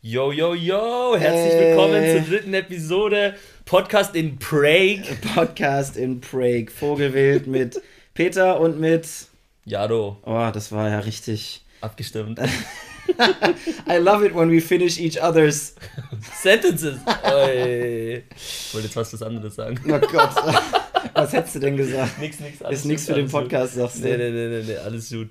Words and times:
Yo, 0.00 0.30
yo, 0.30 0.54
yo, 0.54 1.16
herzlich 1.18 1.54
hey. 1.54 1.76
willkommen 1.76 2.04
zur 2.12 2.20
dritten 2.30 2.54
Episode 2.54 3.34
Podcast 3.64 4.14
in 4.14 4.38
Prague. 4.38 5.02
Podcast 5.34 5.96
in 5.96 6.20
Prague. 6.20 6.70
Vogelwild 6.70 7.48
mit 7.48 7.82
Peter 8.14 8.60
und 8.60 8.78
mit 8.78 9.08
Jado. 9.64 10.18
Oh, 10.24 10.50
das 10.54 10.70
war 10.70 10.88
ja 10.88 11.00
richtig. 11.00 11.64
Abgestimmt. 11.80 12.38
I 13.88 13.98
love 13.98 14.24
it 14.24 14.36
when 14.36 14.48
we 14.48 14.60
finish 14.60 15.00
each 15.00 15.20
other's 15.20 15.74
sentences. 16.32 17.00
Oi. 17.24 18.22
Ich 18.36 18.74
wollte 18.74 18.86
jetzt 18.86 18.94
fast 18.94 19.14
was 19.14 19.22
anderes 19.22 19.56
sagen. 19.56 19.80
Oh 19.88 19.98
Gott. 19.98 20.30
Was 21.14 21.32
hättest 21.32 21.56
du 21.56 21.58
denn 21.60 21.76
gesagt? 21.76 22.18
Nix, 22.20 22.40
nix. 22.40 22.60
Ist 22.70 22.84
nichts 22.86 23.06
für 23.06 23.14
den 23.14 23.28
Podcast, 23.28 23.74
gut. 23.74 23.82
sagst 23.82 23.98
du? 23.98 24.08
Nee, 24.08 24.16
nee, 24.16 24.30
nee, 24.30 24.48
nee, 24.48 24.64
nee, 24.66 24.76
alles 24.76 25.10
gut. 25.10 25.28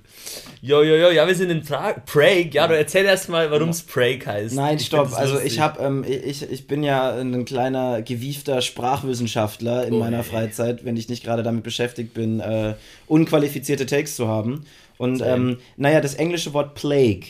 Jo, 0.62 0.84
jo, 0.84 0.96
jo, 0.96 1.10
ja, 1.10 1.26
wir 1.26 1.36
sind 1.36 1.50
in 1.50 1.64
pra 1.64 1.94
Prague. 2.06 2.52
Ja, 2.52 2.68
du 2.68 2.78
erzähl 2.78 3.06
erst 3.06 3.30
mal, 3.30 3.50
warum 3.50 3.70
es 3.70 3.82
Prague 3.82 4.26
heißt. 4.26 4.56
Nein, 4.56 4.80
stopp. 4.80 5.18
Also 5.18 5.40
ich 5.40 5.60
habe, 5.60 5.82
ähm, 5.82 6.06
ich, 6.08 6.50
ich 6.50 6.68
bin 6.68 6.84
ja 6.84 7.16
ein 7.16 7.46
kleiner, 7.46 8.02
gewiefter 8.02 8.62
Sprachwissenschaftler 8.62 9.88
in 9.88 9.94
oh, 9.94 10.00
meiner. 10.00 10.24
Freizeit, 10.28 10.86
wenn 10.86 10.98
ich 10.98 11.10
nicht 11.10 11.24
gerade 11.24 11.44
damit 11.44 11.64
beschäftigt 11.64 12.14
bin, 12.14 12.40
äh, 12.40 12.76
unqualifizierte 13.08 13.86
Takes 13.86 14.16
zu 14.16 14.28
haben. 14.28 14.66
Und 14.98 15.22
ähm, 15.22 15.58
naja, 15.76 16.02
das 16.02 16.16
englische 16.16 16.54
Wort 16.54 16.76
Plague 16.76 17.28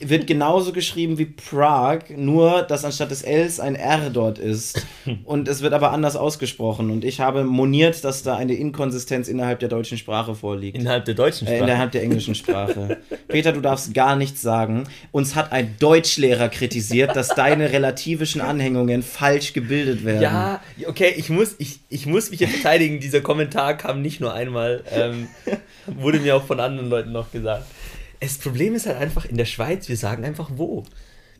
wird 0.00 0.26
genauso 0.26 0.72
geschrieben 0.72 1.18
wie 1.18 1.26
Prague, 1.26 2.16
nur 2.16 2.62
dass 2.62 2.84
anstatt 2.84 3.10
des 3.10 3.22
Ls 3.22 3.60
ein 3.60 3.74
R 3.74 4.10
dort 4.10 4.38
ist. 4.38 4.86
Und 5.24 5.48
es 5.48 5.62
wird 5.62 5.72
aber 5.72 5.92
anders 5.92 6.16
ausgesprochen. 6.16 6.90
Und 6.90 7.04
ich 7.04 7.20
habe 7.20 7.44
moniert, 7.44 8.04
dass 8.04 8.22
da 8.22 8.36
eine 8.36 8.54
Inkonsistenz 8.54 9.28
innerhalb 9.28 9.60
der 9.60 9.68
deutschen 9.68 9.98
Sprache 9.98 10.34
vorliegt. 10.34 10.76
Innerhalb 10.76 11.04
der 11.04 11.14
deutschen 11.14 11.46
Sprache? 11.46 11.60
Äh, 11.60 11.64
innerhalb 11.64 11.92
der 11.92 12.02
englischen 12.02 12.34
Sprache. 12.34 12.98
Peter, 13.28 13.52
du 13.52 13.60
darfst 13.60 13.94
gar 13.94 14.16
nichts 14.16 14.42
sagen. 14.42 14.84
Uns 15.12 15.34
hat 15.34 15.52
ein 15.52 15.76
Deutschlehrer 15.78 16.48
kritisiert, 16.48 17.16
dass 17.16 17.28
deine 17.28 17.72
relativischen 17.72 18.40
Anhängungen 18.40 19.02
falsch 19.02 19.52
gebildet 19.52 20.04
werden. 20.04 20.22
Ja, 20.22 20.60
okay, 20.86 21.14
ich 21.16 21.30
muss, 21.30 21.56
ich, 21.58 21.80
ich 21.88 22.06
muss 22.06 22.30
mich 22.30 22.38
hier 22.38 22.48
verteidigen. 22.48 23.00
Dieser 23.00 23.20
Kommentar 23.20 23.76
kam 23.76 24.02
nicht 24.02 24.20
nur 24.20 24.32
einmal, 24.32 24.82
ähm, 24.92 25.28
wurde 25.86 26.20
mir 26.20 26.36
auch 26.36 26.44
von 26.44 26.60
anderen 26.60 26.87
Leuten 26.88 27.12
noch 27.12 27.30
gesagt. 27.30 27.66
Das 28.20 28.38
Problem 28.38 28.74
ist 28.74 28.86
halt 28.86 28.98
einfach, 28.98 29.24
in 29.24 29.36
der 29.36 29.44
Schweiz, 29.44 29.88
wir 29.88 29.96
sagen 29.96 30.24
einfach 30.24 30.50
wo. 30.54 30.84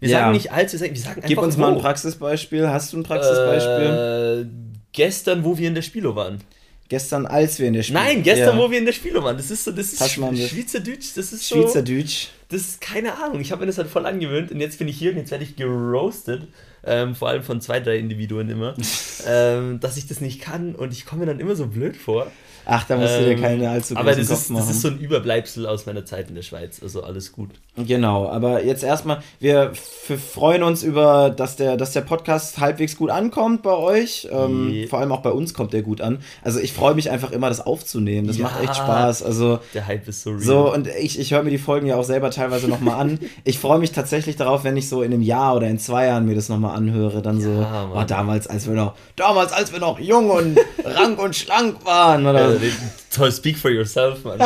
Wir 0.00 0.10
ja. 0.10 0.18
sagen 0.20 0.32
nicht 0.32 0.52
als, 0.52 0.72
wir 0.72 0.78
sagen, 0.78 0.94
wir 0.94 1.00
sagen 1.00 1.16
einfach 1.16 1.28
Gib 1.28 1.38
uns 1.38 1.56
wo. 1.56 1.60
mal 1.62 1.72
ein 1.72 1.78
Praxisbeispiel. 1.78 2.68
Hast 2.68 2.92
du 2.92 2.98
ein 2.98 3.02
Praxisbeispiel? 3.02 4.46
Äh, 4.46 4.46
gestern, 4.92 5.44
wo 5.44 5.58
wir 5.58 5.68
in 5.68 5.74
der 5.74 5.82
Spilo 5.82 6.14
waren. 6.14 6.40
Gestern, 6.88 7.26
als 7.26 7.58
wir 7.58 7.66
in 7.66 7.74
der 7.74 7.82
Spilo 7.82 7.98
waren. 7.98 8.14
Nein, 8.14 8.22
gestern, 8.22 8.56
ja. 8.56 8.62
wo 8.62 8.70
wir 8.70 8.78
in 8.78 8.86
der 8.86 8.92
Spilo 8.92 9.22
waren. 9.22 9.36
Das 9.36 9.50
ist 9.50 9.64
so, 9.64 9.72
das 9.72 9.92
ist 9.92 10.10
Schweizerdeutsch, 10.10 11.16
das 11.16 11.32
ist 11.32 11.46
so. 11.46 11.56
Schweizerdeutsch. 11.56 12.28
Das 12.48 12.62
ist 12.62 12.80
keine 12.80 13.22
Ahnung. 13.22 13.40
Ich 13.40 13.52
habe 13.52 13.60
mir 13.60 13.66
das 13.66 13.76
halt 13.76 13.88
voll 13.88 14.06
angewöhnt 14.06 14.50
und 14.50 14.60
jetzt 14.60 14.78
bin 14.78 14.88
ich 14.88 14.96
hier 14.96 15.10
und 15.10 15.18
jetzt 15.18 15.30
werde 15.30 15.44
ich 15.44 15.56
geroastet. 15.56 16.48
Ähm, 16.84 17.14
vor 17.14 17.28
allem 17.28 17.42
von 17.42 17.60
zwei, 17.60 17.80
drei 17.80 17.98
Individuen 17.98 18.48
immer, 18.48 18.74
ähm, 19.26 19.80
dass 19.80 19.96
ich 19.96 20.06
das 20.06 20.20
nicht 20.20 20.40
kann 20.40 20.74
und 20.74 20.92
ich 20.92 21.04
komme 21.04 21.20
mir 21.20 21.26
dann 21.26 21.40
immer 21.40 21.56
so 21.56 21.66
blöd 21.66 21.96
vor. 21.96 22.30
Ach, 22.70 22.84
da 22.84 22.98
musst 22.98 23.14
ähm, 23.14 23.20
du 23.20 23.24
dir 23.24 23.32
ähm, 23.32 23.40
keine 23.40 23.70
allzu 23.70 23.94
großen 23.94 23.96
Aber 23.96 24.14
das 24.14 24.28
Kopf 24.28 24.38
ist, 24.40 24.50
machen. 24.50 24.66
das 24.66 24.76
ist 24.76 24.82
so 24.82 24.88
ein 24.88 24.98
Überbleibsel 24.98 25.66
aus 25.66 25.86
meiner 25.86 26.04
Zeit 26.04 26.28
in 26.28 26.34
der 26.34 26.42
Schweiz. 26.42 26.82
Also 26.82 27.02
alles 27.02 27.32
gut. 27.32 27.48
Genau, 27.76 28.28
aber 28.28 28.62
jetzt 28.62 28.84
erstmal, 28.84 29.22
wir 29.40 29.72
freuen 29.74 30.62
uns 30.62 30.82
über, 30.82 31.30
dass 31.30 31.56
der, 31.56 31.78
dass 31.78 31.92
der 31.92 32.02
Podcast 32.02 32.58
halbwegs 32.58 32.96
gut 32.96 33.08
ankommt 33.08 33.62
bei 33.62 33.74
euch. 33.74 34.28
Ähm, 34.30 34.70
yeah. 34.70 34.86
Vor 34.86 34.98
allem 34.98 35.12
auch 35.12 35.22
bei 35.22 35.30
uns 35.30 35.54
kommt 35.54 35.72
der 35.72 35.80
gut 35.80 36.02
an. 36.02 36.18
Also 36.42 36.60
ich 36.60 36.74
freue 36.74 36.94
mich 36.94 37.10
einfach 37.10 37.30
immer, 37.30 37.48
das 37.48 37.64
aufzunehmen. 37.64 38.26
Das 38.26 38.36
ja, 38.36 38.44
macht 38.44 38.62
echt 38.62 38.76
Spaß. 38.76 39.22
Also, 39.22 39.60
der 39.72 39.86
Hype 39.86 40.06
ist 40.06 40.22
so 40.22 40.30
real. 40.30 40.40
So, 40.42 40.74
und 40.74 40.88
ich, 40.88 41.18
ich 41.18 41.32
höre 41.32 41.42
mir 41.44 41.50
die 41.50 41.58
Folgen 41.58 41.86
ja 41.86 41.96
auch 41.96 42.04
selber 42.04 42.30
teilweise 42.30 42.68
nochmal 42.68 43.00
an. 43.00 43.18
Ich 43.44 43.58
freue 43.58 43.78
mich 43.78 43.92
tatsächlich 43.92 44.36
darauf, 44.36 44.64
wenn 44.64 44.76
ich 44.76 44.88
so 44.88 45.02
in 45.02 45.12
einem 45.12 45.22
Jahr 45.22 45.56
oder 45.56 45.68
in 45.68 45.78
zwei 45.78 46.06
Jahren 46.06 46.26
mir 46.26 46.34
das 46.34 46.48
nochmal 46.48 46.76
anhöre. 46.76 47.22
Dann 47.22 47.40
so, 47.40 47.50
ja, 47.50 47.90
oh, 47.94 48.02
damals, 48.06 48.46
als 48.46 48.66
wir 48.66 48.74
noch, 48.74 48.94
damals, 49.16 49.52
als 49.52 49.72
wir 49.72 49.78
noch 49.78 49.98
jung 49.98 50.28
und 50.30 50.58
rank 50.84 51.22
und 51.22 51.34
schlank 51.34 51.84
waren. 51.84 52.26
Oder? 52.26 52.57
Toll, 53.10 53.32
speak 53.32 53.56
for 53.56 53.70
yourself, 53.70 54.24
Mann. 54.24 54.40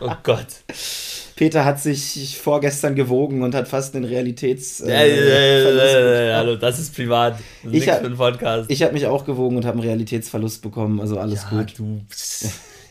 Oh 0.00 0.12
Gott. 0.22 0.46
Peter 1.36 1.66
hat 1.66 1.80
sich 1.80 2.38
vorgestern 2.38 2.94
gewogen 2.94 3.42
und 3.42 3.54
hat 3.54 3.68
fast 3.68 3.94
den 3.94 4.04
Realitäts. 4.04 4.80
Äh, 4.80 4.88
ja, 4.88 6.30
ja, 6.30 6.36
hallo, 6.38 6.56
das 6.56 6.78
ist 6.78 6.94
privat. 6.94 7.34
Das 7.62 7.72
ist 7.72 7.82
ich 7.82 7.90
habe 7.90 8.06
hab 8.06 8.92
mich 8.92 9.06
auch 9.06 9.24
gewogen 9.26 9.58
und 9.58 9.66
habe 9.66 9.78
einen 9.78 9.86
Realitätsverlust 9.86 10.62
bekommen, 10.62 10.98
also 10.98 11.18
alles 11.18 11.46
ja, 11.50 11.58
gut. 11.58 11.78
Du, 11.78 12.00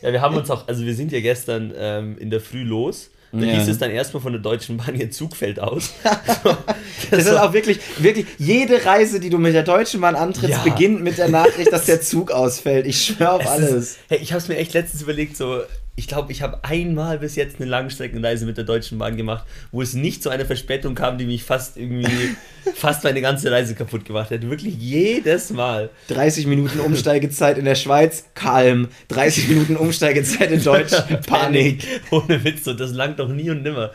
ja, 0.00 0.12
wir 0.12 0.20
haben 0.20 0.36
uns 0.36 0.48
auch, 0.50 0.68
also 0.68 0.84
wir 0.84 0.94
sind 0.94 1.10
ja 1.10 1.20
gestern 1.20 1.72
ähm, 1.76 2.16
in 2.18 2.30
der 2.30 2.40
Früh 2.40 2.62
los 2.62 3.10
da 3.32 3.38
ja. 3.44 3.54
hieß 3.54 3.68
es 3.68 3.78
dann 3.78 3.90
erstmal 3.90 4.22
von 4.22 4.32
der 4.32 4.40
Deutschen 4.40 4.76
Bahn, 4.76 4.94
ihr 4.94 5.10
Zug 5.10 5.36
fällt 5.36 5.60
aus. 5.60 5.92
das, 6.02 6.40
das 7.10 7.26
ist 7.26 7.36
auch 7.36 7.52
wirklich, 7.52 7.80
wirklich, 7.98 8.26
jede 8.38 8.84
Reise, 8.84 9.20
die 9.20 9.30
du 9.30 9.38
mit 9.38 9.54
der 9.54 9.62
Deutschen 9.62 10.00
Bahn 10.00 10.14
antrittst, 10.14 10.58
ja. 10.58 10.62
beginnt 10.62 11.02
mit 11.02 11.18
der 11.18 11.28
Nachricht, 11.28 11.72
dass 11.72 11.86
der 11.86 12.00
Zug 12.00 12.30
ausfällt. 12.30 12.86
Ich 12.86 13.04
schwöre 13.04 13.32
auf 13.32 13.42
es 13.42 13.48
alles. 13.48 13.72
Ist, 13.72 13.98
hey, 14.08 14.18
ich 14.22 14.32
habe 14.32 14.40
es 14.40 14.48
mir 14.48 14.56
echt 14.56 14.74
letztens 14.74 15.02
überlegt, 15.02 15.36
so, 15.36 15.60
ich 15.98 16.06
glaube, 16.06 16.30
ich 16.30 16.42
habe 16.42 16.62
einmal 16.62 17.18
bis 17.18 17.36
jetzt 17.36 17.56
eine 17.58 17.68
Langstreckenreise 17.70 18.44
mit 18.44 18.58
der 18.58 18.64
Deutschen 18.64 18.98
Bahn 18.98 19.16
gemacht, 19.16 19.46
wo 19.72 19.80
es 19.80 19.94
nicht 19.94 20.22
zu 20.22 20.28
einer 20.28 20.44
Verspätung 20.44 20.94
kam, 20.94 21.16
die 21.16 21.24
mich 21.24 21.42
fast 21.42 21.78
irgendwie, 21.78 22.36
fast 22.74 23.02
meine 23.02 23.22
ganze 23.22 23.50
Reise 23.50 23.74
kaputt 23.74 24.04
gemacht 24.04 24.28
hätte. 24.28 24.50
Wirklich 24.50 24.76
jedes 24.76 25.50
Mal. 25.50 25.88
30 26.08 26.46
Minuten 26.48 26.80
Umsteigezeit 26.80 27.56
in 27.56 27.64
der 27.64 27.76
Schweiz, 27.76 28.26
kalm. 28.34 28.88
30 29.08 29.48
Minuten 29.48 29.76
Umsteigezeit 29.76 30.50
in 30.50 30.62
Deutsch, 30.62 30.92
Panik. 31.26 31.82
Ohne 32.10 32.44
Witz, 32.44 32.64
so, 32.64 32.74
das 32.74 32.92
langt 32.92 33.18
doch 33.18 33.28
nie 33.28 33.48
und 33.48 33.62
nimmer. 33.62 33.90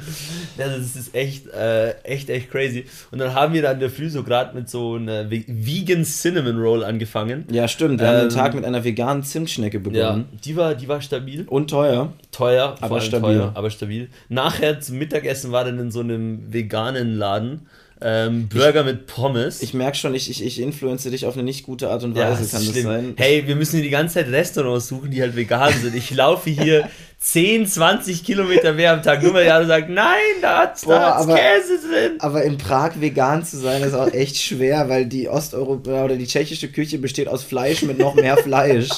Das 0.58 0.96
ist 0.96 1.14
echt, 1.14 1.50
äh, 1.50 1.92
echt, 2.02 2.32
echt 2.32 2.50
crazy. 2.50 2.86
Und 3.12 3.20
dann 3.20 3.36
haben 3.36 3.54
wir 3.54 3.62
dann 3.62 3.80
der 3.80 3.92
Früh 3.92 4.10
so 4.10 4.24
gerade 4.24 4.56
mit 4.56 4.72
so 4.72 4.96
einer 4.96 5.30
Vegan 5.30 6.04
Cinnamon 6.04 6.60
Roll 6.60 6.84
angefangen. 6.84 7.46
Ja, 7.52 7.68
stimmt. 7.68 8.00
Wir 8.00 8.08
ähm, 8.08 8.14
haben 8.14 8.20
den 8.22 8.30
ähm, 8.30 8.36
Tag 8.36 8.56
mit 8.56 8.66
einer 8.66 8.84
veganen 8.84 9.22
Zimtschnecke 9.22 9.80
begonnen. 9.80 10.26
Ja, 10.32 10.40
die 10.44 10.56
war, 10.56 10.74
die 10.74 10.88
war 10.88 11.00
stabil. 11.00 11.46
Und 11.48 11.70
teuer 11.70 11.91
teuer. 11.92 12.14
Teuer, 12.32 12.76
aber 12.82 13.02
stabil. 13.02 13.38
Teuer, 13.38 13.52
aber 13.54 13.70
stabil. 13.70 14.10
Nachher 14.30 14.80
zum 14.80 14.98
Mittagessen 14.98 15.52
war 15.52 15.64
dann 15.66 15.80
in 15.80 15.92
so 15.92 16.00
einem 16.00 16.52
veganen 16.52 17.18
Laden. 17.18 17.68
Ähm, 18.04 18.50
Burger 18.50 18.80
ich, 18.80 18.86
mit 18.86 19.08
Pommes. 19.08 19.62
Ich 19.62 19.76
merke 19.76 19.96
schon, 19.96 20.16
ich, 20.16 20.30
ich, 20.30 20.44
ich 20.44 20.60
influenze 20.60 21.12
dich 21.12 21.28
auf 21.28 21.36
eine 21.36 21.44
nicht 21.44 21.64
gute 21.64 21.90
Art 21.92 22.04
und 22.04 22.16
Weise, 22.16 22.34
ja, 22.34 22.40
das 22.40 22.52
kann 22.52 22.62
schlimm. 22.62 22.74
das 22.74 22.84
sein. 22.84 23.14
Hey, 23.16 23.46
wir 23.46 23.56
müssen 23.56 23.76
hier 23.76 23.84
die 23.84 23.92
ganze 23.92 24.16
Zeit 24.16 24.28
Restaurants 24.30 24.88
suchen, 24.88 25.12
die 25.12 25.22
halt 25.22 25.36
vegan 25.36 25.72
sind. 25.74 25.96
Ich 25.96 26.10
laufe 26.12 26.50
hier 26.50 26.90
10, 27.24 27.68
20 27.68 28.24
Kilometer 28.24 28.74
mehr 28.74 28.94
am 28.94 29.04
Tag, 29.04 29.22
nur 29.22 29.36
weil 29.36 29.46
Jana 29.46 29.68
sagt, 29.68 29.90
nein, 29.90 30.18
da 30.42 30.62
hat 30.62 30.82
Käse 30.82 31.78
drin. 31.88 32.14
Aber 32.18 32.44
in 32.44 32.58
Prag 32.58 33.00
vegan 33.00 33.46
zu 33.46 33.60
sein, 33.60 33.84
ist 33.84 33.94
auch 33.94 34.12
echt 34.12 34.42
schwer, 34.42 34.90
weil 34.90 35.06
die 35.06 35.30
Osteuropa 35.30 36.04
oder 36.04 36.16
die 36.16 36.26
tschechische 36.26 36.70
Küche 36.70 36.98
besteht 36.98 37.28
aus 37.28 37.44
Fleisch 37.44 37.84
mit 37.84 38.00
noch 38.00 38.16
mehr 38.16 38.38
Fleisch. 38.38 38.90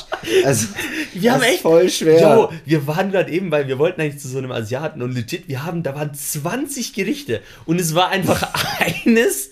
Also, 0.46 0.68
wir 1.14 1.34
haben 1.34 1.42
echt 1.42 1.64
voll 1.64 1.90
schwer. 1.90 2.22
Jo, 2.22 2.50
wir 2.64 2.88
waren 2.88 3.12
gerade 3.12 3.30
eben, 3.30 3.52
weil 3.52 3.68
wir 3.68 3.78
wollten 3.78 4.00
eigentlich 4.00 4.22
zu 4.22 4.30
so 4.30 4.38
einem 4.38 4.54
Asiaten 4.54 5.02
und 5.02 5.14
legit, 5.14 5.50
wir 5.50 5.66
haben, 5.66 5.84
da 5.84 5.94
waren 5.94 6.14
20 6.14 6.94
Gerichte 6.94 7.42
und 7.66 7.82
es 7.82 7.94
war 7.94 8.08
einfach 8.08 8.48
eines 9.06 9.50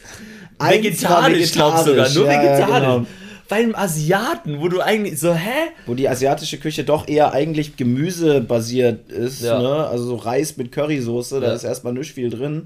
vegetarisch, 0.58 1.52
glaube 1.52 1.84
sogar, 1.84 2.10
nur 2.10 2.26
ja, 2.26 2.40
vegetarisch. 2.40 2.70
Ja, 2.70 2.80
genau 2.80 3.06
bei 3.52 3.58
einem 3.58 3.76
Asiaten, 3.76 4.62
wo 4.62 4.70
du 4.70 4.80
eigentlich 4.80 5.20
so, 5.20 5.34
hä? 5.34 5.74
Wo 5.86 5.94
die 5.94 6.08
asiatische 6.08 6.58
Küche 6.58 6.86
doch 6.86 7.10
eher 7.10 7.34
eigentlich 7.34 7.76
gemüsebasiert 7.76 9.12
ist, 9.12 9.42
ja. 9.42 9.62
ne? 9.62 9.88
Also 9.88 10.06
so 10.06 10.16
Reis 10.16 10.56
mit 10.56 10.72
Currysoße, 10.72 11.36
ja. 11.36 11.42
da 11.42 11.54
ist 11.54 11.66
erstmal 11.66 11.92
nicht 11.92 12.14
viel 12.14 12.30
drin. 12.30 12.64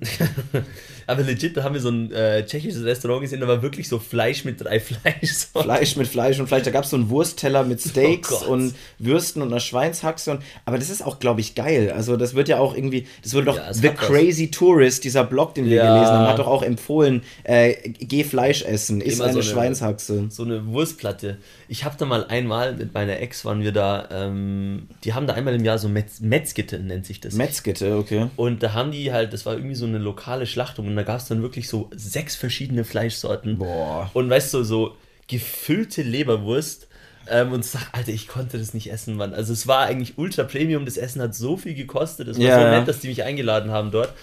Aber 1.07 1.23
legit, 1.23 1.57
da 1.57 1.63
haben 1.63 1.73
wir 1.73 1.81
so 1.81 1.89
ein 1.89 2.11
äh, 2.11 2.45
tschechisches 2.45 2.83
Restaurant 2.83 3.21
gesehen, 3.21 3.41
da 3.41 3.47
war 3.47 3.61
wirklich 3.61 3.87
so 3.87 3.99
Fleisch 3.99 4.45
mit 4.45 4.63
drei 4.63 4.79
Fleisch. 4.85 5.47
Fleisch 5.53 5.95
mit 5.95 6.07
Fleisch 6.07 6.39
und 6.39 6.47
Fleisch. 6.47 6.63
Da 6.63 6.71
gab 6.71 6.83
es 6.83 6.89
so 6.89 6.97
einen 6.97 7.09
Wurstteller 7.09 7.63
mit 7.63 7.79
oh 7.85 7.89
Steaks 7.89 8.43
oh 8.47 8.51
und 8.51 8.75
Würsten 8.99 9.41
und 9.41 9.49
einer 9.49 9.59
Schweinshaxe. 9.59 10.31
Und, 10.31 10.41
aber 10.65 10.77
das 10.77 10.89
ist 10.89 11.05
auch, 11.05 11.19
glaube 11.19 11.41
ich, 11.41 11.55
geil. 11.55 11.91
Also 11.95 12.17
das 12.17 12.35
wird 12.35 12.49
ja 12.49 12.59
auch 12.59 12.75
irgendwie, 12.75 13.07
das 13.23 13.33
wurde 13.33 13.45
doch 13.45 13.57
ja, 13.57 13.73
The 13.73 13.89
Crazy 13.89 14.49
das. 14.49 14.59
Tourist, 14.59 15.03
dieser 15.03 15.23
Blog, 15.23 15.53
den 15.55 15.65
wir 15.65 15.77
ja. 15.77 15.93
gelesen 15.93 16.13
haben, 16.13 16.27
hat 16.27 16.39
doch 16.39 16.47
auch 16.47 16.63
empfohlen, 16.63 17.21
äh, 17.43 17.75
geh 17.89 18.23
Fleisch 18.23 18.63
essen, 18.63 19.01
ist 19.01 19.21
eine, 19.21 19.33
so 19.33 19.39
eine 19.39 19.47
Schweinshaxe. 19.47 20.27
So 20.29 20.43
eine 20.43 20.65
Wurstplatte. 20.67 21.37
Ich 21.67 21.83
habe 21.83 21.95
da 21.97 22.05
mal 22.05 22.25
einmal 22.25 22.75
mit 22.75 22.93
meiner 22.93 23.19
Ex 23.19 23.45
waren 23.45 23.61
wir 23.61 23.71
da, 23.71 24.07
ähm, 24.11 24.87
die 25.03 25.13
haben 25.13 25.27
da 25.27 25.33
einmal 25.33 25.55
im 25.55 25.63
Jahr 25.63 25.77
so 25.77 25.89
Metz 25.89 26.19
Metzgitte, 26.19 26.79
nennt 26.79 27.05
sich 27.05 27.19
das. 27.19 27.33
Metzgitte, 27.33 27.97
okay. 27.97 28.27
Und 28.35 28.63
da 28.63 28.73
haben 28.73 28.91
die 28.91 29.11
halt, 29.11 29.33
das 29.33 29.45
war 29.45 29.53
irgendwie 29.53 29.75
so 29.75 29.85
eine 29.85 29.97
lokale 29.97 30.45
Schlachtung 30.45 30.94
da 30.95 31.03
gab 31.03 31.19
es 31.19 31.27
dann 31.27 31.41
wirklich 31.41 31.67
so 31.67 31.89
sechs 31.95 32.35
verschiedene 32.35 32.83
Fleischsorten. 32.83 33.57
Boah. 33.57 34.09
Und 34.13 34.29
weißt 34.29 34.53
du, 34.53 34.63
so 34.63 34.95
gefüllte 35.27 36.01
Leberwurst. 36.01 36.87
Ähm, 37.27 37.53
und 37.53 37.65
sag, 37.65 37.87
Alter, 37.91 38.11
ich 38.11 38.27
konnte 38.27 38.59
das 38.59 38.73
nicht 38.73 38.91
essen, 38.91 39.15
Mann. 39.15 39.33
Also 39.33 39.51
es 39.53 39.65
war 39.67 39.85
eigentlich 39.85 40.17
ultra 40.17 40.43
Premium, 40.43 40.85
das 40.85 40.97
Essen 40.97 41.21
hat 41.21 41.33
so 41.33 41.57
viel 41.57 41.73
gekostet, 41.73 42.27
es 42.27 42.37
war 42.37 42.45
ja, 42.45 42.61
so 42.61 42.77
nett, 42.77 42.87
dass 42.87 42.99
die 42.99 43.07
mich 43.07 43.23
eingeladen 43.23 43.71
haben 43.71 43.89
dort. 43.89 44.13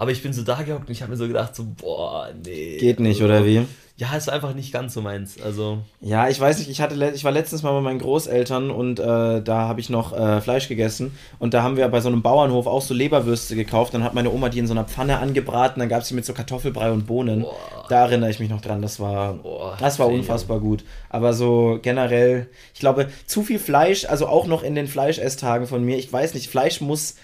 Aber 0.00 0.12
ich 0.12 0.22
bin 0.22 0.32
so 0.32 0.40
da 0.40 0.62
gehockt 0.62 0.88
und 0.88 0.92
ich 0.92 1.02
habe 1.02 1.10
mir 1.10 1.18
so 1.18 1.26
gedacht, 1.26 1.54
so, 1.54 1.66
boah, 1.76 2.30
nee. 2.42 2.78
Geht 2.78 3.00
nicht, 3.00 3.22
oder 3.22 3.44
wie? 3.44 3.66
ja, 4.00 4.16
ist 4.16 4.30
einfach 4.30 4.54
nicht 4.54 4.72
ganz 4.72 4.94
so 4.94 5.02
meins. 5.02 5.36
Also. 5.42 5.80
Ja, 6.00 6.26
ich 6.30 6.40
weiß 6.40 6.58
nicht, 6.58 6.70
ich 6.70 6.80
hatte 6.80 7.12
ich 7.14 7.22
war 7.22 7.32
letztens 7.32 7.62
mal 7.62 7.72
bei 7.72 7.82
meinen 7.82 7.98
Großeltern 7.98 8.70
und 8.70 8.98
äh, 8.98 9.42
da 9.42 9.68
habe 9.68 9.78
ich 9.80 9.90
noch 9.90 10.18
äh, 10.18 10.40
Fleisch 10.40 10.68
gegessen 10.68 11.12
und 11.38 11.52
da 11.52 11.62
haben 11.62 11.76
wir 11.76 11.86
bei 11.88 12.00
so 12.00 12.08
einem 12.08 12.22
Bauernhof 12.22 12.66
auch 12.66 12.80
so 12.80 12.94
Leberwürste 12.94 13.56
gekauft. 13.56 13.92
Dann 13.92 14.02
hat 14.02 14.14
meine 14.14 14.32
Oma 14.32 14.48
die 14.48 14.58
in 14.58 14.66
so 14.66 14.72
einer 14.72 14.84
Pfanne 14.84 15.18
angebraten, 15.18 15.80
dann 15.80 15.90
gab 15.90 16.00
es 16.00 16.08
sie 16.08 16.14
mit 16.14 16.24
so 16.24 16.32
Kartoffelbrei 16.32 16.90
und 16.92 17.06
Bohnen. 17.06 17.42
Boah. 17.42 17.54
Da 17.90 18.04
erinnere 18.06 18.30
ich 18.30 18.40
mich 18.40 18.48
noch 18.48 18.62
dran, 18.62 18.80
das 18.80 19.00
war 19.00 19.34
Boah, 19.34 19.76
das 19.78 19.98
war 19.98 20.06
unfassbar 20.06 20.60
gut. 20.60 20.82
Aber 21.10 21.34
so 21.34 21.78
generell, 21.82 22.48
ich 22.72 22.80
glaube, 22.80 23.08
zu 23.26 23.42
viel 23.42 23.58
Fleisch, 23.58 24.06
also 24.06 24.28
auch 24.28 24.46
noch 24.46 24.62
in 24.62 24.74
den 24.74 24.86
Fleischesstagen 24.86 25.66
von 25.66 25.84
mir, 25.84 25.98
ich 25.98 26.10
weiß 26.10 26.32
nicht, 26.32 26.48
Fleisch 26.48 26.80
muss 26.80 27.16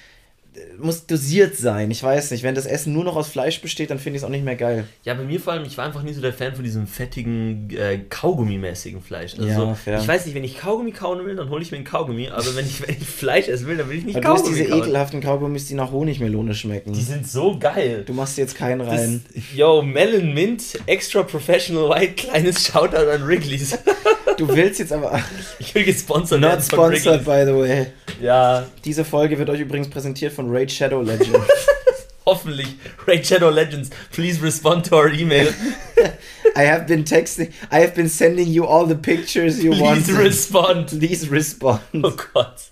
muss 0.79 1.07
dosiert 1.07 1.57
sein. 1.57 1.91
Ich 1.91 2.03
weiß 2.03 2.31
nicht, 2.31 2.43
wenn 2.43 2.55
das 2.55 2.67
Essen 2.67 2.93
nur 2.93 3.05
noch 3.05 3.17
aus 3.17 3.29
Fleisch 3.29 3.61
besteht, 3.61 3.91
dann 3.91 3.99
finde 3.99 4.17
ich 4.17 4.23
es 4.23 4.25
auch 4.25 4.31
nicht 4.31 4.45
mehr 4.45 4.57
geil. 4.57 4.85
Ja, 5.05 5.15
bei 5.15 5.25
mir 5.25 5.41
vor 5.41 5.53
allem, 5.53 5.65
ich 5.65 5.77
war 5.77 5.85
einfach 5.85 6.03
nie 6.03 6.13
so 6.13 6.21
der 6.21 6.33
Fan 6.33 6.55
von 6.55 6.65
diesem 6.65 6.87
fettigen, 6.87 7.71
äh, 7.71 8.01
Kaugummi-mäßigen 8.09 9.01
Fleisch. 9.01 9.39
Also 9.39 9.49
ja, 9.49 9.75
fair. 9.75 10.01
ich 10.01 10.09
weiß 10.09 10.27
nicht, 10.27 10.35
wenn 10.35 10.45
ich 10.45 10.59
Kaugummi 10.59 10.93
kauen 10.93 11.25
will, 11.25 11.37
dann 11.37 11.51
hole 11.51 11.63
ich 11.63 11.71
mir 11.71 11.77
einen 11.77 11.87
Kaugummi, 11.87 12.29
aber 12.29 12.57
wenn 12.57 12.67
ich, 12.67 12.81
wenn 12.87 12.97
ich 12.97 13.07
Fleisch 13.07 13.49
essen 13.49 13.67
will, 13.67 13.77
dann 13.77 13.89
will 13.89 13.99
ich 13.99 14.05
nicht 14.05 14.17
aber 14.17 14.27
Kaugummi. 14.27 14.45
Du 14.45 14.51
hast 14.51 14.59
diese 14.59 14.71
kauen. 14.71 14.83
ekelhaften 14.83 15.21
Kaugummis, 15.21 15.67
die 15.67 15.75
nach 15.75 15.91
Honigmelone 15.91 16.55
schmecken. 16.55 16.93
Die 16.93 17.03
sind 17.03 17.29
so 17.29 17.59
geil. 17.59 18.05
Du 18.07 18.13
machst 18.13 18.39
jetzt 18.39 18.57
keinen 18.57 18.81
rein. 18.81 19.25
Das, 19.35 19.43
yo, 19.55 19.83
Melon 19.83 20.35
Mint, 20.35 20.79
extra 20.87 21.23
professional 21.23 21.89
white, 21.89 22.15
kleines 22.15 22.67
Shoutout 22.67 23.11
an 23.11 23.27
Wrigley's. 23.27 23.79
Du 24.37 24.49
willst 24.49 24.79
jetzt 24.79 24.93
aber. 24.93 25.21
Ich 25.59 25.75
will 25.75 25.85
gesponsert 25.85 26.41
Not 26.41 26.63
sponsored, 26.63 27.25
by 27.25 27.45
the 27.45 27.55
way. 27.55 27.87
Ja. 28.21 28.67
Diese 28.85 29.05
Folge 29.05 29.39
wird 29.39 29.51
euch 29.51 29.61
übrigens 29.61 29.89
präsentiert 29.89 30.33
von 30.33 30.51
Raid 30.51 30.71
Shadow 30.71 31.01
Legends. 31.03 31.31
Hoffentlich. 32.27 32.77
Raid 33.07 33.27
Shadow 33.27 33.51
Legends, 33.51 33.91
please 34.11 34.43
respond 34.43 34.87
to 34.87 34.97
our 34.97 35.13
email. 35.13 35.47
I 36.57 36.65
have 36.65 36.87
been 36.87 37.05
texting, 37.05 37.53
I 37.71 37.81
have 37.81 37.95
been 37.95 38.09
sending 38.09 38.49
you 38.49 38.65
all 38.65 38.87
the 38.87 38.97
pictures 38.97 39.63
you 39.63 39.71
want. 39.71 40.05
Please 40.05 40.13
respond. 40.13 40.89
Please 40.89 41.31
respond. 41.31 41.81
Oh 41.95 42.17
Gott. 42.35 42.71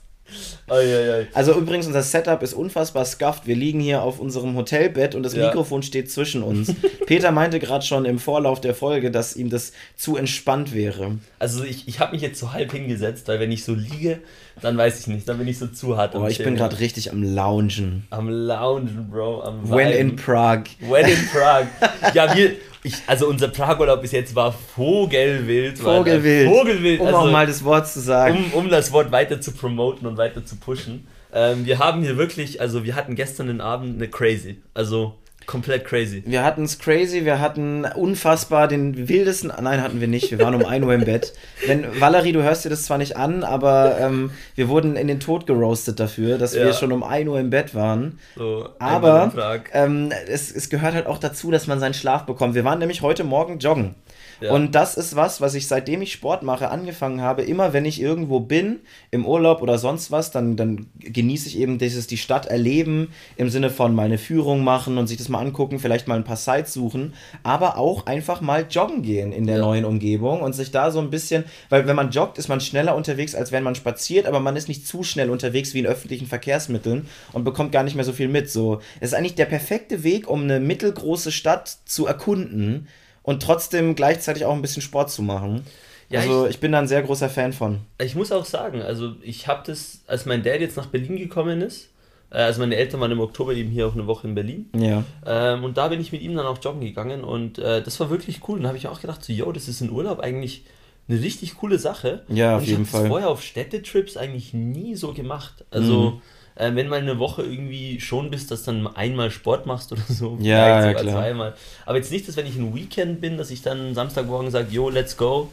Also 0.66 1.58
übrigens, 1.58 1.86
unser 1.86 2.02
Setup 2.02 2.42
ist 2.42 2.54
unfassbar 2.54 3.04
scuffed. 3.04 3.46
Wir 3.46 3.54
liegen 3.54 3.80
hier 3.80 4.02
auf 4.02 4.18
unserem 4.18 4.56
Hotelbett 4.56 5.14
und 5.14 5.22
das 5.22 5.34
ja. 5.34 5.46
Mikrofon 5.46 5.82
steht 5.82 6.10
zwischen 6.10 6.42
uns. 6.42 6.74
Peter 7.06 7.32
meinte 7.32 7.60
gerade 7.60 7.84
schon 7.84 8.06
im 8.06 8.18
Vorlauf 8.18 8.60
der 8.60 8.74
Folge, 8.74 9.10
dass 9.10 9.36
ihm 9.36 9.50
das 9.50 9.72
zu 9.96 10.16
entspannt 10.16 10.74
wäre. 10.74 11.18
Also 11.38 11.64
ich, 11.64 11.86
ich 11.86 12.00
habe 12.00 12.12
mich 12.12 12.22
jetzt 12.22 12.40
so 12.40 12.52
halb 12.52 12.72
hingesetzt, 12.72 13.28
weil 13.28 13.40
wenn 13.40 13.52
ich 13.52 13.64
so 13.64 13.74
liege, 13.74 14.20
dann 14.62 14.76
weiß 14.76 15.00
ich 15.00 15.06
nicht, 15.08 15.28
dann 15.28 15.38
bin 15.38 15.48
ich 15.48 15.58
so 15.58 15.66
zu 15.66 15.96
hart. 15.96 16.14
Aber 16.14 16.30
ich 16.30 16.38
bin 16.38 16.56
gerade 16.56 16.80
richtig 16.80 17.10
am 17.10 17.22
Loungen. 17.22 18.06
Am 18.10 18.28
Loungen, 18.28 19.08
Bro. 19.10 19.42
Am 19.42 19.70
When 19.70 19.90
in 19.90 20.16
Prague. 20.16 20.70
When 20.80 21.06
in 21.06 21.28
Prague. 21.32 21.68
ja, 22.14 22.34
wir, 22.34 22.52
ich, 22.84 22.94
also 23.06 23.26
unser 23.26 23.48
Pragurlaub 23.48 24.02
bis 24.02 24.12
jetzt 24.12 24.34
war 24.34 24.52
Vogelwild. 24.52 25.78
Vogelwild. 25.78 26.48
Vogelwild. 26.48 27.00
Um 27.00 27.06
also, 27.06 27.18
auch 27.18 27.30
mal 27.30 27.46
das 27.46 27.64
Wort 27.64 27.88
zu 27.88 27.98
sagen. 28.00 28.50
Um, 28.52 28.64
um 28.64 28.68
das 28.68 28.92
Wort 28.92 29.10
weiter 29.10 29.40
zu 29.40 29.52
promoten 29.52 30.06
und 30.06 30.18
weiter 30.18 30.44
zu 30.44 30.56
pushen. 30.56 31.06
Ähm, 31.32 31.64
wir 31.64 31.78
haben 31.78 32.02
hier 32.02 32.18
wirklich, 32.18 32.60
also 32.60 32.84
wir 32.84 32.94
hatten 32.94 33.14
gestern 33.16 33.46
den 33.46 33.62
Abend 33.62 33.96
eine 33.96 34.08
crazy. 34.08 34.60
Also 34.74 35.14
Komplett 35.46 35.84
crazy. 35.84 36.22
Wir 36.26 36.44
hatten 36.44 36.64
es 36.64 36.78
crazy, 36.78 37.24
wir 37.24 37.40
hatten 37.40 37.84
unfassbar 37.84 38.68
den 38.68 39.08
wildesten. 39.08 39.52
Nein, 39.60 39.82
hatten 39.82 40.00
wir 40.00 40.08
nicht. 40.08 40.30
Wir 40.30 40.38
waren 40.38 40.54
um 40.54 40.64
1 40.64 40.84
Uhr 40.84 40.94
im 40.94 41.04
Bett. 41.04 41.34
Wenn, 41.66 42.00
Valerie, 42.00 42.32
du 42.32 42.42
hörst 42.42 42.64
dir 42.64 42.70
das 42.70 42.84
zwar 42.84 42.98
nicht 42.98 43.16
an, 43.16 43.44
aber 43.44 43.98
ähm, 44.00 44.30
wir 44.54 44.68
wurden 44.68 44.96
in 44.96 45.06
den 45.06 45.20
Tod 45.20 45.46
geroastet 45.46 46.00
dafür, 46.00 46.38
dass 46.38 46.54
ja. 46.54 46.64
wir 46.64 46.72
schon 46.72 46.92
um 46.92 47.02
1 47.02 47.28
Uhr 47.28 47.38
im 47.38 47.50
Bett 47.50 47.74
waren. 47.74 48.18
So, 48.36 48.68
aber 48.78 49.62
ähm, 49.72 50.12
es, 50.28 50.54
es 50.54 50.70
gehört 50.70 50.94
halt 50.94 51.06
auch 51.06 51.18
dazu, 51.18 51.50
dass 51.50 51.66
man 51.66 51.80
seinen 51.80 51.94
Schlaf 51.94 52.24
bekommt. 52.24 52.54
Wir 52.54 52.64
waren 52.64 52.78
nämlich 52.78 53.02
heute 53.02 53.24
Morgen 53.24 53.58
joggen. 53.58 53.94
Und 54.40 54.74
das 54.74 54.96
ist 54.96 55.16
was, 55.16 55.40
was 55.40 55.54
ich 55.54 55.68
seitdem 55.68 56.02
ich 56.02 56.12
Sport 56.12 56.42
mache 56.42 56.70
angefangen 56.70 57.20
habe. 57.20 57.42
Immer 57.42 57.72
wenn 57.72 57.84
ich 57.84 58.00
irgendwo 58.00 58.40
bin, 58.40 58.80
im 59.10 59.26
Urlaub 59.26 59.62
oder 59.62 59.78
sonst 59.78 60.10
was, 60.10 60.30
dann, 60.30 60.56
dann 60.56 60.86
genieße 60.98 61.48
ich 61.48 61.58
eben 61.58 61.78
dieses 61.78 62.06
die 62.06 62.16
Stadt 62.16 62.46
erleben 62.46 63.08
im 63.36 63.50
Sinne 63.50 63.70
von 63.70 63.94
meine 63.94 64.18
Führung 64.18 64.64
machen 64.64 64.98
und 64.98 65.06
sich 65.06 65.18
das 65.18 65.28
mal 65.28 65.40
angucken, 65.40 65.78
vielleicht 65.78 66.08
mal 66.08 66.16
ein 66.16 66.24
paar 66.24 66.36
Sites 66.36 66.72
suchen, 66.72 67.14
aber 67.42 67.78
auch 67.78 68.06
einfach 68.06 68.40
mal 68.40 68.66
joggen 68.68 69.02
gehen 69.02 69.32
in 69.32 69.46
der 69.46 69.56
ja. 69.56 69.62
neuen 69.62 69.84
Umgebung 69.84 70.40
und 70.42 70.54
sich 70.54 70.70
da 70.70 70.90
so 70.90 71.00
ein 71.00 71.10
bisschen, 71.10 71.44
weil 71.68 71.86
wenn 71.86 71.96
man 71.96 72.10
joggt, 72.10 72.38
ist 72.38 72.48
man 72.48 72.60
schneller 72.60 72.94
unterwegs, 72.94 73.34
als 73.34 73.52
wenn 73.52 73.62
man 73.62 73.74
spaziert, 73.74 74.26
aber 74.26 74.40
man 74.40 74.56
ist 74.56 74.68
nicht 74.68 74.86
zu 74.86 75.02
schnell 75.02 75.30
unterwegs 75.30 75.74
wie 75.74 75.80
in 75.80 75.86
öffentlichen 75.86 76.26
Verkehrsmitteln 76.26 77.06
und 77.32 77.44
bekommt 77.44 77.72
gar 77.72 77.82
nicht 77.82 77.96
mehr 77.96 78.04
so 78.04 78.12
viel 78.12 78.28
mit. 78.28 78.50
So, 78.50 78.80
es 79.00 79.10
ist 79.10 79.14
eigentlich 79.14 79.34
der 79.34 79.46
perfekte 79.46 80.02
Weg, 80.02 80.28
um 80.28 80.42
eine 80.42 80.60
mittelgroße 80.60 81.32
Stadt 81.32 81.78
zu 81.84 82.06
erkunden 82.06 82.88
und 83.24 83.42
trotzdem 83.42 83.96
gleichzeitig 83.96 84.44
auch 84.44 84.54
ein 84.54 84.62
bisschen 84.62 84.82
Sport 84.82 85.10
zu 85.10 85.22
machen. 85.22 85.66
Ja, 86.10 86.20
also 86.20 86.44
ich, 86.44 86.52
ich, 86.52 86.60
bin 86.60 86.70
da 86.70 86.78
ein 86.78 86.86
sehr 86.86 87.02
großer 87.02 87.28
Fan 87.28 87.52
von. 87.52 87.80
Ich 87.98 88.14
muss 88.14 88.30
auch 88.30 88.44
sagen, 88.44 88.82
also 88.82 89.14
ich 89.22 89.48
habe 89.48 89.62
das, 89.66 90.02
als 90.06 90.26
mein 90.26 90.44
Dad 90.44 90.60
jetzt 90.60 90.76
nach 90.76 90.86
Berlin 90.86 91.16
gekommen 91.16 91.62
ist, 91.62 91.88
äh, 92.30 92.36
also 92.36 92.60
meine 92.60 92.76
Eltern 92.76 93.00
waren 93.00 93.10
im 93.10 93.20
Oktober 93.20 93.54
eben 93.54 93.70
hier 93.70 93.88
auch 93.88 93.94
eine 93.94 94.06
Woche 94.06 94.28
in 94.28 94.34
Berlin. 94.34 94.68
Ja. 94.76 95.02
Ähm, 95.26 95.64
und 95.64 95.78
da 95.78 95.88
bin 95.88 96.00
ich 96.00 96.12
mit 96.12 96.20
ihm 96.20 96.36
dann 96.36 96.46
auch 96.46 96.58
joggen 96.62 96.82
gegangen 96.82 97.24
und 97.24 97.58
äh, 97.58 97.82
das 97.82 97.98
war 97.98 98.10
wirklich 98.10 98.46
cool. 98.46 98.58
Und 98.58 98.64
da 98.64 98.68
habe 98.68 98.78
ich 98.78 98.86
auch 98.86 99.00
gedacht, 99.00 99.24
so, 99.24 99.32
yo, 99.32 99.50
das 99.50 99.66
ist 99.66 99.80
in 99.80 99.90
Urlaub 99.90 100.20
eigentlich 100.20 100.64
eine 101.08 101.20
richtig 101.20 101.56
coole 101.56 101.78
Sache. 101.78 102.22
Ja, 102.28 102.56
auf 102.56 102.62
und 102.62 102.68
jeden 102.68 102.86
Fall. 102.86 103.00
Ich 103.00 103.04
habe 103.04 103.08
vorher 103.08 103.30
auf 103.30 103.42
Städtetrips 103.42 104.16
eigentlich 104.16 104.52
nie 104.52 104.94
so 104.94 105.14
gemacht. 105.14 105.64
Also 105.70 106.10
mhm 106.10 106.22
äh, 106.56 106.74
wenn 106.74 106.88
mal 106.88 107.00
eine 107.00 107.18
Woche 107.18 107.42
irgendwie 107.42 108.00
schon 108.00 108.30
bist, 108.30 108.50
dass 108.50 108.62
dann 108.62 108.86
einmal 108.86 109.30
Sport 109.30 109.66
machst 109.66 109.92
oder 109.92 110.02
so. 110.08 110.38
Ja, 110.40 110.86
ja 110.86 110.94
klar. 110.94 111.14
zweimal. 111.14 111.54
Aber 111.86 111.98
jetzt 111.98 112.12
nicht, 112.12 112.28
dass 112.28 112.36
wenn 112.36 112.46
ich 112.46 112.56
ein 112.56 112.74
Weekend 112.74 113.20
bin, 113.20 113.36
dass 113.36 113.50
ich 113.50 113.62
dann 113.62 113.94
Samstagmorgen 113.94 114.50
sage, 114.50 114.68
yo, 114.70 114.88
let's 114.88 115.16
go. 115.16 115.50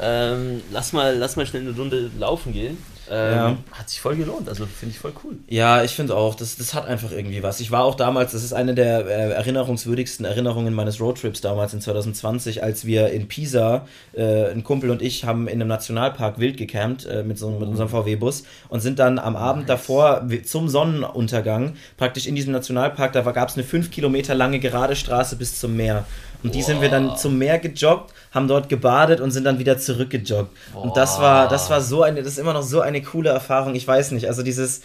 Ähm, 0.00 0.62
lass, 0.70 0.92
mal, 0.92 1.16
lass 1.16 1.36
mal 1.36 1.46
schnell 1.46 1.62
eine 1.62 1.76
Runde 1.76 2.10
laufen 2.18 2.52
gehen. 2.52 2.78
Ähm, 3.10 3.34
ja. 3.34 3.56
Hat 3.72 3.90
sich 3.90 4.00
voll 4.00 4.14
gelohnt, 4.14 4.48
also 4.48 4.66
finde 4.66 4.94
ich 4.94 5.00
voll 5.00 5.12
cool. 5.24 5.36
Ja, 5.48 5.82
ich 5.82 5.90
finde 5.92 6.14
auch, 6.14 6.36
das, 6.36 6.56
das 6.56 6.74
hat 6.74 6.86
einfach 6.86 7.10
irgendwie 7.10 7.42
was. 7.42 7.58
Ich 7.58 7.72
war 7.72 7.82
auch 7.82 7.96
damals, 7.96 8.32
das 8.32 8.44
ist 8.44 8.52
eine 8.52 8.74
der 8.74 9.06
äh, 9.06 9.30
erinnerungswürdigsten 9.32 10.24
Erinnerungen 10.24 10.72
meines 10.72 11.00
Roadtrips 11.00 11.40
damals 11.40 11.74
in 11.74 11.80
2020, 11.80 12.62
als 12.62 12.84
wir 12.84 13.10
in 13.10 13.26
Pisa, 13.26 13.86
äh, 14.12 14.50
ein 14.50 14.62
Kumpel 14.62 14.90
und 14.90 15.02
ich 15.02 15.24
haben 15.24 15.48
in 15.48 15.60
einem 15.60 15.68
Nationalpark 15.68 16.38
wild 16.38 16.56
gecampt 16.56 17.04
äh, 17.06 17.24
mit, 17.24 17.36
so, 17.36 17.50
mit 17.50 17.68
unserem 17.68 17.88
VW-Bus 17.88 18.44
und 18.68 18.80
sind 18.80 19.00
dann 19.00 19.18
am 19.18 19.34
Abend 19.34 19.66
nice. 19.66 19.78
davor 19.78 20.28
zum 20.44 20.68
Sonnenuntergang 20.68 21.74
praktisch 21.96 22.26
in 22.26 22.36
diesem 22.36 22.52
Nationalpark, 22.52 23.12
da 23.12 23.22
gab 23.22 23.48
es 23.48 23.56
eine 23.56 23.64
fünf 23.64 23.90
Kilometer 23.90 24.36
lange 24.36 24.60
gerade 24.60 24.94
Straße 24.94 25.34
bis 25.34 25.58
zum 25.58 25.76
Meer. 25.76 26.04
Und 26.42 26.54
die 26.54 26.62
sind 26.62 26.80
wir 26.80 26.88
dann 26.88 27.16
zum 27.16 27.38
Meer 27.38 27.58
gejoggt, 27.58 28.12
haben 28.32 28.48
dort 28.48 28.68
gebadet 28.68 29.20
und 29.20 29.30
sind 29.30 29.44
dann 29.44 29.58
wieder 29.58 29.78
zurückgejoggt. 29.78 30.50
Boah. 30.72 30.82
Und 30.82 30.96
das 30.96 31.20
war, 31.20 31.48
das 31.48 31.68
war 31.70 31.80
so 31.80 32.02
eine, 32.02 32.22
das 32.22 32.34
ist 32.34 32.38
immer 32.38 32.54
noch 32.54 32.62
so 32.62 32.80
eine 32.80 33.02
coole 33.02 33.30
Erfahrung. 33.30 33.74
Ich 33.74 33.86
weiß 33.86 34.12
nicht, 34.12 34.26
also 34.26 34.42
dieses, 34.42 34.82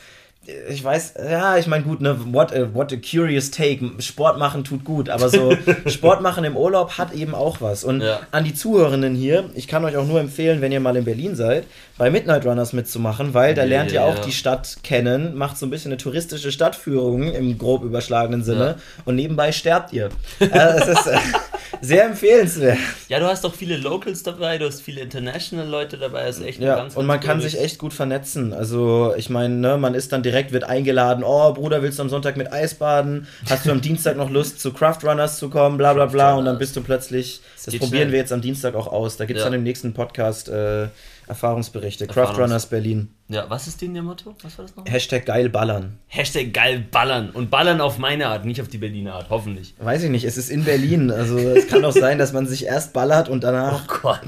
ich 0.70 0.84
weiß, 0.84 1.16
ja, 1.30 1.58
ich 1.58 1.68
meine, 1.68 1.84
gut, 1.84 2.02
ne, 2.02 2.18
what 2.34 2.54
a, 2.54 2.74
what 2.74 2.94
a 2.94 2.98
curious 2.98 3.52
take. 3.52 3.80
Sport 4.00 4.38
machen 4.38 4.64
tut 4.64 4.84
gut, 4.84 5.10
aber 5.10 5.30
so 5.30 5.56
Sport 5.88 6.22
machen 6.22 6.44
im 6.44 6.56
Urlaub 6.56 6.98
hat 6.98 7.14
eben 7.14 7.34
auch 7.36 7.62
was. 7.62 7.84
Und 7.84 8.02
ja. 8.02 8.20
an 8.32 8.44
die 8.44 8.54
Zuhörenden 8.54 9.16
hier, 9.16 9.50
ich 9.56 9.68
kann 9.68 9.84
euch 9.86 9.98
auch 9.98 10.06
nur 10.06 10.20
empfehlen, 10.20 10.62
wenn 10.62 10.72
ihr 10.72 10.80
mal 10.80 10.96
in 10.96 11.06
Berlin 11.06 11.36
seid, 11.36 11.66
bei 11.98 12.10
Midnight 12.10 12.46
Runners 12.46 12.74
mitzumachen, 12.74 13.34
weil 13.34 13.56
da 13.56 13.64
lernt 13.64 13.92
ihr 13.92 14.04
auch 14.04 14.20
die 14.20 14.32
Stadt 14.34 14.78
kennen, 14.84 15.36
macht 15.36 15.58
so 15.58 15.66
ein 15.66 15.70
bisschen 15.70 15.92
eine 15.92 15.98
touristische 15.98 16.52
Stadtführung 16.52 17.32
im 17.34 17.58
grob 17.58 17.84
überschlagenen 17.84 18.44
Sinne 18.44 18.66
ja. 18.66 18.76
und 19.06 19.16
nebenbei 19.16 19.52
sterbt 19.52 19.94
ihr. 19.94 20.10
äh, 20.40 20.48
es 20.50 20.88
ist 20.88 21.08
äh, 21.08 21.18
sehr 21.82 22.06
empfehlenswert. 22.06 22.78
Ja, 23.08 23.20
du 23.20 23.28
hast 23.28 23.44
doch 23.44 23.54
viele 23.54 23.78
Locals 23.78 24.24
dabei, 24.24 24.58
du 24.58 24.66
hast 24.66 24.82
viele 24.82 25.02
International 25.02 25.68
Leute 25.68 25.98
dabei, 25.98 26.26
das 26.26 26.38
ist 26.38 26.46
echt 26.46 26.60
ja, 26.60 26.76
ganz, 26.76 26.80
ganz 26.80 26.96
Und 26.98 27.06
man 27.06 27.20
kann 27.20 27.40
sich 27.40 27.60
echt 27.60 27.78
gut 27.78 27.94
vernetzen. 27.94 28.54
Also, 28.54 29.14
ich 29.16 29.30
meine, 29.30 29.56
ne, 29.56 29.78
man 29.78 29.94
ist 29.94 30.12
dann 30.12 30.22
direkt, 30.22 30.35
wird 30.52 30.64
eingeladen, 30.64 31.24
oh 31.24 31.54
Bruder, 31.54 31.82
willst 31.82 32.00
du 32.00 32.04
am 32.04 32.10
Sonntag 32.10 32.38
mit 32.38 32.52
Eisbaden? 32.52 33.28
Hast 33.50 33.66
du 33.66 33.72
am 33.72 33.82
Dienstag 33.82 34.18
noch 34.18 34.30
Lust 34.30 34.60
zu 34.60 34.74
Craft 34.74 35.00
Runners 35.04 35.40
zu 35.40 35.50
kommen? 35.50 35.78
Bla 35.78 35.94
bla 35.94 36.06
bla. 36.06 36.36
Und 36.36 36.46
dann 36.46 36.58
bist 36.58 36.76
du 36.76 36.82
plötzlich, 36.82 37.42
das, 37.56 37.66
das 37.66 37.76
probieren 37.76 37.90
schnell. 37.90 38.12
wir 38.12 38.20
jetzt 38.20 38.34
am 38.34 38.42
Dienstag 38.42 38.76
auch 38.76 38.88
aus. 38.88 39.18
Da 39.18 39.26
gibt 39.26 39.40
es 39.40 39.46
dann 39.46 39.54
im 39.54 39.64
nächsten 39.64 39.94
Podcast. 39.94 40.50
Äh, 40.50 40.88
Erfahrungsberichte. 41.28 42.08
Erfahrungs 42.08 42.34
Craft 42.34 42.44
Runners 42.44 42.66
Berlin. 42.68 43.10
Ja, 43.30 43.50
was 43.50 43.68
ist 43.68 43.82
denn 43.82 43.96
ihr 43.96 44.04
Motto? 44.04 44.36
Was 44.44 44.58
war 44.58 44.66
das 44.66 44.76
noch? 44.76 44.86
Hashtag 44.86 45.26
geil 45.26 45.50
ballern. 45.50 45.98
Hashtag 46.08 46.54
geil 46.54 46.86
ballern. 46.92 47.32
Und 47.32 47.50
ballern 47.50 47.82
auf 47.82 47.98
meine 47.98 48.28
Art, 48.28 48.46
nicht 48.46 48.62
auf 48.62 48.68
die 48.68 48.78
Berliner 48.78 49.16
Art, 49.16 49.28
hoffentlich. 49.30 49.74
Weiß 49.80 50.04
ich 50.04 50.10
nicht, 50.10 50.26
es 50.26 50.38
ist 50.38 50.50
in 50.50 50.64
Berlin. 50.64 51.12
Also 51.12 51.38
es 51.38 51.68
kann 51.68 51.84
auch 51.84 51.94
sein, 51.94 52.20
dass 52.20 52.34
man 52.34 52.48
sich 52.48 52.66
erst 52.66 52.94
ballert 52.94 53.30
und 53.30 53.44
danach. 53.44 53.82
Oh 53.84 54.00
Gott. 54.02 54.22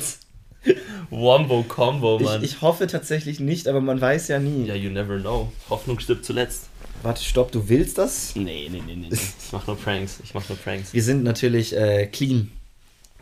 Wombo 1.10 1.64
Combo, 1.64 2.20
Mann. 2.20 2.44
Ich, 2.44 2.54
ich 2.54 2.62
hoffe 2.62 2.88
tatsächlich 2.88 3.40
nicht, 3.40 3.68
aber 3.68 3.82
man 3.82 4.00
weiß 4.00 4.28
ja 4.28 4.40
nie. 4.40 4.66
Ja, 4.66 4.76
you 4.76 4.90
never 4.90 5.18
know. 5.20 5.52
Hoffnung 5.70 6.00
stirbt 6.00 6.26
zuletzt. 6.26 6.70
Warte, 7.04 7.24
stopp, 7.24 7.52
du 7.52 7.70
willst 7.70 7.98
das? 7.98 8.36
Nee, 8.36 8.70
nee, 8.72 8.82
nee, 8.86 8.96
nee. 8.96 9.10
Ich 9.12 9.52
mach 9.52 9.68
nur 9.68 9.78
Pranks. 9.78 10.20
Ich 10.24 10.34
mach 10.34 10.48
nur 10.50 10.58
Pranks. 10.58 10.94
Wir 10.94 11.04
sind 11.04 11.24
natürlich 11.24 11.76
äh, 11.76 12.08
clean 12.08 12.52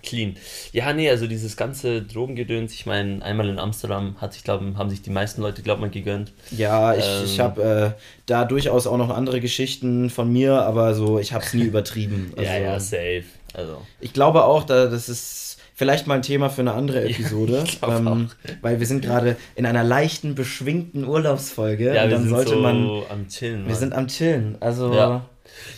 clean. 0.06 0.36
Ja, 0.72 0.94
nee, 0.94 1.10
also 1.10 1.28
dieses 1.28 1.58
ganze 1.58 2.02
Drogengedöns, 2.02 2.74
ich 2.74 2.86
meine, 2.86 3.22
einmal 3.24 3.50
in 3.50 3.60
Amsterdam 3.60 4.16
hat 4.22 4.34
sich, 4.34 4.44
glaube 4.44 4.78
haben 4.78 4.90
sich 4.90 5.02
die 5.02 5.10
meisten 5.10 5.42
Leute, 5.42 5.62
glaube 5.62 5.86
ich, 5.86 5.92
gegönnt. 5.92 6.32
Ja, 6.52 6.96
ich, 6.96 7.06
ähm, 7.06 7.26
ich 7.26 7.40
habe 7.40 7.96
äh, 7.98 8.02
da 8.26 8.46
durchaus 8.46 8.88
auch 8.88 8.98
noch 8.98 9.10
andere 9.10 9.42
Geschichten 9.42 10.10
von 10.10 10.32
mir, 10.32 10.62
aber 10.62 10.94
so, 10.94 11.20
ich 11.20 11.34
habe 11.34 11.44
es 11.44 11.54
nie 11.54 11.64
übertrieben. 11.64 12.32
Also, 12.38 12.50
ja, 12.50 12.58
ja, 12.58 12.80
safe. 12.80 13.26
Also. 13.54 13.82
Ich 14.00 14.14
glaube 14.14 14.46
auch, 14.46 14.64
da, 14.64 14.86
das 14.88 15.10
ist 15.10 15.58
vielleicht 15.76 16.08
mal 16.08 16.16
ein 16.16 16.22
Thema 16.22 16.50
für 16.50 16.62
eine 16.62 16.74
andere 16.74 17.04
Episode. 17.04 17.64
Ja, 17.82 17.98
ähm, 17.98 18.30
weil 18.62 18.80
wir 18.80 18.88
sind 18.88 19.04
gerade 19.04 19.36
in 19.56 19.66
einer 19.66 19.84
leichten, 19.84 20.34
beschwingten 20.34 21.06
Urlaubsfolge. 21.06 21.94
Ja, 21.94 22.06
und 22.06 22.12
dann 22.12 22.30
sollte 22.30 22.52
so 22.52 22.60
man. 22.60 23.04
Am 23.10 23.28
Chillen. 23.28 23.64
Wir 23.64 23.72
Mann. 23.72 23.76
sind 23.76 23.94
am 23.94 24.08
Chillen. 24.08 24.58
Also. 24.60 24.94
Ja. 24.94 25.26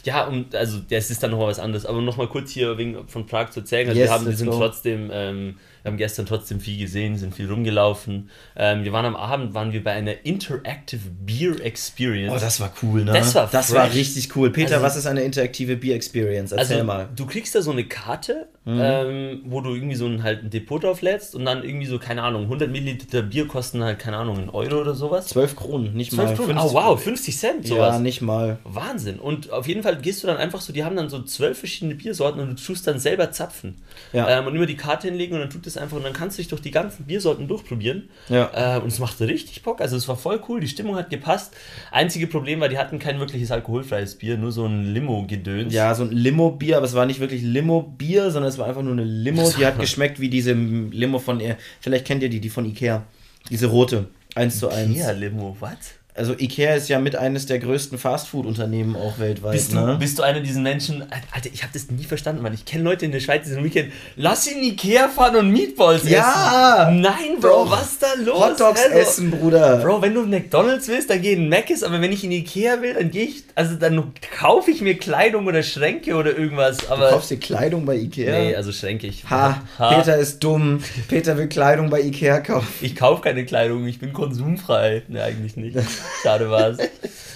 Ja, 0.03 0.25
und 0.25 0.55
also 0.55 0.79
das 0.89 1.11
ist 1.11 1.21
dann 1.21 1.31
nochmal 1.31 1.47
was 1.47 1.59
anderes. 1.59 1.85
Aber 1.85 2.01
nochmal 2.01 2.27
kurz 2.27 2.51
hier 2.51 2.77
wegen 2.77 3.07
von 3.07 3.25
Prag 3.25 3.49
zu 3.49 3.59
erzählen. 3.59 3.89
Also 3.89 3.99
yes, 3.99 4.09
wir, 4.09 4.13
haben, 4.13 4.25
wir 4.25 4.35
sind 4.35 4.49
go. 4.49 4.57
trotzdem 4.57 5.09
ähm, 5.11 5.55
wir 5.87 5.91
haben 5.91 5.97
gestern 5.97 6.25
trotzdem 6.25 6.59
viel 6.59 6.77
gesehen, 6.77 7.17
sind 7.17 7.33
viel 7.33 7.49
rumgelaufen. 7.49 8.29
Ähm, 8.57 8.83
wir 8.83 8.91
waren 8.91 9.05
am 9.05 9.15
Abend, 9.15 9.53
waren 9.53 9.71
wir 9.71 9.81
bei 9.81 9.93
einer 9.93 10.25
Interactive 10.25 10.99
Beer 11.25 11.63
Experience. 11.63 12.33
Oh, 12.35 12.37
das 12.37 12.59
war 12.59 12.73
cool, 12.83 13.05
ne? 13.05 13.13
Das 13.13 13.33
war, 13.35 13.47
das 13.49 13.73
war 13.73 13.93
richtig 13.93 14.35
cool. 14.35 14.51
Peter, 14.51 14.75
also, 14.75 14.85
was 14.85 14.97
ist 14.97 15.05
eine 15.05 15.21
Interactive 15.21 15.77
Beer 15.77 15.95
Experience? 15.95 16.51
Erzähl 16.51 16.77
also, 16.77 16.85
mal. 16.85 17.07
Du 17.15 17.25
kriegst 17.25 17.55
da 17.55 17.61
so 17.61 17.71
eine 17.71 17.85
Karte, 17.85 18.49
mhm. 18.65 18.79
ähm, 18.81 19.41
wo 19.45 19.61
du 19.61 19.73
irgendwie 19.73 19.95
so 19.95 20.07
ein, 20.07 20.23
halt 20.23 20.43
ein 20.43 20.49
Depot 20.49 20.83
drauf 20.83 21.01
lädst 21.01 21.35
und 21.35 21.45
dann 21.45 21.63
irgendwie 21.63 21.85
so, 21.87 21.99
keine 21.99 22.21
Ahnung, 22.23 22.43
100 22.43 22.69
Milliliter 22.69 23.21
Bier 23.21 23.47
kosten 23.47 23.81
halt, 23.81 23.97
keine 23.97 24.17
Ahnung, 24.17 24.37
einen 24.37 24.49
Euro 24.49 24.81
oder 24.81 24.93
sowas. 24.93 25.27
12 25.27 25.55
Kronen, 25.55 25.93
nicht 25.93 26.11
12 26.11 26.29
mal. 26.29 26.35
Kronen. 26.35 26.57
Oh, 26.57 26.73
wow, 26.73 27.01
50 27.01 27.37
Cent, 27.37 27.67
sowas. 27.67 27.95
Ja, 27.95 27.99
nicht 27.99 28.21
mal. 28.21 28.59
Wahnsinn. 28.65 29.19
Und 29.19 29.51
auf 29.51 29.69
jeden 29.69 29.83
Fall 29.83 29.95
gehst 30.01 30.21
du 30.21 30.27
dann 30.27 30.35
einfach 30.35 30.59
so, 30.59 30.73
die 30.73 30.83
haben 30.83 30.97
dann 30.97 31.09
so 31.09 31.23
zwölf 31.23 31.57
verschiedene 31.59 31.95
Biersorten 31.95 32.41
und 32.41 32.49
du 32.49 32.55
tust 32.61 32.85
dann 32.87 32.99
selber 32.99 33.31
zapfen. 33.31 33.75
Ja. 34.11 34.27
Ähm, 34.27 34.47
und 34.47 34.55
immer 34.55 34.65
die 34.65 34.75
Karte 34.75 35.07
hinlegen 35.07 35.35
und 35.35 35.41
dann 35.41 35.49
tut 35.49 35.65
das 35.65 35.76
einfach 35.77 35.97
und 35.97 36.03
dann 36.03 36.13
kannst 36.13 36.37
du 36.37 36.41
dich 36.41 36.49
durch 36.49 36.61
die 36.61 36.71
ganzen 36.71 37.05
Biersorten 37.05 37.47
durchprobieren. 37.47 38.09
Ja. 38.29 38.77
Äh, 38.77 38.79
und 38.79 38.87
es 38.87 38.99
machte 38.99 39.27
richtig 39.27 39.63
Bock. 39.63 39.81
Also 39.81 39.95
es 39.95 40.07
war 40.07 40.15
voll 40.15 40.41
cool, 40.47 40.59
die 40.59 40.67
Stimmung 40.67 40.95
hat 40.95 41.09
gepasst. 41.09 41.55
Einzige 41.91 42.27
Problem 42.27 42.59
war, 42.59 42.69
die 42.69 42.77
hatten 42.77 42.99
kein 42.99 43.19
wirkliches 43.19 43.51
alkoholfreies 43.51 44.15
Bier, 44.15 44.37
nur 44.37 44.51
so 44.51 44.65
ein 44.65 44.93
Limo-Gedöns. 44.93 45.73
Ja, 45.73 45.93
so 45.95 46.03
ein 46.03 46.11
Limo-Bier, 46.11 46.77
aber 46.77 46.85
es 46.85 46.93
war 46.93 47.05
nicht 47.05 47.19
wirklich 47.19 47.41
Limo-Bier, 47.41 48.31
sondern 48.31 48.49
es 48.49 48.57
war 48.57 48.67
einfach 48.67 48.83
nur 48.83 48.93
eine 48.93 49.03
Limo, 49.03 49.51
die 49.57 49.65
hat 49.65 49.79
geschmeckt 49.79 50.19
wie 50.19 50.29
diese 50.29 50.53
Limo 50.53 51.19
von, 51.19 51.41
vielleicht 51.79 52.05
kennt 52.05 52.23
ihr 52.23 52.29
die, 52.29 52.39
die 52.39 52.49
von 52.49 52.65
Ikea. 52.65 53.05
Diese 53.49 53.67
rote, 53.67 54.07
1 54.35 54.59
zu 54.59 54.69
1. 54.69 54.91
Ikea-Limo, 54.91 55.57
was? 55.59 55.96
Also 56.17 56.33
Ikea 56.33 56.75
ist 56.75 56.89
ja 56.89 56.99
mit 56.99 57.15
eines 57.15 57.45
der 57.45 57.59
größten 57.59 57.97
Fastfood-Unternehmen 57.97 58.95
auch 58.95 59.19
weltweit. 59.19 59.53
Bist 59.53 59.73
du, 59.73 59.75
ne? 59.77 59.97
bist 59.99 60.17
du 60.17 60.23
einer 60.23 60.39
dieser 60.39 60.59
Menschen, 60.59 61.03
Alter, 61.31 61.49
ich 61.53 61.61
habe 61.61 61.71
das 61.73 61.89
nie 61.91 62.03
verstanden, 62.03 62.43
weil 62.43 62.53
ich 62.53 62.65
kenne 62.65 62.83
Leute 62.83 63.05
in 63.05 63.11
der 63.11 63.19
Schweiz, 63.19 63.43
die 63.43 63.51
sind 63.51 63.63
Weekend, 63.63 63.91
lass 64.15 64.51
ihn 64.51 64.63
Ikea 64.63 65.09
fahren 65.09 65.35
und 65.35 65.51
Meatballs 65.51 66.09
ja! 66.09 66.87
essen. 66.87 67.01
Nein, 67.01 67.39
Bro, 67.39 67.65
Bro 67.65 67.71
was 67.71 67.91
ist 67.91 68.03
da 68.03 68.07
los? 68.23 68.39
Hotdogs 68.39 68.81
also, 68.83 68.97
essen, 68.97 69.31
Bruder. 69.31 69.77
Bro, 69.77 70.01
wenn 70.01 70.13
du 70.13 70.25
McDonalds 70.25 70.87
willst, 70.87 71.09
dann 71.09 71.21
geh 71.21 71.33
in 71.33 71.49
Mc's, 71.49 71.83
aber 71.83 72.01
wenn 72.01 72.11
ich 72.11 72.23
in 72.23 72.31
Ikea 72.31 72.81
will, 72.81 72.95
dann 72.95 73.11
gehe 73.11 73.25
ich, 73.25 73.43
also 73.55 73.75
dann 73.75 74.11
kaufe 74.39 74.71
ich 74.71 74.81
mir 74.81 74.97
Kleidung 74.97 75.45
oder 75.45 75.61
Schränke 75.61 76.15
oder 76.15 76.35
irgendwas. 76.35 76.89
Aber 76.89 77.05
du 77.05 77.11
kaufst 77.11 77.29
dir 77.29 77.37
Kleidung 77.37 77.85
bei 77.85 77.95
Ikea? 77.95 78.39
Nee, 78.39 78.55
also 78.55 78.71
Schränke 78.71 79.07
ich. 79.07 79.29
Ha, 79.29 79.61
ha, 79.77 79.93
Peter 79.93 80.17
ist 80.17 80.43
dumm. 80.43 80.81
Peter 81.07 81.37
will 81.37 81.47
Kleidung 81.47 81.89
bei 81.89 82.01
Ikea 82.01 82.39
kaufen. 82.39 82.67
Ich 82.81 82.95
kaufe 82.95 83.21
keine 83.21 83.45
Kleidung, 83.45 83.85
ich 83.87 83.99
bin 83.99 84.13
konsumfrei. 84.13 85.03
Ne, 85.07 85.23
eigentlich 85.23 85.55
nicht. 85.55 85.77
Schade 86.23 86.49
war's. 86.49 86.77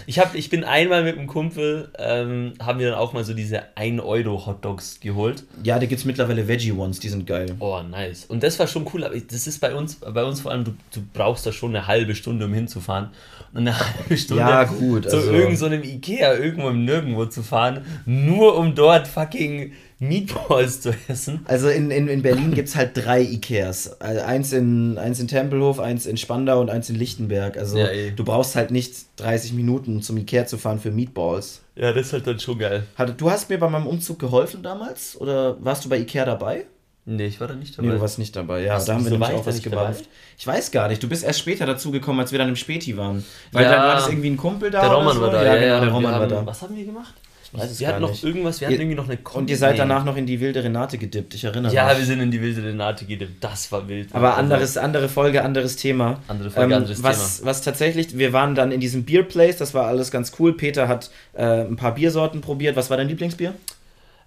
Ich, 0.08 0.20
hab, 0.20 0.36
ich 0.36 0.50
bin 0.50 0.64
einmal 0.64 1.04
mit 1.04 1.18
einem 1.18 1.28
Kumpel, 1.28 1.90
ähm, 1.98 2.54
haben 2.62 2.80
wir 2.80 2.90
dann 2.90 3.00
auch 3.00 3.14
mal 3.14 3.24
so 3.24 3.34
diese 3.34 3.64
1-Euro-Hotdogs 3.78 5.00
geholt. 5.00 5.44
Ja, 5.64 5.80
da 5.80 5.86
gibt 5.86 6.00
es 6.00 6.06
mittlerweile 6.06 6.48
Veggie-Ones, 6.48 7.00
die 7.00 7.10
sind 7.10 7.28
geil. 7.28 7.56
Oh, 7.60 7.82
nice. 7.82 8.26
Und 8.26 8.44
das 8.44 8.58
war 8.60 8.68
schon 8.68 8.88
cool, 8.94 9.04
aber 9.04 9.16
das 9.20 9.48
ist 9.48 9.60
bei 9.60 9.76
uns, 9.76 9.96
bei 9.96 10.24
uns 10.24 10.42
vor 10.42 10.52
allem, 10.52 10.64
du, 10.64 10.72
du 10.94 11.02
brauchst 11.14 11.46
da 11.46 11.52
schon 11.52 11.76
eine 11.76 11.88
halbe 11.88 12.16
Stunde, 12.16 12.46
um 12.46 12.54
hinzufahren. 12.54 13.10
Und 13.54 13.60
eine 13.60 13.80
halbe 13.98 14.18
Stunde 14.18 14.44
ja, 14.44 14.64
gut, 14.64 15.10
zu 15.10 15.18
also. 15.18 15.32
irgendeinem 15.32 15.84
so 15.84 15.90
Ikea 15.90 16.34
irgendwo 16.36 16.70
im 16.70 16.86
Nirgendwo 16.86 17.26
zu 17.26 17.44
fahren, 17.44 17.86
nur 18.06 18.58
um 18.58 18.76
dort 18.76 19.08
fucking 19.08 19.72
Meatballs 20.02 20.82
zu 20.82 20.96
essen. 21.08 21.46
Also 21.46 21.70
in, 21.70 21.92
in, 21.92 22.08
in 22.08 22.24
Berlin 22.24 22.52
gibt 22.56 22.70
es 22.70 22.76
halt 22.76 22.92
drei 22.96 23.22
Ikeas. 23.22 24.02
Also 24.02 24.22
eins, 24.22 24.52
in, 24.52 24.98
eins 24.98 25.20
in 25.20 25.28
Tempelhof, 25.28 25.80
eins 25.80 26.08
in 26.08 26.18
Spandau 26.18 26.60
und 26.60 26.72
eins 26.72 26.90
in 26.90 26.96
Lichtenberg. 26.96 27.56
Also 27.56 27.78
ja, 27.78 27.88
du 28.10 28.24
brauchst 28.24 28.56
halt 28.56 28.72
nicht 28.72 28.96
30 29.18 29.54
Minuten 29.54 30.02
zum 30.02 30.18
Ikea 30.18 30.48
zu 30.48 30.58
fahren 30.58 30.80
für 30.80 30.90
Meatballs. 30.90 31.62
Ja, 31.76 31.94
das 31.94 32.08
ist 32.08 32.14
halt 32.14 32.26
dann 32.26 32.40
schon 32.40 32.58
geil. 32.58 32.84
Du 33.18 33.30
hast 33.30 33.50
mir 33.52 33.60
bei 33.60 33.70
meinem 33.70 33.86
Umzug 33.86 34.18
geholfen 34.18 34.64
damals? 34.64 35.16
Oder 35.22 35.64
warst 35.64 35.86
du 35.86 35.90
bei 35.90 36.00
Ikea 36.00 36.26
dabei? 36.26 36.66
Nee, 37.06 37.28
ich 37.28 37.40
war 37.40 37.48
da 37.48 37.54
nicht 37.54 37.78
dabei. 37.78 37.88
Nee, 37.88 37.94
du 37.94 38.02
warst 38.02 38.18
nicht 38.18 38.36
dabei. 38.36 38.64
Ja, 38.64 38.74
Hast 38.76 38.88
da 38.88 38.96
haben 38.96 39.04
wir 39.04 39.12
nämlich 39.12 39.30
auch 39.30 39.46
was 39.46 39.62
gemacht. 39.62 40.04
Ich 40.38 40.48
weiß 40.48 40.72
gar 40.72 40.88
nicht. 40.88 41.02
Du 41.04 41.10
bist 41.10 41.24
erst 41.24 41.40
später 41.40 41.68
dazugekommen, 41.68 42.22
als 42.22 42.32
wir 42.32 42.40
dann 42.40 42.50
im 42.50 42.56
Späti 42.56 42.98
waren. 42.98 43.24
Weil 43.52 43.66
ja, 43.66 43.72
dann 43.72 43.82
war 43.82 43.96
das 43.96 44.08
irgendwie 44.08 44.32
ein 44.32 44.38
Kumpel 44.38 44.72
da. 44.72 44.82
Der 44.82 44.92
Roman 44.92 45.16
so. 45.16 45.22
war 45.22 45.30
da. 45.30 45.44
Ja, 45.44 45.56
ja, 45.56 45.60
genau, 45.60 45.80
der 45.80 45.94
Roman 45.94 46.14
haben, 46.14 46.22
war 46.22 46.28
da. 46.28 46.46
Was 46.46 46.62
haben 46.64 46.76
wir 46.76 46.86
gemacht? 46.86 47.14
Weiß 47.54 47.80
wir 47.80 47.88
hatten 47.88 48.02
noch 48.02 48.12
nicht. 48.12 48.24
irgendwas, 48.24 48.62
wir 48.62 48.68
hatten 48.68 48.80
irgendwie 48.80 48.96
noch 48.96 49.08
eine 49.08 49.18
Kombi. 49.18 49.40
Und 49.40 49.50
ihr 49.50 49.58
seid 49.58 49.78
danach 49.78 50.06
noch 50.06 50.16
in 50.16 50.26
die 50.26 50.40
wilde 50.40 50.64
Renate 50.64 50.98
gedippt, 50.98 51.34
ich 51.34 51.44
erinnere 51.44 51.74
ja, 51.74 51.84
mich. 51.86 51.94
Ja, 51.94 51.98
wir 52.00 52.06
sind 52.06 52.20
in 52.22 52.32
die 52.32 52.42
wilde 52.42 52.64
Renate 52.64 53.06
gedippt, 53.06 53.44
das 53.44 53.72
war 53.72 53.88
wild. 53.88 54.10
Aber 54.14 54.38
anderes, 54.38 54.78
andere 54.78 55.10
Folge, 55.10 55.44
anderes 55.44 55.76
Thema. 55.76 56.20
Andere 56.28 56.50
Folge, 56.50 56.74
ähm, 56.74 56.82
anderes 56.82 57.04
was, 57.04 57.38
Thema. 57.38 57.50
Was 57.50 57.62
tatsächlich, 57.62 58.18
wir 58.18 58.34
waren 58.34 58.56
dann 58.56 58.72
in 58.72 58.80
diesem 58.80 59.04
Beer 59.04 59.24
Place, 59.24 59.58
das 59.58 59.74
war 59.74 59.88
alles 59.88 60.12
ganz 60.12 60.34
cool. 60.40 60.54
Peter 60.54 60.88
hat 60.88 61.12
äh, 61.34 61.62
ein 61.62 61.76
paar 61.76 61.96
Biersorten 61.96 62.42
probiert. 62.42 62.76
Was 62.76 62.90
war 62.90 62.98
dein 62.98 63.08
Lieblingsbier? 63.08 63.54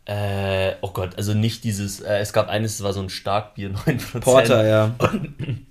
Äh, 0.07 0.73
oh 0.83 0.91
Gott, 0.91 1.17
also 1.17 1.33
nicht 1.33 1.65
dieses, 1.65 2.01
äh, 2.01 2.19
es 2.19 2.35
gab 2.35 2.49
eines, 2.49 2.77
das 2.77 2.85
war 2.85 2.93
so 2.93 3.01
ein 3.01 3.09
Starkbier, 3.09 3.71
9%. 3.71 4.21
Porter, 4.21 4.67
ja. 4.67 4.95
Und 4.99 5.67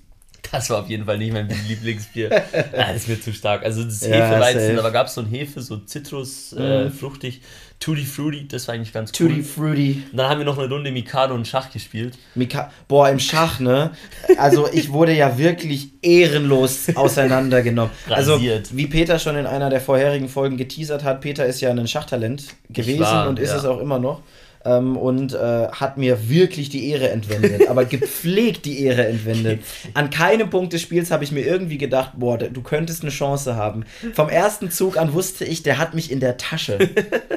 das 0.54 0.70
war 0.70 0.82
auf 0.82 0.90
jeden 0.90 1.06
Fall 1.06 1.18
nicht 1.18 1.34
mein 1.34 1.50
Lieblingsbier. 1.68 2.30
das 2.72 2.96
ist 2.96 3.10
mir 3.10 3.20
zu 3.20 3.34
stark. 3.34 3.64
Also 3.64 3.84
das 3.84 4.06
ja, 4.06 4.16
Hefeweizen, 4.16 4.78
aber 4.78 4.92
gab 4.92 5.08
es 5.08 5.16
so 5.16 5.22
ein 5.22 5.28
Hefe, 5.28 5.62
so 5.62 5.78
Zitrus, 5.78 6.54
äh, 6.54 6.86
mhm. 6.86 6.92
fruchtig. 6.92 7.42
Tutti 7.80 8.06
Frutti, 8.06 8.48
das 8.48 8.68
war 8.68 8.76
eigentlich 8.76 8.94
ganz 8.94 9.12
cool. 9.20 9.28
Tutti 9.28 9.44
Frutti. 9.44 10.04
Und 10.12 10.18
dann 10.18 10.30
haben 10.30 10.38
wir 10.38 10.46
noch 10.46 10.58
eine 10.58 10.70
Runde 10.70 10.92
Mikado 10.92 11.34
und 11.34 11.46
Schach 11.46 11.70
gespielt. 11.70 12.18
Mika 12.34 12.72
Boah, 12.88 13.10
im 13.10 13.20
Schach, 13.20 13.60
ne? 13.60 13.92
Also 14.38 14.70
ich 14.72 14.94
wurde 14.94 15.14
ja 15.14 15.38
wirklich 15.38 15.90
ehrenlos 16.02 16.96
auseinandergenommen. 16.96 17.92
also 18.10 18.40
wie 18.40 18.88
Peter 18.88 19.20
schon 19.20 19.36
in 19.36 19.46
einer 19.46 19.70
der 19.70 19.82
vorherigen 19.82 20.30
Folgen 20.30 20.56
geteasert 20.56 21.04
hat, 21.04 21.20
Peter 21.20 21.46
ist 21.46 21.60
ja 21.60 21.72
ein 21.72 21.88
Schachtalent 21.88 22.46
gewesen 22.70 23.02
war, 23.02 23.28
und 23.28 23.38
ist 23.38 23.50
ja. 23.50 23.58
es 23.58 23.66
auch 23.66 23.82
immer 23.82 24.00
noch 24.00 24.22
ähm, 24.66 24.98
und 24.98 25.34
äh, 25.34 25.68
hat 25.68 25.98
mir 25.98 26.30
wirklich 26.30 26.70
die 26.70 26.90
Ehre 26.90 27.10
entwendet, 27.10 27.68
aber 27.70 27.86
gepflegt 27.86 28.66
die 28.66 28.84
Ehre 28.84 29.08
entwendet. 29.08 29.62
An 29.94 30.10
keinem 30.10 30.50
Punkt 30.50 30.74
des 30.74 30.82
Spiels 30.82 31.12
habe 31.12 31.24
ich 31.24 31.32
mir 31.32 31.46
irgendwie 31.46 31.78
gedacht, 31.78 32.12
boah, 32.16 32.38
du 32.38 32.62
könntest 32.62 33.02
eine 33.02 33.12
Chance 33.12 33.56
haben. 33.56 33.86
Vom 34.14 34.30
ersten 34.30 34.72
Zug 34.72 34.98
an 34.98 35.14
wusste 35.14 35.46
ich, 35.46 35.64
der 35.64 35.78
hat 35.78 35.94
mich 35.94 36.12
in 36.12 36.20
der 36.20 36.38
Tasche. 36.38 36.90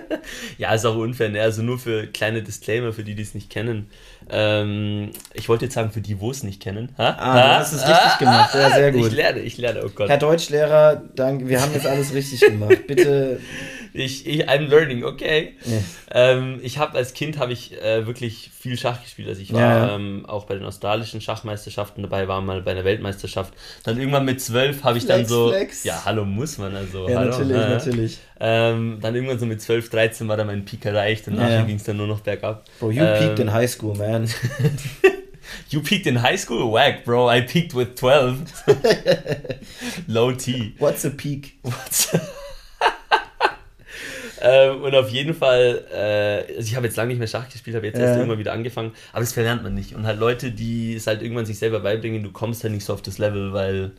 ja, 0.58 0.74
ist 0.74 0.84
auch 0.84 0.96
unfair, 0.96 1.28
ne? 1.28 1.40
Also 1.40 1.62
nur 1.62 1.78
für 1.78 2.06
kleine 2.06 2.42
Disclaimer, 2.42 2.92
für 2.92 3.04
die, 3.04 3.14
die 3.14 3.22
es 3.22 3.34
nicht 3.34 3.50
kennen. 3.50 3.88
Ähm, 4.30 5.10
ich 5.34 5.48
wollte 5.48 5.66
jetzt 5.66 5.74
sagen, 5.74 5.90
für 5.90 6.00
die, 6.00 6.20
wo 6.20 6.30
es 6.30 6.42
nicht 6.42 6.60
kennen. 6.60 6.94
Ha? 6.98 7.16
Ah, 7.18 7.32
ha? 7.32 7.34
du 7.34 7.58
hast 7.60 7.72
es 7.72 7.80
richtig 7.80 7.96
ah, 7.96 8.16
gemacht. 8.18 8.54
Ja, 8.54 8.70
sehr 8.70 8.92
gut. 8.92 9.06
Ich 9.06 9.12
lerne, 9.12 9.40
ich 9.40 9.58
lerne, 9.58 9.84
oh 9.84 9.90
Gott. 9.94 10.08
Herr 10.08 10.18
Deutschlehrer, 10.18 11.02
danke, 11.14 11.48
wir 11.48 11.60
haben 11.60 11.72
jetzt 11.72 11.86
alles 11.86 12.12
richtig 12.12 12.40
gemacht. 12.40 12.78
Bitte 12.86 13.40
ich, 13.96 14.26
ich, 14.26 14.48
I'm 14.48 14.68
learning, 14.68 15.04
okay. 15.04 15.54
Ja. 15.64 15.78
Ähm, 16.12 16.60
ich 16.62 16.78
habe 16.78 16.96
als 16.96 17.14
Kind 17.14 17.38
habe 17.38 17.52
ich 17.52 17.80
äh, 17.82 18.06
wirklich 18.06 18.50
viel 18.58 18.76
Schach 18.78 19.02
gespielt. 19.02 19.28
Also 19.28 19.40
ich 19.40 19.52
war 19.52 19.60
ja. 19.60 19.94
ähm, 19.94 20.26
auch 20.26 20.44
bei 20.44 20.54
den 20.54 20.64
australischen 20.64 21.20
Schachmeisterschaften 21.20 22.02
dabei, 22.02 22.28
war 22.28 22.40
mal 22.40 22.62
bei 22.62 22.72
einer 22.72 22.84
Weltmeisterschaft. 22.84 23.54
Dann 23.84 23.98
irgendwann 23.98 24.24
mit 24.24 24.40
zwölf 24.40 24.84
habe 24.84 24.98
ich 24.98 25.06
dann 25.06 25.24
so. 25.26 25.48
Flex. 25.48 25.84
Ja, 25.84 26.04
hallo 26.04 26.24
muss 26.24 26.58
man 26.58 26.76
also. 26.76 27.08
Ja, 27.08 27.20
hallo, 27.20 27.30
natürlich, 27.30 27.56
äh, 27.56 27.68
natürlich. 27.68 28.18
Ähm, 28.38 28.98
dann 29.00 29.14
irgendwann 29.14 29.38
so 29.38 29.46
mit 29.46 29.62
12, 29.62 29.88
13 29.88 30.28
war 30.28 30.36
dann 30.36 30.46
mein 30.46 30.64
Peak 30.64 30.84
erreicht 30.84 31.26
und 31.28 31.36
nachher 31.36 31.62
ging 31.64 31.76
es 31.76 31.84
dann 31.84 31.96
nur 31.96 32.06
noch 32.06 32.20
bergab. 32.20 32.64
Bro, 32.78 32.90
you 32.90 33.02
peaked 33.02 33.38
in 33.38 33.48
ähm, 33.48 33.54
high 33.54 33.70
school, 33.70 33.96
man. 33.96 34.15
You 35.70 35.80
peaked 35.80 36.06
in 36.06 36.16
high 36.16 36.36
school? 36.36 36.72
Whack, 36.72 37.04
bro. 37.04 37.28
I 37.28 37.40
peaked 37.40 37.74
with 37.74 37.96
12. 37.96 38.64
Low 40.08 40.32
T. 40.32 40.74
What's 40.78 41.04
a 41.04 41.10
peak? 41.10 41.58
What's 41.62 42.14
a 42.14 42.20
ähm, 44.40 44.82
und 44.82 44.94
auf 44.94 45.08
jeden 45.10 45.34
Fall, 45.34 45.84
äh, 45.92 46.54
also 46.56 46.68
ich 46.68 46.76
habe 46.76 46.86
jetzt 46.86 46.96
lange 46.96 47.08
nicht 47.08 47.18
mehr 47.18 47.26
Schach 47.26 47.48
gespielt, 47.48 47.74
habe 47.76 47.86
jetzt 47.86 47.98
erst 47.98 48.16
irgendwann 48.16 48.38
wieder 48.38 48.52
angefangen, 48.52 48.92
aber 49.12 49.20
das 49.20 49.32
verlernt 49.32 49.62
man 49.62 49.74
nicht. 49.74 49.94
Und 49.94 50.06
halt 50.06 50.20
Leute, 50.20 50.52
die 50.52 50.94
es 50.94 51.06
halt 51.06 51.22
irgendwann 51.22 51.46
sich 51.46 51.58
selber 51.58 51.80
beibringen, 51.80 52.22
du 52.22 52.30
kommst 52.30 52.62
halt 52.62 52.72
nicht 52.74 52.84
so 52.84 52.92
auf 52.92 53.02
das 53.02 53.18
Level, 53.18 53.52
weil, 53.52 53.92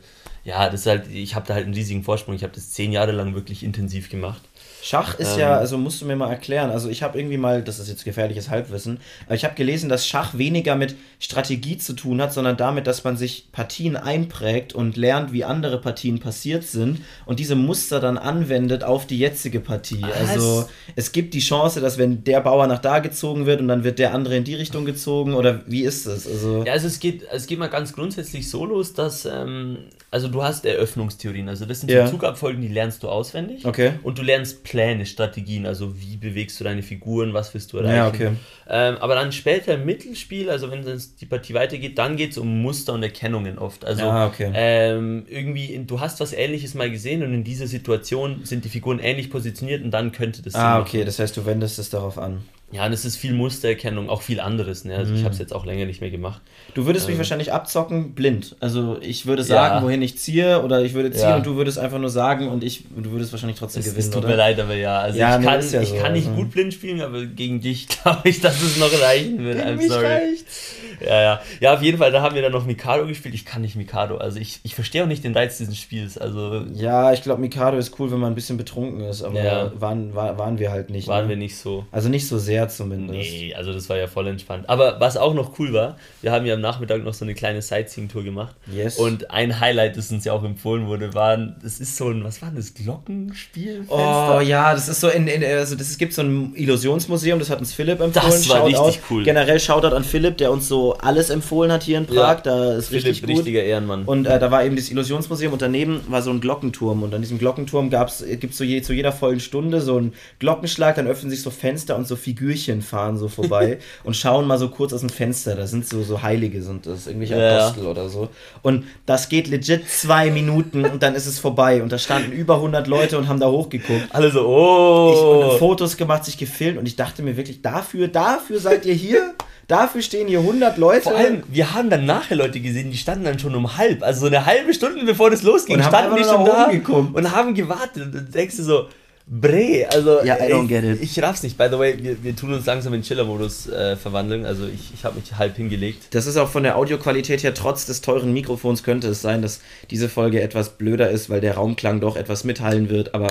ja, 0.44 0.70
das 0.70 0.80
ist 0.80 0.86
halt, 0.86 1.08
ich 1.12 1.34
habe 1.34 1.46
da 1.46 1.54
halt 1.54 1.64
einen 1.64 1.74
riesigen 1.74 2.04
Vorsprung. 2.04 2.34
Ich 2.34 2.42
habe 2.44 2.54
das 2.54 2.70
zehn 2.70 2.92
Jahre 2.92 3.12
lang 3.12 3.34
wirklich 3.34 3.62
intensiv 3.62 4.08
gemacht. 4.08 4.42
Schach 4.82 5.18
ist 5.18 5.34
ähm, 5.34 5.40
ja, 5.40 5.56
also 5.56 5.76
musst 5.76 6.00
du 6.00 6.06
mir 6.06 6.16
mal 6.16 6.30
erklären, 6.30 6.70
also 6.70 6.88
ich 6.88 7.02
habe 7.02 7.18
irgendwie 7.18 7.36
mal, 7.36 7.62
das 7.62 7.78
ist 7.78 7.88
jetzt 7.88 8.04
gefährliches 8.04 8.48
Halbwissen, 8.48 9.00
aber 9.26 9.34
ich 9.34 9.44
habe 9.44 9.54
gelesen, 9.54 9.88
dass 9.88 10.06
Schach 10.06 10.38
weniger 10.38 10.76
mit 10.76 10.96
Strategie 11.18 11.78
zu 11.78 11.94
tun 11.94 12.22
hat, 12.22 12.32
sondern 12.32 12.56
damit, 12.56 12.86
dass 12.86 13.04
man 13.04 13.16
sich 13.16 13.50
Partien 13.50 13.96
einprägt 13.96 14.72
und 14.72 14.96
lernt, 14.96 15.32
wie 15.32 15.44
andere 15.44 15.80
Partien 15.80 16.20
passiert 16.20 16.64
sind 16.64 17.00
und 17.26 17.40
diese 17.40 17.56
Muster 17.56 18.00
dann 18.00 18.18
anwendet 18.18 18.84
auf 18.84 19.06
die 19.06 19.18
jetzige 19.18 19.60
Partie. 19.60 20.02
Was? 20.02 20.30
Also 20.30 20.68
es 20.94 21.12
gibt 21.12 21.34
die 21.34 21.40
Chance, 21.40 21.80
dass 21.80 21.98
wenn 21.98 22.24
der 22.24 22.40
Bauer 22.40 22.66
nach 22.66 22.78
da 22.78 23.00
gezogen 23.00 23.46
wird 23.46 23.60
und 23.60 23.68
dann 23.68 23.84
wird 23.84 23.98
der 23.98 24.14
andere 24.14 24.36
in 24.36 24.44
die 24.44 24.54
Richtung 24.54 24.84
gezogen 24.84 25.34
oder 25.34 25.62
wie 25.66 25.82
ist 25.82 26.06
es? 26.06 26.26
Also 26.26 26.64
ja, 26.64 26.72
also 26.72 26.86
es 26.86 27.00
geht, 27.00 27.24
es 27.32 27.46
geht 27.46 27.58
mal 27.58 27.68
ganz 27.68 27.92
grundsätzlich 27.92 28.48
so 28.48 28.64
los, 28.64 28.94
dass 28.94 29.24
ähm, 29.24 29.78
also 30.10 30.28
du 30.28 30.42
hast 30.42 30.64
Eröffnungstheorien, 30.64 31.48
also 31.48 31.66
das 31.66 31.80
sind 31.80 31.90
ja. 31.90 32.06
so 32.06 32.12
Zugabfolgen, 32.12 32.62
die 32.62 32.68
lernst 32.68 33.02
du 33.02 33.08
auswendig 33.08 33.66
okay. 33.66 33.92
und 34.02 34.18
du 34.18 34.22
lernst 34.22 34.64
Pläne, 34.68 35.06
Strategien, 35.06 35.64
also 35.64 35.98
wie 35.98 36.18
bewegst 36.18 36.60
du 36.60 36.64
deine 36.64 36.82
Figuren, 36.82 37.32
was 37.32 37.54
willst 37.54 37.72
du 37.72 37.78
erreichen. 37.78 37.96
Ja, 37.96 38.08
okay. 38.08 38.30
Ähm, 38.68 38.98
aber 38.98 39.14
dann 39.14 39.32
später 39.32 39.74
im 39.74 39.86
Mittelspiel, 39.86 40.50
also 40.50 40.70
wenn 40.70 40.84
die 40.84 41.26
Partie 41.26 41.54
weitergeht, 41.54 41.96
dann 41.96 42.16
geht 42.16 42.32
es 42.32 42.38
um 42.38 42.60
Muster 42.60 42.92
und 42.92 43.02
Erkennungen 43.02 43.58
oft. 43.58 43.86
Also 43.86 44.02
ja, 44.02 44.26
okay. 44.26 44.52
ähm, 44.54 45.24
irgendwie, 45.26 45.82
du 45.86 46.00
hast 46.00 46.20
was 46.20 46.34
ähnliches 46.34 46.74
mal 46.74 46.90
gesehen 46.90 47.22
und 47.22 47.32
in 47.32 47.44
dieser 47.44 47.66
Situation 47.66 48.44
sind 48.44 48.66
die 48.66 48.68
Figuren 48.68 48.98
ähnlich 48.98 49.30
positioniert 49.30 49.82
und 49.82 49.90
dann 49.90 50.12
könnte 50.12 50.42
das. 50.42 50.54
Ah, 50.54 50.80
okay, 50.80 51.04
das 51.04 51.18
heißt, 51.18 51.34
du 51.36 51.46
wendest 51.46 51.78
es 51.78 51.88
darauf 51.88 52.18
an. 52.18 52.42
Ja, 52.70 52.84
und 52.84 52.92
es 52.92 53.06
ist 53.06 53.16
viel 53.16 53.32
Mustererkennung, 53.32 54.10
auch 54.10 54.20
viel 54.20 54.40
anderes. 54.40 54.84
Ne? 54.84 54.94
Also 54.94 55.12
mhm. 55.12 55.18
ich 55.18 55.24
habe 55.24 55.32
es 55.32 55.38
jetzt 55.38 55.54
auch 55.54 55.64
länger 55.64 55.86
nicht 55.86 56.02
mehr 56.02 56.10
gemacht. 56.10 56.42
Du 56.74 56.84
würdest 56.84 57.06
ähm. 57.06 57.12
mich 57.12 57.18
wahrscheinlich 57.18 57.50
abzocken 57.50 58.12
blind. 58.12 58.56
Also 58.60 58.98
ich 59.00 59.24
würde 59.24 59.42
sagen, 59.42 59.76
ja. 59.76 59.82
wohin 59.82 60.02
ich 60.02 60.18
ziehe 60.18 60.62
oder 60.62 60.82
ich 60.82 60.92
würde 60.92 61.10
ziehen 61.10 61.30
ja. 61.30 61.36
und 61.36 61.46
du 61.46 61.56
würdest 61.56 61.78
einfach 61.78 61.98
nur 61.98 62.10
sagen 62.10 62.48
und 62.48 62.62
ich 62.62 62.84
du 62.94 63.10
würdest 63.10 63.32
wahrscheinlich 63.32 63.58
trotzdem 63.58 63.80
es, 63.80 63.86
gewinnen. 63.86 64.00
Es 64.00 64.10
tut 64.10 64.18
oder? 64.18 64.28
mir 64.28 64.36
leid, 64.36 64.60
aber 64.60 64.74
ja. 64.74 64.98
Also 65.00 65.18
ja, 65.18 65.38
ich, 65.38 65.44
kann, 65.46 65.60
ich 65.60 65.88
so. 65.88 65.96
kann 65.96 66.12
nicht 66.12 66.34
gut 66.34 66.50
blind 66.50 66.74
spielen, 66.74 67.00
aber 67.00 67.24
gegen 67.24 67.62
dich 67.62 67.88
glaube 68.02 68.28
ich, 68.28 68.40
dass 68.40 68.60
es 68.60 68.76
noch 68.76 68.92
reichen 69.00 69.42
wird. 69.44 69.64
Gegen 69.64 69.80
I'm 69.80 69.88
sorry. 69.88 70.06
Reicht's. 70.06 70.74
Ja, 71.00 71.20
ja. 71.20 71.40
Ja, 71.60 71.74
auf 71.74 71.82
jeden 71.82 71.98
Fall, 71.98 72.12
da 72.12 72.22
haben 72.22 72.34
wir 72.34 72.42
dann 72.42 72.52
noch 72.52 72.66
Mikado 72.66 73.06
gespielt. 73.06 73.34
Ich 73.34 73.44
kann 73.44 73.62
nicht 73.62 73.76
Mikado. 73.76 74.16
Also 74.16 74.38
ich, 74.38 74.60
ich 74.62 74.74
verstehe 74.74 75.02
auch 75.02 75.08
nicht 75.08 75.24
den 75.24 75.34
Reiz 75.34 75.58
dieses 75.58 75.78
Spiels. 75.78 76.18
Also 76.18 76.64
ja, 76.72 77.12
ich 77.12 77.22
glaube, 77.22 77.40
Mikado 77.40 77.76
ist 77.76 77.98
cool, 77.98 78.10
wenn 78.10 78.18
man 78.18 78.32
ein 78.32 78.34
bisschen 78.34 78.56
betrunken 78.56 79.00
ist, 79.00 79.22
aber 79.22 79.72
waren, 79.74 80.14
war, 80.14 80.38
waren 80.38 80.58
wir 80.58 80.70
halt 80.70 80.90
nicht. 80.90 81.08
Waren 81.08 81.24
ne? 81.24 81.30
wir 81.30 81.36
nicht 81.36 81.56
so. 81.56 81.84
Also 81.90 82.08
nicht 82.08 82.26
so 82.26 82.38
sehr 82.38 82.68
zumindest. 82.68 83.18
Nee 83.18 83.48
also 83.54 83.72
das 83.72 83.88
war 83.88 83.96
ja 83.96 84.06
voll 84.06 84.26
entspannt. 84.28 84.68
Aber 84.68 85.00
was 85.00 85.16
auch 85.16 85.34
noch 85.34 85.58
cool 85.58 85.72
war, 85.72 85.96
wir 86.22 86.32
haben 86.32 86.46
ja 86.46 86.54
am 86.54 86.60
Nachmittag 86.60 87.02
noch 87.02 87.14
so 87.14 87.24
eine 87.24 87.34
kleine 87.34 87.62
Sightseeing-Tour 87.62 88.24
gemacht. 88.24 88.54
Yes. 88.72 88.98
Und 88.98 89.30
ein 89.30 89.60
Highlight, 89.60 89.96
das 89.96 90.10
uns 90.10 90.24
ja 90.24 90.32
auch 90.32 90.44
empfohlen 90.44 90.86
wurde, 90.86 91.14
war, 91.14 91.36
das 91.36 91.80
ist 91.80 91.96
so 91.96 92.08
ein, 92.08 92.24
was 92.24 92.42
war 92.42 92.52
das, 92.54 92.74
Glockenspiel? 92.74 93.84
Oh 93.88 94.40
ja, 94.42 94.72
das 94.72 94.88
ist 94.88 95.00
so 95.00 95.08
in, 95.08 95.26
in 95.26 95.44
also 95.44 95.74
das, 95.74 95.88
es 95.88 95.98
gibt 95.98 96.12
so 96.12 96.22
ein 96.22 96.54
Illusionsmuseum, 96.54 97.38
das 97.38 97.50
hat 97.50 97.58
uns 97.58 97.72
Philipp 97.72 98.00
empfohlen. 98.00 98.30
Das 98.30 98.48
war 98.48 98.58
Shoutout. 98.58 98.86
richtig 98.86 99.10
cool. 99.10 99.24
Generell 99.24 99.60
Shoutout 99.60 99.94
an 99.94 100.04
Philipp, 100.04 100.38
der 100.38 100.52
uns 100.52 100.68
so 100.68 100.87
alles 100.92 101.30
empfohlen 101.30 101.70
hat 101.72 101.82
hier 101.82 101.98
in 101.98 102.06
Prag. 102.06 102.16
Ja. 102.16 102.40
Da 102.42 102.74
ist 102.76 102.88
Philipp, 102.88 103.06
richtig 103.06 103.22
gut. 103.22 103.36
richtiger 103.38 103.62
Ehrenmann. 103.62 104.04
Und 104.04 104.26
äh, 104.26 104.38
da 104.38 104.50
war 104.50 104.64
eben 104.64 104.76
das 104.76 104.90
Illusionsmuseum 104.90 105.52
und 105.52 105.62
daneben 105.62 106.00
war 106.08 106.22
so 106.22 106.30
ein 106.30 106.40
Glockenturm. 106.40 107.02
Und 107.02 107.14
an 107.14 107.22
diesem 107.22 107.38
Glockenturm 107.38 107.90
gibt 107.90 108.52
es 108.52 108.56
so 108.58 108.64
je, 108.64 108.82
zu 108.82 108.92
jeder 108.92 109.12
vollen 109.12 109.40
Stunde 109.40 109.80
so 109.80 109.96
einen 109.96 110.14
Glockenschlag, 110.38 110.96
dann 110.96 111.06
öffnen 111.06 111.30
sich 111.30 111.42
so 111.42 111.50
Fenster 111.50 111.96
und 111.96 112.06
so 112.06 112.16
Figürchen 112.16 112.82
fahren 112.82 113.16
so 113.16 113.28
vorbei. 113.28 113.78
und 114.04 114.16
schauen 114.16 114.46
mal 114.46 114.58
so 114.58 114.68
kurz 114.68 114.92
aus 114.92 115.00
dem 115.00 115.10
Fenster. 115.10 115.54
Da 115.54 115.66
sind 115.66 115.86
so, 115.86 116.02
so 116.02 116.22
Heilige, 116.22 116.62
sind 116.62 116.86
das, 116.86 117.06
irgendwelche 117.06 117.36
Apostel 117.36 117.84
ja. 117.84 117.90
oder 117.90 118.08
so. 118.08 118.28
Und 118.62 118.84
das 119.06 119.28
geht 119.28 119.48
legit 119.48 119.88
zwei 119.88 120.30
Minuten 120.30 120.84
und 120.84 121.02
dann 121.02 121.14
ist 121.14 121.26
es 121.26 121.38
vorbei. 121.38 121.82
Und 121.82 121.92
da 121.92 121.98
standen 121.98 122.32
über 122.32 122.56
100 122.56 122.86
Leute 122.86 123.18
und 123.18 123.28
haben 123.28 123.40
da 123.40 123.48
hochgeguckt. 123.48 124.06
Alle 124.10 124.30
so, 124.30 124.46
oh. 124.46 125.12
Ich, 125.12 125.52
und 125.52 125.58
Fotos 125.58 125.96
gemacht, 125.96 126.24
sich 126.24 126.38
gefilmt 126.38 126.78
und 126.78 126.86
ich 126.86 126.96
dachte 126.96 127.22
mir 127.22 127.36
wirklich, 127.36 127.62
dafür, 127.62 128.08
dafür 128.08 128.58
seid 128.60 128.86
ihr 128.86 128.94
hier? 128.94 129.34
Dafür 129.68 130.00
stehen 130.00 130.28
hier 130.28 130.40
100 130.40 130.78
Leute. 130.78 131.02
Vor 131.02 131.16
allem, 131.16 131.42
wir 131.46 131.74
haben 131.74 131.90
dann 131.90 132.06
nachher 132.06 132.36
Leute 132.36 132.58
gesehen, 132.58 132.90
die 132.90 132.96
standen 132.96 133.24
dann 133.24 133.38
schon 133.38 133.54
um 133.54 133.76
halb, 133.76 134.02
also 134.02 134.20
so 134.20 134.26
eine 134.26 134.46
halbe 134.46 134.72
Stunde 134.72 135.04
bevor 135.04 135.30
das 135.30 135.42
losging, 135.42 135.76
und 135.76 135.84
standen 135.84 136.16
die 136.16 136.24
schon 136.24 136.46
da 136.46 136.70
und 137.12 137.32
haben 137.32 137.54
gewartet. 137.54 138.04
Und 138.04 138.14
dann 138.14 138.30
denkst 138.30 138.56
du 138.56 138.62
so, 138.62 138.88
Bre, 139.30 139.86
also 139.92 140.24
ja, 140.24 140.36
I 140.36 140.50
don't 140.50 140.68
get 140.68 140.84
it. 140.84 141.02
Ich, 141.02 141.22
raff's 141.22 141.42
nicht. 141.42 141.58
By 141.58 141.68
the 141.70 141.78
way, 141.78 141.98
wir, 142.00 142.24
wir 142.24 142.34
tun 142.34 142.54
uns 142.54 142.64
langsam 142.64 142.94
in 142.94 143.02
Chiller-Modus 143.02 143.68
äh, 143.68 143.96
verwandeln. 143.96 144.46
Also 144.46 144.64
ich, 144.66 144.94
ich 144.94 145.04
habe 145.04 145.20
mich 145.20 145.36
halb 145.36 145.54
hingelegt. 145.54 146.14
Das 146.14 146.26
ist 146.26 146.38
auch 146.38 146.48
von 146.48 146.62
der 146.62 146.78
Audioqualität 146.78 147.42
her, 147.42 147.52
trotz 147.52 147.84
des 147.84 148.00
teuren 148.00 148.32
Mikrofons 148.32 148.82
könnte 148.82 149.08
es 149.08 149.20
sein, 149.20 149.42
dass 149.42 149.60
diese 149.90 150.08
Folge 150.08 150.40
etwas 150.40 150.70
blöder 150.70 151.10
ist, 151.10 151.28
weil 151.28 151.42
der 151.42 151.56
Raumklang 151.56 152.00
doch 152.00 152.16
etwas 152.16 152.44
mithallen 152.44 152.88
wird. 152.88 153.14
Aber 153.14 153.28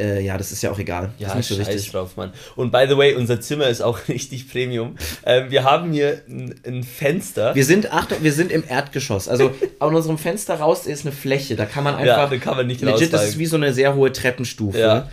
äh, 0.00 0.20
ja, 0.20 0.38
das 0.38 0.52
ist 0.52 0.62
ja 0.62 0.70
auch 0.70 0.78
egal. 0.78 1.10
Ja, 1.18 1.28
das 1.28 1.50
ist 1.50 1.50
nicht 1.50 1.66
so 1.66 1.70
richtig. 1.70 1.92
drauf, 1.92 2.16
Mann. 2.16 2.32
Und 2.56 2.72
by 2.72 2.86
the 2.88 2.96
way, 2.96 3.14
unser 3.14 3.40
Zimmer 3.40 3.68
ist 3.68 3.82
auch 3.82 3.98
richtig 4.08 4.50
Premium. 4.50 4.96
Ähm, 5.24 5.50
wir 5.50 5.64
haben 5.64 5.92
hier 5.92 6.22
ein, 6.28 6.54
ein, 6.66 6.82
Fenster. 6.82 7.54
Wir 7.54 7.64
sind, 7.64 7.92
Achtung, 7.92 8.18
wir 8.22 8.32
sind 8.32 8.50
im 8.50 8.64
Erdgeschoss. 8.66 9.28
Also 9.28 9.52
an 9.78 9.94
unserem 9.94 10.18
Fenster 10.18 10.54
raus 10.54 10.86
ist 10.86 11.04
eine 11.04 11.12
Fläche. 11.12 11.56
Da 11.56 11.66
kann 11.66 11.84
man 11.84 11.94
einfach. 11.94 12.06
Ja, 12.06 12.26
da 12.26 12.36
kann 12.38 12.56
man 12.56 12.66
nicht 12.66 12.80
Legit, 12.80 13.12
das 13.12 13.28
ist 13.28 13.38
wie 13.38 13.46
so 13.46 13.56
eine 13.56 13.72
sehr 13.72 13.94
hohe 13.94 14.12
Treppenstufe. 14.12 14.78
Ja. 14.78 15.08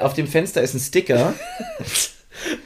Auf 0.00 0.14
dem 0.14 0.26
Fenster 0.26 0.62
ist 0.62 0.74
ein 0.74 0.80
Sticker. 0.80 1.34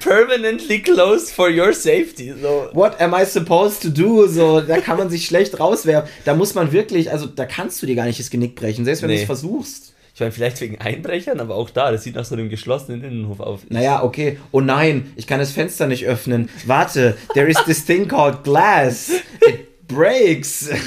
Permanently 0.01 0.81
closed 0.81 1.31
for 1.31 1.49
your 1.49 1.73
safety. 1.73 2.33
So. 2.41 2.69
What 2.73 3.01
am 3.01 3.15
I 3.15 3.25
supposed 3.25 3.83
to 3.83 3.89
do? 3.89 4.29
So, 4.29 4.61
da 4.61 4.79
kann 4.79 4.99
man 4.99 5.11
sich 5.11 5.27
schlecht 5.27 5.59
rauswerfen. 5.59 6.09
Da 6.25 6.35
muss 6.35 6.55
man 6.55 6.71
wirklich, 6.71 7.11
also 7.11 7.27
da 7.27 7.45
kannst 7.47 7.83
du 7.83 7.87
dir 7.87 7.97
gar 7.97 8.05
nicht 8.05 8.21
das 8.21 8.31
Genick 8.31 8.55
brechen, 8.55 8.85
selbst 8.85 9.03
wenn 9.03 9.11
nee. 9.11 9.17
du 9.17 9.23
es 9.23 9.27
versuchst. 9.27 9.94
Ich 10.15 10.21
meine, 10.21 10.31
vielleicht 10.31 10.61
wegen 10.61 10.79
Einbrechern, 10.79 11.41
aber 11.41 11.57
auch 11.57 11.71
da, 11.71 11.91
das 11.91 12.05
sieht 12.05 12.15
nach 12.15 12.25
so 12.25 12.37
einem 12.37 12.49
geschlossenen 12.49 13.03
Innenhof 13.03 13.41
auf. 13.41 13.63
Naja, 13.69 14.05
okay. 14.05 14.39
Oh 14.53 14.61
nein, 14.61 15.13
ich 15.17 15.27
kann 15.27 15.41
das 15.41 15.51
Fenster 15.51 15.89
nicht 15.89 16.07
öffnen. 16.07 16.49
Warte, 16.67 17.17
there 17.35 17.49
is 17.49 17.57
this 17.65 17.85
thing 17.85 18.07
called 18.07 18.45
glass. 18.45 19.11
It 19.47 19.87
breaks. 19.89 20.71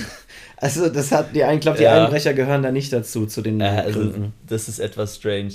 Also, 0.60 0.90
das 0.90 1.12
hat 1.12 1.36
die, 1.36 1.42
ich 1.42 1.60
glaube, 1.60 1.78
die 1.78 1.84
ja. 1.84 2.06
Einbrecher 2.06 2.34
gehören 2.34 2.64
da 2.64 2.72
nicht 2.72 2.92
dazu, 2.92 3.28
zu 3.28 3.44
den 3.44 3.62
äh, 3.62 3.84
also, 3.86 4.12
Das 4.48 4.68
ist 4.68 4.80
etwas 4.80 5.18
strange. 5.18 5.52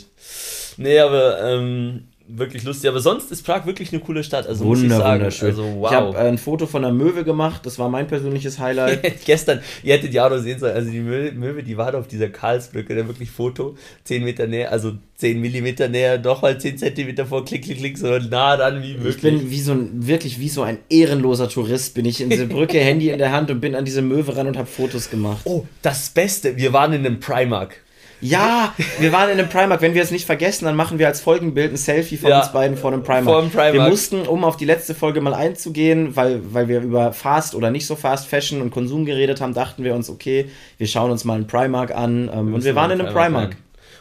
Nee, 0.76 1.00
aber 1.00 1.42
ähm, 1.42 2.04
wirklich 2.28 2.62
lustig. 2.64 2.88
Aber 2.88 3.00
sonst 3.00 3.30
ist 3.30 3.42
Prag 3.44 3.66
wirklich 3.66 3.92
eine 3.92 4.00
coole 4.00 4.24
Stadt. 4.24 4.46
Also 4.46 4.64
Wunder, 4.64 4.82
muss 4.82 4.92
ich 4.92 4.98
sagen. 4.98 5.20
Wunderschön. 5.20 5.48
Also, 5.50 5.62
wow. 5.78 5.90
Ich 5.90 5.96
habe 5.96 6.16
äh, 6.16 6.28
ein 6.28 6.38
Foto 6.38 6.66
von 6.66 6.84
einer 6.84 6.94
Möwe 6.94 7.24
gemacht. 7.24 7.64
Das 7.64 7.78
war 7.78 7.88
mein 7.88 8.06
persönliches 8.06 8.58
Highlight. 8.58 9.02
Gestern, 9.24 9.60
ihr 9.82 9.94
hättet 9.94 10.14
ja 10.14 10.26
auch 10.26 10.30
noch 10.30 10.38
sehen 10.38 10.58
sollen. 10.58 10.74
Also 10.74 10.90
die 10.90 11.00
Möwe, 11.00 11.62
die 11.62 11.76
war 11.76 11.92
da 11.92 11.98
auf 11.98 12.08
dieser 12.08 12.28
Karlsbrücke. 12.28 12.94
Da 12.94 13.06
wirklich 13.06 13.30
Foto. 13.30 13.76
10 14.04 14.24
Meter 14.24 14.46
näher, 14.46 14.72
also 14.72 14.92
10 15.16 15.40
Millimeter 15.40 15.88
näher, 15.88 16.18
doch 16.18 16.42
mal 16.42 16.58
10 16.58 16.78
Zentimeter 16.78 17.26
vor, 17.26 17.44
klick, 17.44 17.62
klick, 17.62 17.78
klick, 17.78 17.96
so 17.96 18.18
nah 18.18 18.56
dran 18.56 18.82
wie 18.82 18.94
möglich. 18.94 19.16
Ich 19.16 19.22
bin 19.22 19.50
wie 19.50 19.60
so 19.60 19.72
ein, 19.72 20.06
wirklich 20.06 20.40
wie 20.40 20.48
so 20.48 20.62
ein 20.62 20.78
ehrenloser 20.88 21.48
Tourist. 21.48 21.94
Bin 21.94 22.04
ich 22.04 22.20
in 22.20 22.30
diese 22.30 22.46
Brücke, 22.46 22.78
Handy 22.80 23.10
in 23.10 23.18
der 23.18 23.32
Hand 23.32 23.50
und 23.50 23.60
bin 23.60 23.74
an 23.74 23.84
diese 23.84 24.02
Möwe 24.02 24.36
ran 24.36 24.48
und 24.48 24.56
habe 24.56 24.66
Fotos 24.66 25.10
gemacht. 25.10 25.42
Oh, 25.44 25.64
das 25.82 26.10
Beste. 26.10 26.56
Wir 26.56 26.72
waren 26.72 26.92
in 26.92 27.06
einem 27.06 27.20
Primark. 27.20 27.76
Ja, 28.22 28.72
wir 29.00 29.12
waren 29.12 29.30
in 29.30 29.38
einem 29.38 29.48
Primark. 29.48 29.82
Wenn 29.82 29.94
wir 29.94 30.02
es 30.02 30.12
nicht 30.12 30.26
vergessen, 30.26 30.64
dann 30.64 30.76
machen 30.76 30.98
wir 30.98 31.08
als 31.08 31.20
Folgenbild 31.20 31.72
ein 31.72 31.76
Selfie 31.76 32.16
von 32.16 32.30
ja, 32.30 32.40
uns 32.40 32.52
beiden 32.52 32.76
vor 32.76 32.92
einem 32.92 33.02
Primark. 33.02 33.24
Vor 33.24 33.38
einem 33.40 33.50
Primark. 33.50 33.72
Wir 33.72 33.88
mussten, 33.88 34.22
um 34.22 34.44
auf 34.44 34.56
die 34.56 34.64
letzte 34.64 34.94
Folge 34.94 35.20
mal 35.20 35.34
einzugehen, 35.34 36.14
weil, 36.14 36.40
weil 36.54 36.68
wir 36.68 36.80
über 36.80 37.12
Fast 37.12 37.54
oder 37.54 37.70
nicht 37.70 37.86
so 37.86 37.96
Fast 37.96 38.28
Fashion 38.28 38.62
und 38.62 38.70
Konsum 38.70 39.04
geredet 39.04 39.40
haben, 39.40 39.54
dachten 39.54 39.82
wir 39.82 39.94
uns, 39.94 40.08
okay, 40.08 40.46
wir 40.78 40.86
schauen 40.86 41.10
uns 41.10 41.24
mal 41.24 41.34
einen 41.34 41.48
Primark 41.48 41.94
an. 41.94 42.30
Ähm, 42.32 42.54
und 42.54 42.64
wir 42.64 42.76
waren 42.76 42.92
in 42.92 43.00
einem 43.00 43.12
Primark. 43.12 43.50
Primark. 43.50 43.56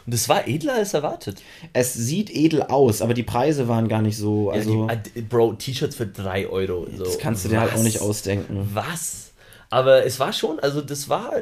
Und 0.06 0.14
es 0.14 0.28
war 0.28 0.48
edler 0.48 0.74
als 0.74 0.94
erwartet. 0.94 1.42
Es 1.72 1.94
sieht 1.94 2.30
edel 2.30 2.62
aus, 2.62 3.02
aber 3.02 3.14
die 3.14 3.22
Preise 3.22 3.68
waren 3.68 3.88
gar 3.88 4.02
nicht 4.02 4.16
so. 4.16 4.50
Also, 4.50 4.88
ja, 4.88 4.96
die, 4.96 5.22
Bro, 5.22 5.54
T-Shirts 5.54 5.96
für 5.96 6.06
3 6.06 6.48
Euro. 6.48 6.86
So. 6.96 7.04
Das 7.04 7.18
kannst 7.18 7.44
du 7.44 7.48
dir 7.48 7.56
Was? 7.56 7.62
halt 7.62 7.74
auch 7.74 7.84
nicht 7.84 8.00
ausdenken. 8.00 8.68
Was? 8.72 9.31
Aber 9.72 10.04
es 10.04 10.20
war 10.20 10.34
schon, 10.34 10.60
also 10.60 10.82
das 10.82 11.08
war 11.08 11.32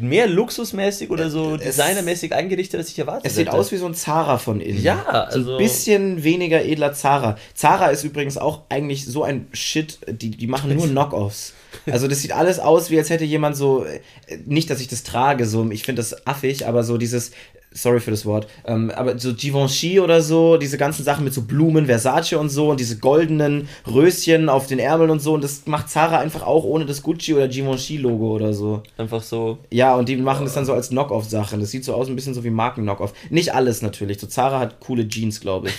mehr 0.00 0.26
luxusmäßig 0.26 1.10
oder 1.10 1.28
so 1.28 1.58
designermäßig 1.58 2.34
eingerichtet, 2.34 2.80
als 2.80 2.88
ich 2.88 2.98
erwartet 2.98 3.26
Es 3.26 3.34
sieht 3.36 3.48
hätte. 3.48 3.58
aus 3.58 3.72
wie 3.72 3.76
so 3.76 3.84
ein 3.84 3.92
Zara 3.92 4.38
von 4.38 4.62
innen. 4.62 4.82
Ja, 4.82 5.02
also. 5.02 5.42
So 5.42 5.52
ein 5.52 5.58
bisschen 5.58 6.24
weniger 6.24 6.64
edler 6.64 6.94
Zara. 6.94 7.36
Zara 7.52 7.88
ist 7.88 8.02
übrigens 8.02 8.38
auch 8.38 8.62
eigentlich 8.70 9.04
so 9.04 9.22
ein 9.22 9.48
Shit, 9.52 9.98
die, 10.08 10.30
die 10.30 10.46
machen 10.46 10.74
nur 10.74 10.86
Knockoffs. 10.88 11.52
Also 11.84 12.08
das 12.08 12.22
sieht 12.22 12.32
alles 12.32 12.58
aus, 12.58 12.88
wie 12.88 12.96
als 12.96 13.10
hätte 13.10 13.24
jemand 13.24 13.54
so, 13.54 13.84
äh, 13.84 14.00
nicht, 14.46 14.70
dass 14.70 14.80
ich 14.80 14.88
das 14.88 15.02
trage, 15.02 15.44
so, 15.44 15.70
ich 15.70 15.82
finde 15.82 16.00
das 16.00 16.26
affig, 16.26 16.66
aber 16.66 16.84
so 16.84 16.96
dieses 16.96 17.32
sorry 17.74 18.00
für 18.00 18.10
das 18.10 18.24
Wort, 18.24 18.46
ähm, 18.66 18.90
aber 18.94 19.18
so 19.18 19.34
Givenchy 19.34 20.00
oder 20.00 20.22
so, 20.22 20.56
diese 20.56 20.78
ganzen 20.78 21.04
Sachen 21.04 21.24
mit 21.24 21.34
so 21.34 21.42
Blumen, 21.42 21.86
Versace 21.86 22.34
und 22.34 22.48
so 22.48 22.70
und 22.70 22.80
diese 22.80 22.98
goldenen 22.98 23.68
Röschen 23.86 24.48
auf 24.48 24.66
den 24.66 24.78
Ärmeln 24.78 25.10
und 25.10 25.20
so 25.20 25.34
und 25.34 25.44
das 25.44 25.66
macht 25.66 25.90
Zara 25.90 26.18
einfach 26.18 26.44
auch 26.44 26.64
ohne 26.64 26.86
das 26.86 27.02
Gucci 27.02 27.34
oder 27.34 27.48
Givenchy-Logo 27.48 28.32
oder 28.34 28.54
so. 28.54 28.82
Einfach 28.96 29.22
so. 29.22 29.58
Ja, 29.70 29.94
und 29.96 30.08
die 30.08 30.16
machen 30.16 30.44
das 30.44 30.54
dann 30.54 30.64
so 30.64 30.72
als 30.72 30.88
Knock-Off-Sachen. 30.88 31.60
Das 31.60 31.70
sieht 31.70 31.84
so 31.84 31.94
aus 31.94 32.08
ein 32.08 32.16
bisschen 32.16 32.34
so 32.34 32.44
wie 32.44 32.50
Marken-Knock-Off. 32.50 33.12
Nicht 33.30 33.54
alles 33.54 33.82
natürlich. 33.82 34.20
So 34.20 34.26
Zara 34.26 34.60
hat 34.60 34.80
coole 34.80 35.08
Jeans, 35.08 35.40
glaube 35.40 35.68
ich. 35.68 35.74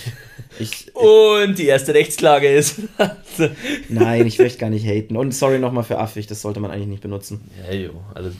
ich. 0.58 0.94
Und 0.94 1.58
die 1.58 1.66
erste 1.66 1.94
Rechtsklage 1.94 2.48
ist. 2.48 2.80
Nein, 3.88 4.26
ich 4.26 4.38
möchte 4.38 4.58
gar 4.58 4.70
nicht 4.70 4.86
haten. 4.86 5.16
Und 5.16 5.32
sorry 5.32 5.58
nochmal 5.58 5.84
für 5.84 5.98
affig, 5.98 6.26
das 6.26 6.42
sollte 6.42 6.60
man 6.60 6.70
eigentlich 6.70 6.88
nicht 6.88 7.02
benutzen. 7.02 7.40
Ja, 7.68 7.74
jo, 7.74 7.90
alles 8.14 8.34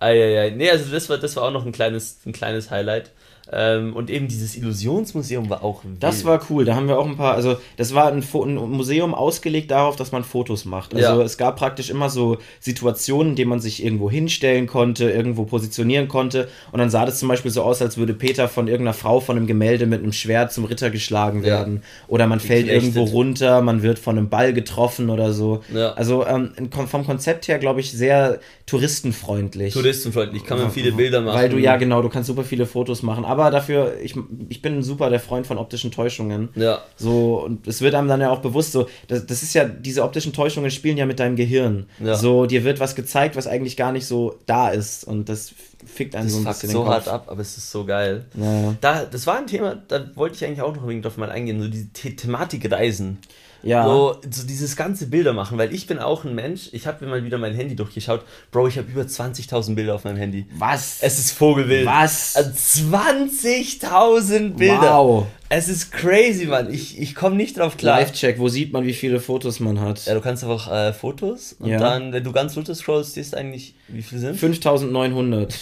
bueno. 0.00 0.12
Eieiei. 0.12 0.50
Nee, 0.50 0.70
also 0.70 0.90
das 0.92 1.08
war, 1.08 1.18
das 1.18 1.36
war 1.36 1.44
auch 1.44 1.50
noch 1.50 1.66
ein 1.66 1.72
kleines, 1.72 2.20
ein 2.26 2.32
kleines 2.32 2.70
Highlight. 2.70 3.12
Ähm, 3.50 3.94
und 3.96 4.10
eben 4.10 4.28
dieses 4.28 4.56
Illusionsmuseum 4.56 5.48
war 5.48 5.64
auch 5.64 5.82
wild. 5.82 6.02
Das 6.02 6.26
war 6.26 6.40
cool, 6.50 6.66
da 6.66 6.74
haben 6.74 6.86
wir 6.86 6.98
auch 6.98 7.06
ein 7.06 7.16
paar, 7.16 7.34
also 7.34 7.56
das 7.78 7.94
war 7.94 8.12
ein, 8.12 8.22
ein 8.22 8.54
Museum 8.54 9.14
ausgelegt 9.14 9.70
darauf, 9.70 9.96
dass 9.96 10.12
man 10.12 10.22
Fotos 10.22 10.66
macht. 10.66 10.94
Also 10.94 11.18
ja. 11.18 11.22
es 11.22 11.38
gab 11.38 11.56
praktisch 11.56 11.88
immer 11.88 12.10
so 12.10 12.36
Situationen, 12.60 13.30
in 13.30 13.36
denen 13.36 13.48
man 13.48 13.60
sich 13.60 13.82
irgendwo 13.82 14.10
hinstellen 14.10 14.66
konnte, 14.66 15.10
irgendwo 15.10 15.44
positionieren 15.44 16.08
konnte 16.08 16.48
und 16.72 16.78
dann 16.78 16.90
sah 16.90 17.06
das 17.06 17.18
zum 17.18 17.28
Beispiel 17.28 17.50
so 17.50 17.62
aus, 17.62 17.80
als 17.80 17.96
würde 17.96 18.12
Peter 18.12 18.48
von 18.48 18.68
irgendeiner 18.68 18.92
Frau 18.92 19.20
von 19.20 19.38
einem 19.38 19.46
Gemälde 19.46 19.86
mit 19.86 20.02
einem 20.02 20.12
Schwert 20.12 20.52
zum 20.52 20.66
Ritter 20.66 20.90
geschlagen 20.90 21.42
werden 21.42 21.76
ja. 21.76 21.82
oder 22.08 22.26
man 22.26 22.40
fällt 22.40 22.66
Geknechtet. 22.66 22.96
irgendwo 22.96 23.10
runter, 23.16 23.62
man 23.62 23.82
wird 23.82 23.98
von 23.98 24.18
einem 24.18 24.28
Ball 24.28 24.52
getroffen 24.52 25.08
oder 25.08 25.32
so. 25.32 25.62
Ja. 25.72 25.94
Also 25.94 26.26
ähm, 26.26 26.50
vom 26.70 27.06
Konzept 27.06 27.48
her, 27.48 27.58
glaube 27.58 27.80
ich, 27.80 27.92
sehr 27.92 28.40
touristenfreundlich. 28.66 29.72
Touristenfreundlich, 29.72 30.44
kann 30.44 30.58
man 30.58 30.70
viele 30.70 30.92
Bilder 30.92 31.22
machen. 31.22 31.34
Weil 31.34 31.48
du, 31.48 31.56
ja 31.56 31.76
genau, 31.76 32.02
du 32.02 32.10
kannst 32.10 32.26
super 32.26 32.44
viele 32.44 32.66
Fotos 32.66 33.02
machen, 33.02 33.24
aber 33.24 33.37
aber 33.38 33.50
dafür, 33.50 33.98
ich, 34.02 34.14
ich 34.48 34.62
bin 34.62 34.82
super 34.82 35.10
der 35.10 35.20
Freund 35.20 35.46
von 35.46 35.58
optischen 35.58 35.90
Täuschungen. 35.90 36.48
Ja. 36.54 36.80
So, 36.96 37.42
und 37.44 37.66
es 37.66 37.80
wird 37.80 37.94
einem 37.94 38.08
dann 38.08 38.20
ja 38.20 38.30
auch 38.30 38.40
bewusst, 38.40 38.72
so, 38.72 38.88
das, 39.06 39.26
das 39.26 39.42
ist 39.42 39.54
ja, 39.54 39.64
diese 39.64 40.02
optischen 40.02 40.32
Täuschungen 40.32 40.70
spielen 40.70 40.96
ja 40.96 41.06
mit 41.06 41.20
deinem 41.20 41.36
Gehirn. 41.36 41.86
Ja. 42.00 42.16
So, 42.16 42.46
dir 42.46 42.64
wird 42.64 42.80
was 42.80 42.94
gezeigt, 42.94 43.36
was 43.36 43.46
eigentlich 43.46 43.76
gar 43.76 43.92
nicht 43.92 44.06
so 44.06 44.38
da 44.46 44.70
ist. 44.70 45.04
Und 45.04 45.28
das 45.28 45.52
fickt 45.86 46.16
einen 46.16 46.26
das 46.26 46.34
so 46.34 46.40
ein 46.40 46.44
bisschen 46.44 46.70
so 46.70 46.86
hart 46.86 47.08
ab, 47.08 47.26
aber 47.28 47.40
es 47.40 47.56
ist 47.56 47.70
so 47.70 47.84
geil. 47.84 48.26
Ja. 48.34 48.74
Da, 48.80 49.04
das 49.04 49.26
war 49.26 49.38
ein 49.38 49.46
Thema, 49.46 49.76
da 49.88 50.10
wollte 50.14 50.36
ich 50.36 50.44
eigentlich 50.44 50.62
auch 50.62 50.74
noch 50.74 50.86
wenig 50.86 51.02
drauf 51.02 51.16
mal 51.16 51.30
eingehen, 51.30 51.62
so 51.62 51.68
die 51.68 51.88
The 51.94 52.16
Thematik 52.16 52.70
Reisen. 52.70 53.18
Ja. 53.62 53.84
So, 53.84 54.16
so 54.30 54.46
dieses 54.46 54.76
ganze 54.76 55.08
Bilder 55.08 55.32
machen, 55.32 55.58
weil 55.58 55.74
ich 55.74 55.86
bin 55.86 55.98
auch 55.98 56.24
ein 56.24 56.34
Mensch, 56.34 56.68
ich 56.72 56.86
habe 56.86 57.04
mir 57.04 57.10
mal 57.10 57.24
wieder 57.24 57.38
mein 57.38 57.54
Handy 57.54 57.74
durchgeschaut. 57.74 58.22
Bro, 58.52 58.68
ich 58.68 58.78
habe 58.78 58.90
über 58.90 59.02
20.000 59.02 59.74
Bilder 59.74 59.94
auf 59.94 60.04
meinem 60.04 60.16
Handy. 60.16 60.46
Was? 60.56 60.98
Es 61.00 61.18
ist 61.18 61.32
Vogelwild. 61.32 61.86
Was? 61.86 62.36
20.000 62.36 64.54
Bilder. 64.54 64.98
Wow. 64.98 65.26
Es 65.48 65.68
ist 65.68 65.90
crazy, 65.90 66.46
Mann. 66.46 66.72
Ich, 66.72 67.00
ich 67.00 67.14
komme 67.14 67.36
nicht 67.36 67.58
drauf 67.58 67.76
klar. 67.76 68.00
Live-Check, 68.00 68.38
wo 68.38 68.48
sieht 68.48 68.72
man, 68.72 68.84
wie 68.84 68.92
viele 68.92 69.18
Fotos 69.18 69.60
man 69.60 69.80
hat? 69.80 70.04
Ja, 70.06 70.14
du 70.14 70.20
kannst 70.20 70.44
einfach 70.44 70.70
äh, 70.70 70.92
Fotos 70.92 71.56
und 71.58 71.70
ja. 71.70 71.78
dann, 71.78 72.12
wenn 72.12 72.22
du 72.22 72.32
ganz 72.32 72.56
runter 72.56 72.74
scrollst, 72.74 73.14
siehst 73.14 73.32
du 73.32 73.38
eigentlich, 73.38 73.74
wie 73.88 74.02
viele 74.02 74.20
sind? 74.20 74.38
5.900. 74.38 75.48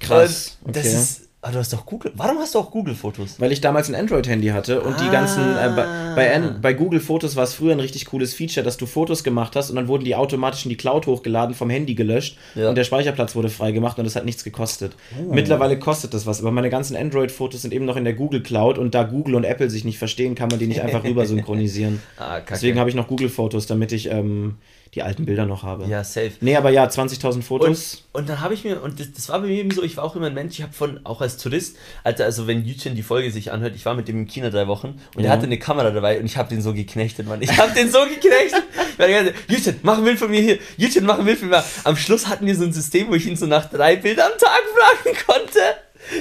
Krass. 0.00 0.58
Okay. 0.62 0.72
Das 0.72 0.86
ist 0.86 1.29
Ah, 1.42 1.52
du 1.52 1.58
hast 1.58 1.72
doch 1.72 1.86
Google. 1.86 2.12
Warum 2.16 2.36
hast 2.38 2.54
du 2.54 2.58
auch 2.58 2.70
Google-Fotos? 2.70 3.40
Weil 3.40 3.50
ich 3.50 3.62
damals 3.62 3.88
ein 3.88 3.94
Android-Handy 3.94 4.48
hatte 4.48 4.82
und 4.82 4.96
ah. 4.96 5.02
die 5.02 5.10
ganzen. 5.10 5.40
Äh, 5.40 5.70
bei, 5.74 5.86
bei, 6.14 6.38
bei 6.60 6.72
Google-Fotos 6.74 7.34
war 7.34 7.44
es 7.44 7.54
früher 7.54 7.72
ein 7.72 7.80
richtig 7.80 8.04
cooles 8.04 8.34
Feature, 8.34 8.62
dass 8.62 8.76
du 8.76 8.84
Fotos 8.84 9.24
gemacht 9.24 9.56
hast 9.56 9.70
und 9.70 9.76
dann 9.76 9.88
wurden 9.88 10.04
die 10.04 10.14
automatisch 10.14 10.66
in 10.66 10.68
die 10.68 10.76
Cloud 10.76 11.06
hochgeladen, 11.06 11.54
vom 11.54 11.70
Handy 11.70 11.94
gelöscht 11.94 12.36
ja. 12.54 12.68
und 12.68 12.74
der 12.74 12.84
Speicherplatz 12.84 13.34
wurde 13.34 13.48
freigemacht 13.48 13.98
und 13.98 14.04
das 14.04 14.16
hat 14.16 14.26
nichts 14.26 14.44
gekostet. 14.44 14.96
Oh. 15.18 15.32
Mittlerweile 15.32 15.78
kostet 15.78 16.12
das 16.12 16.26
was, 16.26 16.40
aber 16.40 16.50
meine 16.50 16.68
ganzen 16.68 16.94
Android-Fotos 16.94 17.62
sind 17.62 17.72
eben 17.72 17.86
noch 17.86 17.96
in 17.96 18.04
der 18.04 18.12
Google-Cloud 18.12 18.76
und 18.76 18.94
da 18.94 19.04
Google 19.04 19.34
und 19.34 19.44
Apple 19.44 19.70
sich 19.70 19.86
nicht 19.86 19.98
verstehen, 19.98 20.34
kann 20.34 20.50
man 20.50 20.58
die 20.58 20.66
nicht 20.66 20.82
einfach 20.82 21.04
rüber 21.04 21.24
synchronisieren. 21.24 22.02
ah, 22.18 22.40
Deswegen 22.40 22.78
habe 22.78 22.90
ich 22.90 22.96
noch 22.96 23.08
Google-Fotos, 23.08 23.66
damit 23.66 23.92
ich. 23.92 24.10
Ähm, 24.10 24.56
die 24.94 25.02
alten 25.04 25.24
Bilder 25.24 25.46
noch 25.46 25.62
habe. 25.62 25.86
Ja, 25.86 26.02
safe. 26.02 26.32
Nee, 26.40 26.56
aber 26.56 26.70
ja, 26.70 26.84
20.000 26.84 27.42
Fotos. 27.42 28.02
Und, 28.12 28.22
und 28.22 28.28
dann 28.28 28.40
habe 28.40 28.54
ich 28.54 28.64
mir, 28.64 28.82
und 28.82 28.98
das, 28.98 29.12
das, 29.12 29.28
war 29.28 29.40
bei 29.40 29.46
mir 29.46 29.60
eben 29.60 29.70
so, 29.70 29.84
ich 29.84 29.96
war 29.96 30.02
auch 30.02 30.16
immer 30.16 30.26
ein 30.26 30.34
Mensch, 30.34 30.58
ich 30.58 30.62
habe 30.62 30.72
von, 30.72 31.00
auch 31.04 31.20
als 31.20 31.36
Tourist, 31.36 31.76
Alter, 32.02 32.24
also 32.24 32.48
wenn 32.48 32.64
Yücen 32.64 32.96
die 32.96 33.04
Folge 33.04 33.30
sich 33.30 33.52
anhört, 33.52 33.76
ich 33.76 33.84
war 33.86 33.94
mit 33.94 34.08
dem 34.08 34.18
in 34.18 34.26
China 34.26 34.50
drei 34.50 34.66
Wochen 34.66 35.00
und 35.14 35.22
ja. 35.22 35.28
er 35.28 35.32
hatte 35.32 35.44
eine 35.44 35.58
Kamera 35.58 35.90
dabei 35.90 36.18
und 36.18 36.26
ich 36.26 36.36
habe 36.36 36.48
den 36.48 36.60
so 36.60 36.74
geknechtet, 36.74 37.28
Mann. 37.28 37.40
Ich 37.40 37.56
habe 37.56 37.72
den 37.72 37.88
so 37.88 38.00
geknechtet. 38.00 38.64
Yücen, 39.48 39.76
mach 39.82 39.98
ein 39.98 40.04
Bild 40.04 40.18
von 40.18 40.30
mir 40.30 40.40
hier. 40.40 40.58
Yücen, 40.76 41.06
mach 41.06 41.18
ein 41.18 41.24
Bild 41.24 41.38
von 41.38 41.48
mir. 41.48 41.64
Am 41.84 41.96
Schluss 41.96 42.26
hatten 42.26 42.46
wir 42.46 42.56
so 42.56 42.64
ein 42.64 42.72
System, 42.72 43.08
wo 43.08 43.14
ich 43.14 43.26
ihn 43.26 43.36
so 43.36 43.46
nach 43.46 43.70
drei 43.70 43.96
Bildern 43.96 44.32
am 44.32 44.38
Tag 44.38 44.60
fragen 44.74 45.16
konnte. 45.26 45.60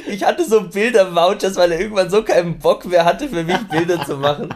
Ich 0.07 0.23
hatte 0.23 0.45
so 0.45 0.61
Bilder-Vouchers, 0.61 1.55
weil 1.55 1.71
er 1.71 1.79
irgendwann 1.79 2.09
so 2.09 2.23
keinen 2.23 2.59
Bock 2.59 2.85
mehr 2.85 3.05
hatte, 3.05 3.27
für 3.29 3.43
mich 3.43 3.57
Bilder 3.69 4.05
zu 4.05 4.17
machen. 4.17 4.49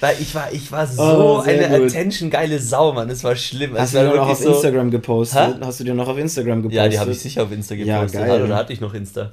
Weil 0.00 0.16
ich 0.20 0.34
war, 0.34 0.52
ich 0.52 0.72
war 0.72 0.86
so 0.86 1.02
oh, 1.02 1.42
eine 1.44 1.68
attention-geile 1.68 2.58
Sau, 2.58 2.92
Mann. 2.92 3.10
Es 3.10 3.22
war 3.22 3.36
schlimm. 3.36 3.76
Hast 3.78 3.94
du 3.94 3.98
dir 3.98 4.14
noch 4.14 4.28
auf 4.28 4.38
so 4.38 4.54
Instagram 4.54 4.90
gepostet? 4.90 5.38
Ha? 5.38 5.58
Hast 5.62 5.80
du 5.80 5.84
dir 5.84 5.94
noch 5.94 6.08
auf 6.08 6.18
Instagram 6.18 6.62
gepostet? 6.62 6.76
Ja, 6.76 6.88
die 6.88 6.98
habe 6.98 7.12
ich 7.12 7.20
sicher 7.20 7.42
auf 7.42 7.52
Insta 7.52 7.74
gepostet. 7.74 8.20
Ja, 8.20 8.26
geil. 8.26 8.42
Oder 8.42 8.56
hatte 8.56 8.72
ich 8.72 8.80
noch 8.80 8.94
Insta? 8.94 9.32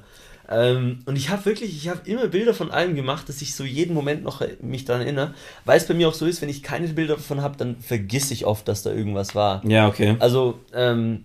Ähm, 0.50 1.00
und 1.04 1.16
ich 1.16 1.28
habe 1.28 1.44
wirklich, 1.44 1.76
ich 1.76 1.88
habe 1.88 2.00
immer 2.04 2.26
Bilder 2.28 2.54
von 2.54 2.70
allem 2.70 2.94
gemacht, 2.94 3.28
dass 3.28 3.42
ich 3.42 3.54
so 3.54 3.64
jeden 3.64 3.94
Moment 3.94 4.24
noch 4.24 4.42
mich 4.62 4.84
daran 4.84 5.02
erinnere. 5.02 5.34
Weil 5.64 5.76
es 5.76 5.86
bei 5.86 5.94
mir 5.94 6.08
auch 6.08 6.14
so 6.14 6.26
ist, 6.26 6.40
wenn 6.40 6.48
ich 6.48 6.62
keine 6.62 6.88
Bilder 6.88 7.16
davon 7.16 7.42
habe, 7.42 7.56
dann 7.58 7.76
vergiss 7.80 8.30
ich 8.30 8.46
oft, 8.46 8.66
dass 8.66 8.82
da 8.82 8.90
irgendwas 8.90 9.34
war. 9.34 9.62
Ja, 9.66 9.88
okay. 9.88 10.16
Also, 10.20 10.60
ähm, 10.74 11.24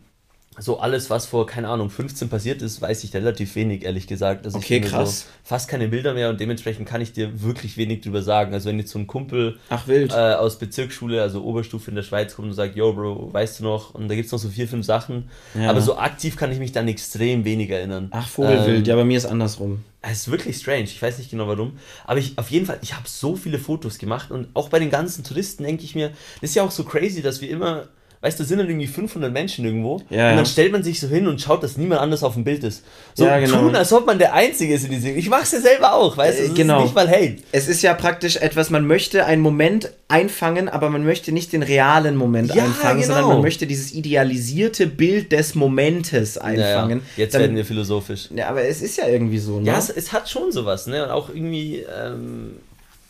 so 0.59 0.79
alles, 0.79 1.09
was 1.09 1.25
vor, 1.25 1.45
keine 1.45 1.67
Ahnung, 1.69 1.89
15 1.89 2.29
passiert 2.29 2.61
ist, 2.61 2.81
weiß 2.81 3.03
ich 3.03 3.13
relativ 3.13 3.55
wenig, 3.55 3.83
ehrlich 3.83 4.07
gesagt. 4.07 4.45
Also 4.45 4.57
okay, 4.57 4.81
krass. 4.81 5.21
So 5.21 5.25
fast 5.43 5.67
keine 5.67 5.87
Bilder 5.87 6.13
mehr 6.13 6.29
und 6.29 6.39
dementsprechend 6.39 6.87
kann 6.87 7.01
ich 7.01 7.13
dir 7.13 7.41
wirklich 7.41 7.77
wenig 7.77 8.01
drüber 8.01 8.21
sagen. 8.21 8.53
Also 8.53 8.69
wenn 8.69 8.77
jetzt 8.77 8.91
so 8.91 8.99
ein 8.99 9.07
Kumpel 9.07 9.57
äh, 9.87 10.11
aus 10.11 10.59
Bezirksschule, 10.59 11.21
also 11.21 11.43
Oberstufe 11.43 11.89
in 11.89 11.95
der 11.95 12.03
Schweiz 12.03 12.35
kommt 12.35 12.49
und 12.49 12.53
sagt, 12.53 12.75
yo 12.75 12.93
Bro, 12.93 13.33
weißt 13.33 13.59
du 13.59 13.63
noch? 13.63 13.93
Und 13.93 14.07
da 14.07 14.15
gibt 14.15 14.27
es 14.27 14.31
noch 14.31 14.39
so 14.39 14.49
vier, 14.49 14.67
fünf 14.67 14.85
Sachen. 14.85 15.29
Ja. 15.53 15.69
Aber 15.69 15.81
so 15.81 15.97
aktiv 15.97 16.35
kann 16.35 16.51
ich 16.51 16.59
mich 16.59 16.71
dann 16.71 16.87
extrem 16.87 17.45
wenig 17.45 17.69
erinnern. 17.69 18.09
Ach, 18.11 18.27
Vogelwild, 18.27 18.79
ähm, 18.79 18.85
ja, 18.85 18.95
bei 18.95 19.05
mir 19.05 19.17
ist 19.17 19.25
andersrum. 19.25 19.83
Es 20.01 20.19
ist 20.19 20.31
wirklich 20.31 20.57
strange, 20.57 20.83
ich 20.83 21.01
weiß 21.01 21.17
nicht 21.17 21.31
genau 21.31 21.47
warum. 21.47 21.77
Aber 22.05 22.19
ich, 22.19 22.37
auf 22.37 22.51
jeden 22.51 22.65
Fall, 22.65 22.77
ich 22.81 22.93
habe 22.93 23.07
so 23.07 23.37
viele 23.37 23.57
Fotos 23.57 23.97
gemacht 23.97 24.31
und 24.31 24.49
auch 24.53 24.67
bei 24.67 24.79
den 24.79 24.89
ganzen 24.89 25.23
Touristen 25.23 25.63
denke 25.63 25.83
ich 25.83 25.95
mir, 25.95 26.09
das 26.41 26.49
ist 26.49 26.55
ja 26.55 26.63
auch 26.63 26.71
so 26.71 26.83
crazy, 26.83 27.21
dass 27.21 27.39
wir 27.39 27.49
immer 27.49 27.87
weißt 28.23 28.39
du, 28.39 28.45
sind 28.45 28.59
dann 28.59 28.69
irgendwie 28.69 28.87
500 28.87 29.33
Menschen 29.33 29.65
irgendwo 29.65 30.01
ja, 30.09 30.31
und 30.31 30.37
dann 30.37 30.45
stellt 30.45 30.71
man 30.71 30.81
sich 30.81 31.01
so 31.01 31.09
hin 31.09 31.27
und 31.27 31.41
schaut, 31.41 31.61
dass 31.61 31.75
niemand 31.75 31.99
anders 31.99 32.23
auf 32.23 32.35
dem 32.35 32.45
Bild 32.45 32.63
ist. 32.63 32.83
So 33.15 33.25
ja, 33.25 33.37
genau. 33.37 33.59
tun, 33.59 33.75
als 33.75 33.91
ob 33.91 34.05
man 34.05 34.17
der 34.17 34.33
Einzige 34.33 34.73
ist 34.73 34.85
in 34.85 34.91
diesem. 34.91 35.17
Ich 35.17 35.29
mach's 35.29 35.51
ja 35.51 35.59
selber 35.59 35.93
auch, 35.93 36.15
weißt 36.15 36.39
du, 36.39 36.43
äh, 36.45 36.49
genau. 36.49 36.83
nicht 36.83 36.95
mal 36.95 37.09
Hate. 37.09 37.35
Es 37.51 37.67
ist 37.67 37.81
ja 37.81 37.93
praktisch 37.93 38.37
etwas, 38.37 38.69
man 38.69 38.87
möchte 38.87 39.25
einen 39.25 39.41
Moment 39.41 39.91
einfangen, 40.07 40.69
aber 40.69 40.89
man 40.89 41.03
möchte 41.03 41.33
nicht 41.33 41.51
den 41.51 41.63
realen 41.63 42.15
Moment 42.15 42.55
ja, 42.55 42.63
einfangen, 42.63 43.01
genau. 43.01 43.13
sondern 43.13 43.33
man 43.33 43.41
möchte 43.41 43.67
dieses 43.67 43.93
idealisierte 43.93 44.87
Bild 44.87 45.33
des 45.33 45.53
Momentes 45.53 46.37
einfangen. 46.37 47.01
Ja, 47.17 47.23
Jetzt 47.23 47.33
dann, 47.33 47.41
werden 47.41 47.55
wir 47.57 47.65
philosophisch. 47.65 48.29
Ja, 48.33 48.47
aber 48.47 48.63
es 48.63 48.81
ist 48.81 48.97
ja 48.97 49.05
irgendwie 49.05 49.39
so, 49.39 49.59
ne? 49.59 49.67
Ja, 49.67 49.77
es, 49.77 49.89
es 49.89 50.13
hat 50.13 50.29
schon 50.29 50.53
sowas, 50.53 50.87
ne? 50.87 51.03
Und 51.03 51.11
auch 51.11 51.27
irgendwie, 51.27 51.79
ähm, 51.79 52.53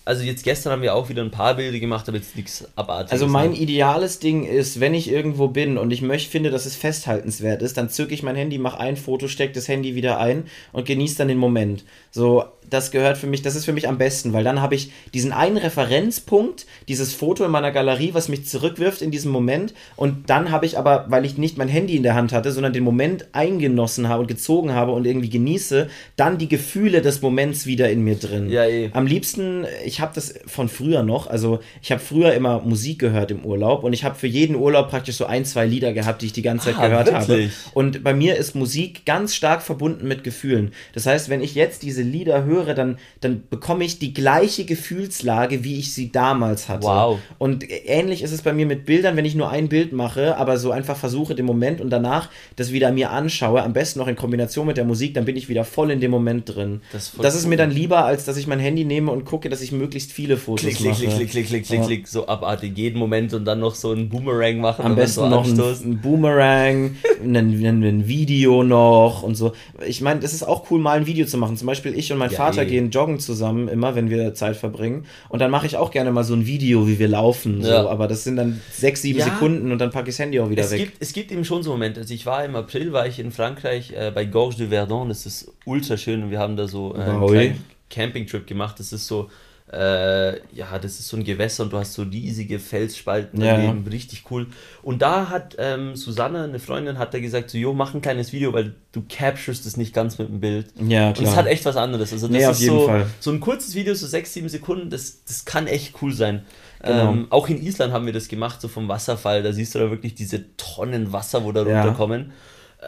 also 0.06 0.24
jetzt 0.24 0.44
gestern 0.44 0.74
haben 0.74 0.82
wir 0.82 0.96
auch 0.96 1.10
wieder 1.10 1.22
ein 1.22 1.32
paar 1.32 1.56
Bilder 1.56 1.80
gemacht, 1.80 2.08
aber 2.08 2.18
jetzt 2.18 2.36
nichts 2.36 2.68
abartiges. 2.76 3.12
Also 3.12 3.28
mein 3.28 3.52
ne? 3.52 3.58
ideales 3.58 4.20
Ding 4.20 4.46
ist, 4.46 4.80
wenn 4.80 4.94
ich 4.94 5.10
irgendwo 5.10 5.48
bin 5.48 5.78
und 5.78 5.92
ich 5.92 6.02
möchte, 6.02 6.30
finde, 6.30 6.50
dass 6.50 6.66
es 6.66 6.76
festhaltenswert 6.76 7.62
ist, 7.62 7.78
dann 7.78 7.90
zücke 7.90 8.14
ich 8.14 8.22
mein 8.22 8.36
Handy, 8.36 8.58
mache 8.58 8.80
ein 8.80 8.98
Foto, 8.98 9.28
stecke 9.28 9.54
das 9.54 9.68
Handy 9.68 9.96
wieder 9.96 10.20
ein 10.20 10.46
und 10.74 10.86
genieße 10.86 11.18
dann 11.18 11.30
den 11.30 11.38
Moment. 11.38 11.86
So, 12.12 12.44
das 12.70 12.92
gehört 12.92 13.18
für 13.18 13.28
mich, 13.28 13.42
das 13.42 13.56
ist 13.56 13.66
für 13.66 13.74
mich 13.74 13.88
am 13.88 13.98
besten, 13.98 14.34
weil 14.34 14.44
dann 14.44 14.62
habe 14.62 14.76
ich 14.76 14.92
diesen 15.14 15.32
einen 15.32 15.58
Referenzpunkt, 15.58 16.66
dieses 16.88 17.14
Foto 17.14 17.46
in 17.46 17.52
meiner 17.52 17.72
Galerie, 17.72 18.14
was 18.14 18.30
mich 18.30 18.46
zurückwirft 18.46 19.02
in 19.02 19.12
diesem 19.12 19.32
Moment 19.32 19.74
und 19.96 20.30
dann 20.30 20.52
habe 20.52 20.66
ich 20.66 20.78
aber, 20.78 21.06
weil 21.10 21.26
ich 21.26 21.38
nicht 21.38 21.58
mein 21.58 21.68
Handy 21.68 21.96
in 21.96 22.04
der 22.04 22.16
Hand 22.16 22.34
hatte, 22.34 22.52
sondern 22.52 22.74
den 22.74 22.84
Moment 22.84 23.28
eingenossen 23.34 24.10
habe 24.10 24.22
und 24.22 24.28
gezogen 24.28 24.74
habe 24.74 24.92
und 24.92 25.06
irgendwie 25.06 25.30
genieße, 25.30 25.90
dann 26.16 26.38
die 26.38 26.50
Gefühle 26.50 27.02
des 27.02 27.22
Moments 27.22 27.66
wieder 27.66 27.90
in 27.90 28.04
mir 28.04 28.16
drin. 28.16 28.50
Ja, 28.50 28.66
eh. 28.66 28.90
Am 28.94 29.06
liebsten, 29.06 29.66
ich 29.86 30.00
habe 30.00 30.12
das 30.16 30.34
von 30.46 30.70
früher 30.70 31.04
noch, 31.04 31.28
also 31.28 31.60
ich 31.82 31.92
habe 31.92 32.02
früher 32.02 32.34
immer 32.34 32.62
Musik 32.62 33.00
gehört 33.00 33.32
im 33.32 33.46
Urlaub 33.46 33.84
und 33.84 33.94
ich 33.94 34.04
habe 34.04 34.16
für 34.16 34.28
jeden 34.28 34.56
Urlaub 34.56 34.90
praktisch 34.90 35.16
so 35.16 35.26
ein, 35.26 35.46
zwei 35.46 35.66
Lieder 35.66 35.94
gehabt, 35.94 36.22
die 36.22 36.28
ich 36.28 36.34
die 36.34 36.42
ganze 36.42 36.66
Zeit 36.66 36.76
ah, 36.78 36.88
gehört 36.88 37.08
wirklich? 37.08 37.52
habe. 37.52 37.72
Und 37.74 38.04
bei 38.04 38.14
mir 38.14 38.38
ist 38.38 38.56
Musik 38.56 39.06
ganz 39.06 39.36
stark 39.36 39.62
verbunden 39.62 40.08
mit 40.08 40.24
Gefühlen. 40.24 40.72
Das 40.94 41.06
heißt, 41.06 41.30
wenn 41.30 41.42
ich 41.42 41.56
jetzt 41.56 41.84
diese 41.84 42.02
Lieder 42.02 42.46
höre, 42.46 42.53
höre, 42.54 42.74
dann, 42.74 42.98
dann 43.22 43.44
bekomme 43.50 43.84
ich 43.84 44.00
die 44.00 44.14
gleiche 44.14 44.66
Gefühlslage, 44.66 45.64
wie 45.64 45.80
ich 45.80 45.94
sie 45.94 46.12
damals 46.12 46.70
hatte. 46.70 46.88
Wow. 46.88 47.20
Und 47.38 47.66
ähnlich 47.70 48.22
ist 48.22 48.32
es 48.32 48.42
bei 48.42 48.54
mir 48.54 48.66
mit 48.66 48.86
Bildern, 48.86 49.16
wenn 49.16 49.26
ich 49.26 49.36
nur 49.36 49.50
ein 49.50 49.70
Bild 49.70 49.94
mache, 49.94 50.38
aber 50.38 50.58
so 50.58 50.72
einfach 50.72 50.98
versuche 50.98 51.36
den 51.36 51.46
Moment 51.46 51.82
und 51.82 51.90
danach 51.90 52.30
das 52.56 52.72
wieder 52.72 52.92
mir 52.92 53.12
anschaue, 53.12 53.64
am 53.64 53.74
besten 53.74 54.00
noch 54.00 54.08
in 54.08 54.16
Kombination 54.16 54.68
mit 54.68 54.78
der 54.78 54.86
Musik, 54.86 55.14
dann 55.14 55.26
bin 55.26 55.36
ich 55.36 55.50
wieder 55.50 55.66
voll 55.66 55.92
in 55.92 56.00
dem 56.00 56.12
Moment 56.12 56.56
drin. 56.56 56.82
Das, 56.92 57.14
das 57.20 57.36
ist 57.36 57.48
mir 57.48 57.58
dann 57.58 57.72
lieber, 57.72 58.06
als 58.06 58.26
dass 58.26 58.38
ich 58.38 58.48
mein 58.48 58.60
Handy 58.60 58.86
nehme 58.86 59.12
und 59.12 59.26
gucke, 59.26 59.50
dass 59.50 59.62
ich 59.62 59.72
möglichst 59.72 60.12
viele 60.12 60.38
Fotos 60.38 60.62
klick, 60.62 60.78
klick, 60.78 60.92
mache. 60.92 61.06
Klick, 61.06 61.18
klick, 61.18 61.30
klick, 61.30 61.48
klick, 61.48 61.66
klick, 61.66 61.80
ja. 61.80 61.86
klick, 61.86 62.08
so 62.08 62.28
abartig 62.28 62.78
jeden 62.78 63.00
Moment 63.00 63.34
und 63.34 63.46
dann 63.46 63.60
noch 63.60 63.76
so 63.76 63.92
ein 63.92 64.10
Boomerang 64.10 64.60
machen. 64.60 64.86
Am 64.86 64.96
besten 64.96 65.22
so 65.22 65.30
noch 65.30 65.46
ein, 65.46 65.60
ein, 65.60 66.02
Boomerang, 66.02 66.96
ein, 67.24 67.36
ein, 67.36 68.08
Video 68.08 68.64
noch 68.64 69.24
und 69.24 69.36
so. 69.36 69.54
Ich 69.86 70.02
meine, 70.02 70.20
das 70.20 70.34
ist 70.34 70.44
auch 70.44 70.70
cool, 70.70 70.80
mal 70.80 70.98
ein 70.98 71.06
Video 71.06 71.26
zu 71.26 71.38
machen. 71.38 71.58
Zum 71.58 71.68
Beispiel 71.68 71.98
ich 71.98 72.12
und 72.12 72.18
mein 72.18 72.32
ja, 72.32 72.38
Vater 72.38 72.43
gehen 72.52 72.92
joggen 72.92 73.20
zusammen 73.20 73.68
immer, 73.68 73.96
wenn 73.96 74.10
wir 74.10 74.34
Zeit 74.34 74.56
verbringen. 74.56 75.06
Und 75.30 75.40
dann 75.40 75.52
mache 75.52 75.66
ich 75.66 75.78
auch 75.78 75.92
gerne 75.92 76.12
mal 76.12 76.24
so 76.24 76.34
ein 76.34 76.46
Video, 76.46 76.88
wie 76.88 77.00
wir 77.00 77.08
laufen. 77.08 77.62
Ja. 77.62 77.84
So. 77.84 77.90
Aber 77.90 78.08
das 78.08 78.24
sind 78.24 78.36
dann 78.36 78.62
sechs, 78.72 79.02
sieben 79.02 79.20
ja. 79.20 79.26
Sekunden 79.26 79.72
und 79.72 79.80
dann 79.80 79.92
packe 79.92 80.10
ich 80.10 80.16
das 80.16 80.20
Handy 80.20 80.40
auch 80.40 80.50
wieder 80.50 80.64
es 80.64 80.72
weg. 80.72 80.80
Gibt, 80.80 80.98
es 81.00 81.14
gibt 81.14 81.32
eben 81.32 81.46
schon 81.46 81.64
so 81.64 81.72
Momente. 81.72 82.02
Also 82.02 82.14
ich 82.14 82.26
war 82.26 82.44
im 82.44 82.56
April, 82.56 82.94
war 82.94 83.08
ich 83.08 83.20
in 83.20 83.32
Frankreich 83.32 83.92
äh, 83.92 84.12
bei 84.14 84.26
Gorges 84.26 84.58
de 84.58 84.68
Verdun. 84.68 85.10
Das 85.10 85.26
ist 85.26 85.52
ultra 85.66 85.98
schön 85.98 86.24
und 86.24 86.32
wir 86.32 86.40
haben 86.40 86.58
da 86.58 86.68
so 86.68 86.96
äh, 86.96 87.02
einen 87.02 87.64
Campingtrip 87.90 88.48
gemacht. 88.48 88.80
Das 88.80 88.94
ist 88.94 89.08
so 89.08 89.30
äh, 89.74 90.40
ja, 90.54 90.78
das 90.80 91.00
ist 91.00 91.08
so 91.08 91.18
ein 91.18 91.24
Gewässer 91.24 91.64
und 91.64 91.74
du 91.74 91.78
hast 91.78 91.94
so 91.94 92.04
riesige 92.04 92.60
Felsspalten 92.60 93.40
daneben, 93.40 93.84
ja. 93.86 93.92
richtig 93.92 94.26
cool. 94.30 94.48
Und 94.82 95.02
da 95.02 95.30
hat 95.30 95.56
ähm, 95.58 95.96
Susanne, 95.96 96.44
eine 96.44 96.60
Freundin, 96.60 97.00
hat 97.00 97.14
da 97.14 97.20
gesagt, 97.20 97.50
so, 97.50 97.58
jo, 97.58 97.74
mach 97.74 97.94
ein 97.94 98.02
kleines 98.02 98.34
Video, 98.34 98.54
weil 98.54 98.76
du 98.92 99.04
capturest 99.10 99.66
es 99.66 99.76
nicht 99.76 99.94
ganz 99.94 100.20
mit 100.20 100.30
dem 100.30 100.40
Bild. 100.40 100.68
Ja, 100.80 101.12
klar. 101.12 101.18
Und 101.18 101.26
es 101.26 101.36
hat 101.36 101.48
echt 101.48 101.66
was 101.66 101.76
anderes. 101.76 102.14
Also 102.14 102.28
das 102.28 102.38
nee, 102.38 102.50
ist 102.50 102.60
so, 102.60 102.88
Fall. 102.88 103.08
so 103.20 103.32
ein 103.32 103.40
kurzes 103.40 103.74
Video, 103.74 103.96
so 103.96 104.06
sechs, 104.06 104.34
sieben 104.34 104.50
Sekunden, 104.50 104.90
das, 104.90 105.24
das 105.26 105.46
kann 105.46 105.68
echt 105.68 105.96
cool 106.02 106.14
sein. 106.14 106.44
Genau. 106.84 107.12
Ähm, 107.12 107.28
auch 107.30 107.48
in 107.50 107.62
Island 107.62 107.94
haben 107.94 108.06
wir 108.06 108.14
das 108.14 108.28
gemacht, 108.28 108.62
so 108.62 108.68
vom 108.68 108.88
Wasserfall, 108.88 109.42
da 109.42 109.54
siehst 109.54 109.74
du 109.74 109.80
da 109.80 109.90
wirklich 109.90 110.14
diese 110.14 110.56
Tonnen 110.58 111.14
Wasser, 111.14 111.44
wo 111.44 111.52
da 111.52 111.66
ja. 111.66 111.82
runterkommen. 111.82 112.32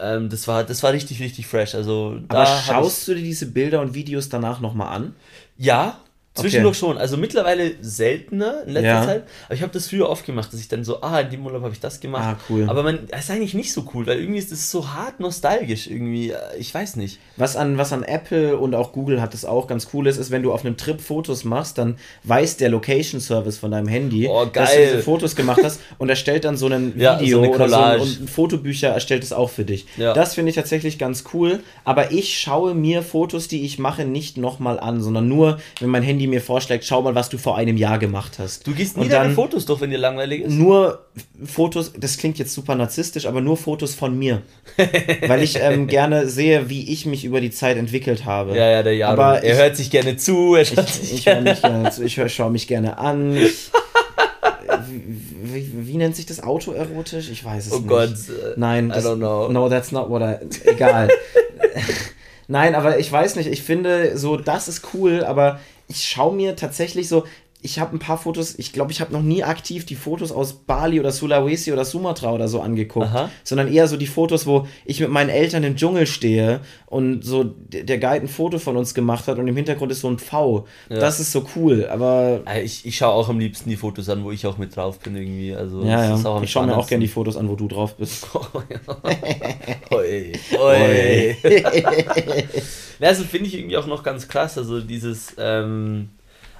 Ähm, 0.00 0.28
das, 0.28 0.46
war, 0.46 0.62
das 0.64 0.82
war 0.82 0.92
richtig, 0.92 1.20
richtig 1.20 1.46
fresh. 1.46 1.74
Also, 1.74 2.20
Aber 2.28 2.46
schaust 2.46 3.08
du 3.08 3.14
dir 3.14 3.22
diese 3.22 3.46
Bilder 3.46 3.80
und 3.80 3.94
Videos 3.94 4.28
danach 4.28 4.60
nochmal 4.60 4.94
an? 4.94 5.14
Ja, 5.56 5.98
Zwischendurch 6.36 6.82
okay. 6.82 6.86
schon. 6.86 6.98
Also 6.98 7.16
mittlerweile 7.16 7.72
seltener 7.80 8.62
in 8.66 8.72
letzter 8.72 8.88
ja. 8.88 9.04
Zeit. 9.04 9.24
Aber 9.46 9.54
ich 9.54 9.62
habe 9.62 9.72
das 9.72 9.88
früher 9.88 10.08
oft 10.08 10.24
gemacht, 10.24 10.52
dass 10.52 10.60
ich 10.60 10.68
dann 10.68 10.84
so, 10.84 11.00
ah, 11.00 11.20
in 11.20 11.30
dem 11.30 11.46
Urlaub 11.46 11.62
habe 11.62 11.72
ich 11.72 11.80
das 11.80 12.00
gemacht. 12.00 12.24
Ah, 12.24 12.38
cool. 12.48 12.64
Aber 12.68 12.82
man, 12.82 13.00
das 13.08 13.24
ist 13.24 13.30
eigentlich 13.30 13.54
nicht 13.54 13.72
so 13.72 13.84
cool, 13.94 14.06
weil 14.06 14.20
irgendwie 14.20 14.38
ist 14.38 14.52
das 14.52 14.70
so 14.70 14.92
hart 14.92 15.20
nostalgisch 15.20 15.86
irgendwie. 15.86 16.32
Ich 16.58 16.72
weiß 16.72 16.96
nicht. 16.96 17.18
Was 17.36 17.56
an, 17.56 17.78
was 17.78 17.92
an 17.92 18.02
Apple 18.02 18.56
und 18.56 18.74
auch 18.74 18.92
Google 18.92 19.20
hat 19.20 19.34
das 19.34 19.44
auch 19.44 19.66
ganz 19.66 19.88
cool 19.92 20.06
ist, 20.06 20.16
ist, 20.16 20.30
wenn 20.30 20.42
du 20.42 20.52
auf 20.52 20.64
einem 20.64 20.76
Trip 20.76 21.00
Fotos 21.00 21.44
machst, 21.44 21.78
dann 21.78 21.96
weiß 22.24 22.56
der 22.56 22.68
Location 22.70 23.20
Service 23.20 23.58
von 23.58 23.70
deinem 23.70 23.88
Handy, 23.88 24.28
oh, 24.28 24.46
dass 24.46 24.72
du 24.72 24.80
diese 24.80 25.02
Fotos 25.02 25.36
gemacht 25.36 25.60
hast 25.62 25.80
und 25.98 26.08
erstellt 26.08 26.44
dann 26.44 26.56
so 26.56 26.66
ein 26.66 26.94
ja, 26.96 27.20
Video 27.20 27.44
so 27.44 27.50
oder 27.50 27.68
so 27.68 27.76
ein, 27.76 28.00
und 28.00 28.30
Fotobücher 28.30 28.88
erstellt 28.88 29.22
es 29.22 29.32
auch 29.32 29.50
für 29.50 29.64
dich. 29.64 29.86
Ja. 29.96 30.12
Das 30.12 30.34
finde 30.34 30.50
ich 30.50 30.56
tatsächlich 30.56 30.98
ganz 30.98 31.24
cool. 31.32 31.60
Aber 31.84 32.12
ich 32.12 32.38
schaue 32.38 32.74
mir 32.74 33.02
Fotos, 33.02 33.48
die 33.48 33.64
ich 33.64 33.78
mache, 33.78 34.04
nicht 34.04 34.36
nochmal 34.36 34.80
an, 34.80 35.00
sondern 35.00 35.28
nur, 35.28 35.58
wenn 35.80 35.90
mein 35.90 36.02
Handy 36.02 36.25
mir 36.26 36.40
vorschlägt, 36.40 36.84
schau 36.84 37.02
mal, 37.02 37.14
was 37.14 37.28
du 37.28 37.38
vor 37.38 37.56
einem 37.56 37.76
Jahr 37.76 37.98
gemacht 37.98 38.38
hast. 38.38 38.66
Du 38.66 38.72
gehst 38.72 38.96
nie 38.96 39.04
und 39.04 39.12
deine 39.12 39.34
Fotos 39.34 39.66
durch, 39.66 39.80
wenn 39.80 39.90
dir 39.90 39.98
langweilig 39.98 40.42
ist? 40.42 40.52
Nur 40.52 41.06
Fotos, 41.44 41.92
das 41.98 42.18
klingt 42.18 42.38
jetzt 42.38 42.52
super 42.54 42.74
narzisstisch, 42.74 43.26
aber 43.26 43.40
nur 43.40 43.56
Fotos 43.56 43.94
von 43.94 44.18
mir. 44.18 44.42
Weil 45.26 45.42
ich 45.42 45.58
ähm, 45.60 45.86
gerne 45.86 46.28
sehe, 46.28 46.68
wie 46.68 46.92
ich 46.92 47.06
mich 47.06 47.24
über 47.24 47.40
die 47.40 47.50
Zeit 47.50 47.76
entwickelt 47.76 48.24
habe. 48.24 48.56
Ja, 48.56 48.70
ja, 48.70 48.82
der 48.82 48.94
Jaro. 48.94 49.12
Aber 49.12 49.42
er 49.42 49.54
ich, 49.54 49.58
hört 49.58 49.76
sich 49.76 49.90
gerne 49.90 50.16
zu, 50.16 50.54
er 50.54 50.64
schaut 50.64 50.86
ich, 50.88 51.12
ich 51.12 51.26
höre 51.26 51.40
mich 51.40 51.60
gerne 51.62 51.90
zu, 51.90 52.04
ich 52.04 52.34
schaue 52.34 52.50
mich 52.50 52.66
gerne 52.68 52.98
an. 52.98 53.36
Ich, 53.36 53.70
wie, 55.42 55.70
wie, 55.86 55.96
nennt 55.96 56.16
sich 56.16 56.26
das 56.26 56.42
Auto 56.42 56.72
erotisch? 56.72 57.30
Ich 57.30 57.44
weiß 57.44 57.66
es 57.66 57.72
oh 57.72 57.76
nicht. 57.76 57.84
Oh 57.86 57.88
Gott. 57.88 58.14
Nein, 58.56 58.88
das, 58.88 59.04
I 59.04 59.08
don't 59.08 59.16
know. 59.16 59.48
No, 59.48 59.68
that's 59.68 59.92
not 59.92 60.08
what 60.08 60.22
I. 60.22 60.36
Egal. 60.68 61.08
Nein, 62.48 62.74
aber 62.74 62.98
ich 62.98 63.10
weiß 63.10 63.36
nicht. 63.36 63.48
Ich 63.48 63.62
finde 63.62 64.16
so, 64.16 64.36
das 64.36 64.68
ist 64.68 64.82
cool, 64.94 65.24
aber 65.24 65.58
ich 65.88 66.04
schaue 66.08 66.34
mir 66.34 66.56
tatsächlich 66.56 67.08
so, 67.08 67.24
ich 67.66 67.80
habe 67.80 67.96
ein 67.96 67.98
paar 67.98 68.16
Fotos, 68.16 68.54
ich 68.58 68.72
glaube, 68.72 68.92
ich 68.92 69.00
habe 69.00 69.12
noch 69.12 69.22
nie 69.22 69.42
aktiv 69.42 69.84
die 69.84 69.96
Fotos 69.96 70.30
aus 70.30 70.52
Bali 70.52 71.00
oder 71.00 71.10
Sulawesi 71.10 71.72
oder 71.72 71.84
Sumatra 71.84 72.32
oder 72.32 72.46
so 72.46 72.60
angeguckt, 72.60 73.06
Aha. 73.06 73.28
sondern 73.42 73.66
eher 73.72 73.88
so 73.88 73.96
die 73.96 74.06
Fotos, 74.06 74.46
wo 74.46 74.68
ich 74.84 75.00
mit 75.00 75.10
meinen 75.10 75.30
Eltern 75.30 75.64
im 75.64 75.74
Dschungel 75.74 76.06
stehe 76.06 76.60
und 76.86 77.24
so 77.24 77.42
der 77.44 77.98
Guide 77.98 78.22
ein 78.22 78.28
Foto 78.28 78.60
von 78.60 78.76
uns 78.76 78.94
gemacht 78.94 79.26
hat 79.26 79.38
und 79.38 79.48
im 79.48 79.56
Hintergrund 79.56 79.90
ist 79.90 80.02
so 80.02 80.08
ein 80.08 80.20
Pfau. 80.20 80.66
Ja. 80.88 81.00
Das 81.00 81.18
ist 81.18 81.32
so 81.32 81.44
cool, 81.56 81.88
aber. 81.90 82.42
Ich, 82.62 82.86
ich 82.86 82.96
schaue 82.96 83.14
auch 83.14 83.28
am 83.28 83.40
liebsten 83.40 83.68
die 83.68 83.76
Fotos 83.76 84.08
an, 84.08 84.22
wo 84.22 84.30
ich 84.30 84.46
auch 84.46 84.58
mit 84.58 84.76
drauf 84.76 85.00
bin 85.00 85.16
irgendwie. 85.16 85.52
Also, 85.52 85.82
ja, 85.82 86.16
ja. 86.16 86.42
ich 86.42 86.50
schaue 86.50 86.66
mir 86.66 86.76
auch 86.76 86.86
gerne 86.86 87.04
die 87.04 87.10
Fotos 87.10 87.36
an, 87.36 87.48
wo 87.48 87.56
du 87.56 87.66
drauf 87.66 87.96
bist. 87.96 88.28
Oi. 89.90 90.32
Oi. 90.60 91.36
also 93.00 93.24
finde 93.24 93.48
ich 93.48 93.58
irgendwie 93.58 93.76
auch 93.76 93.88
noch 93.88 94.04
ganz 94.04 94.28
krass, 94.28 94.56
also 94.56 94.80
dieses. 94.80 95.34
Ähm, 95.36 96.10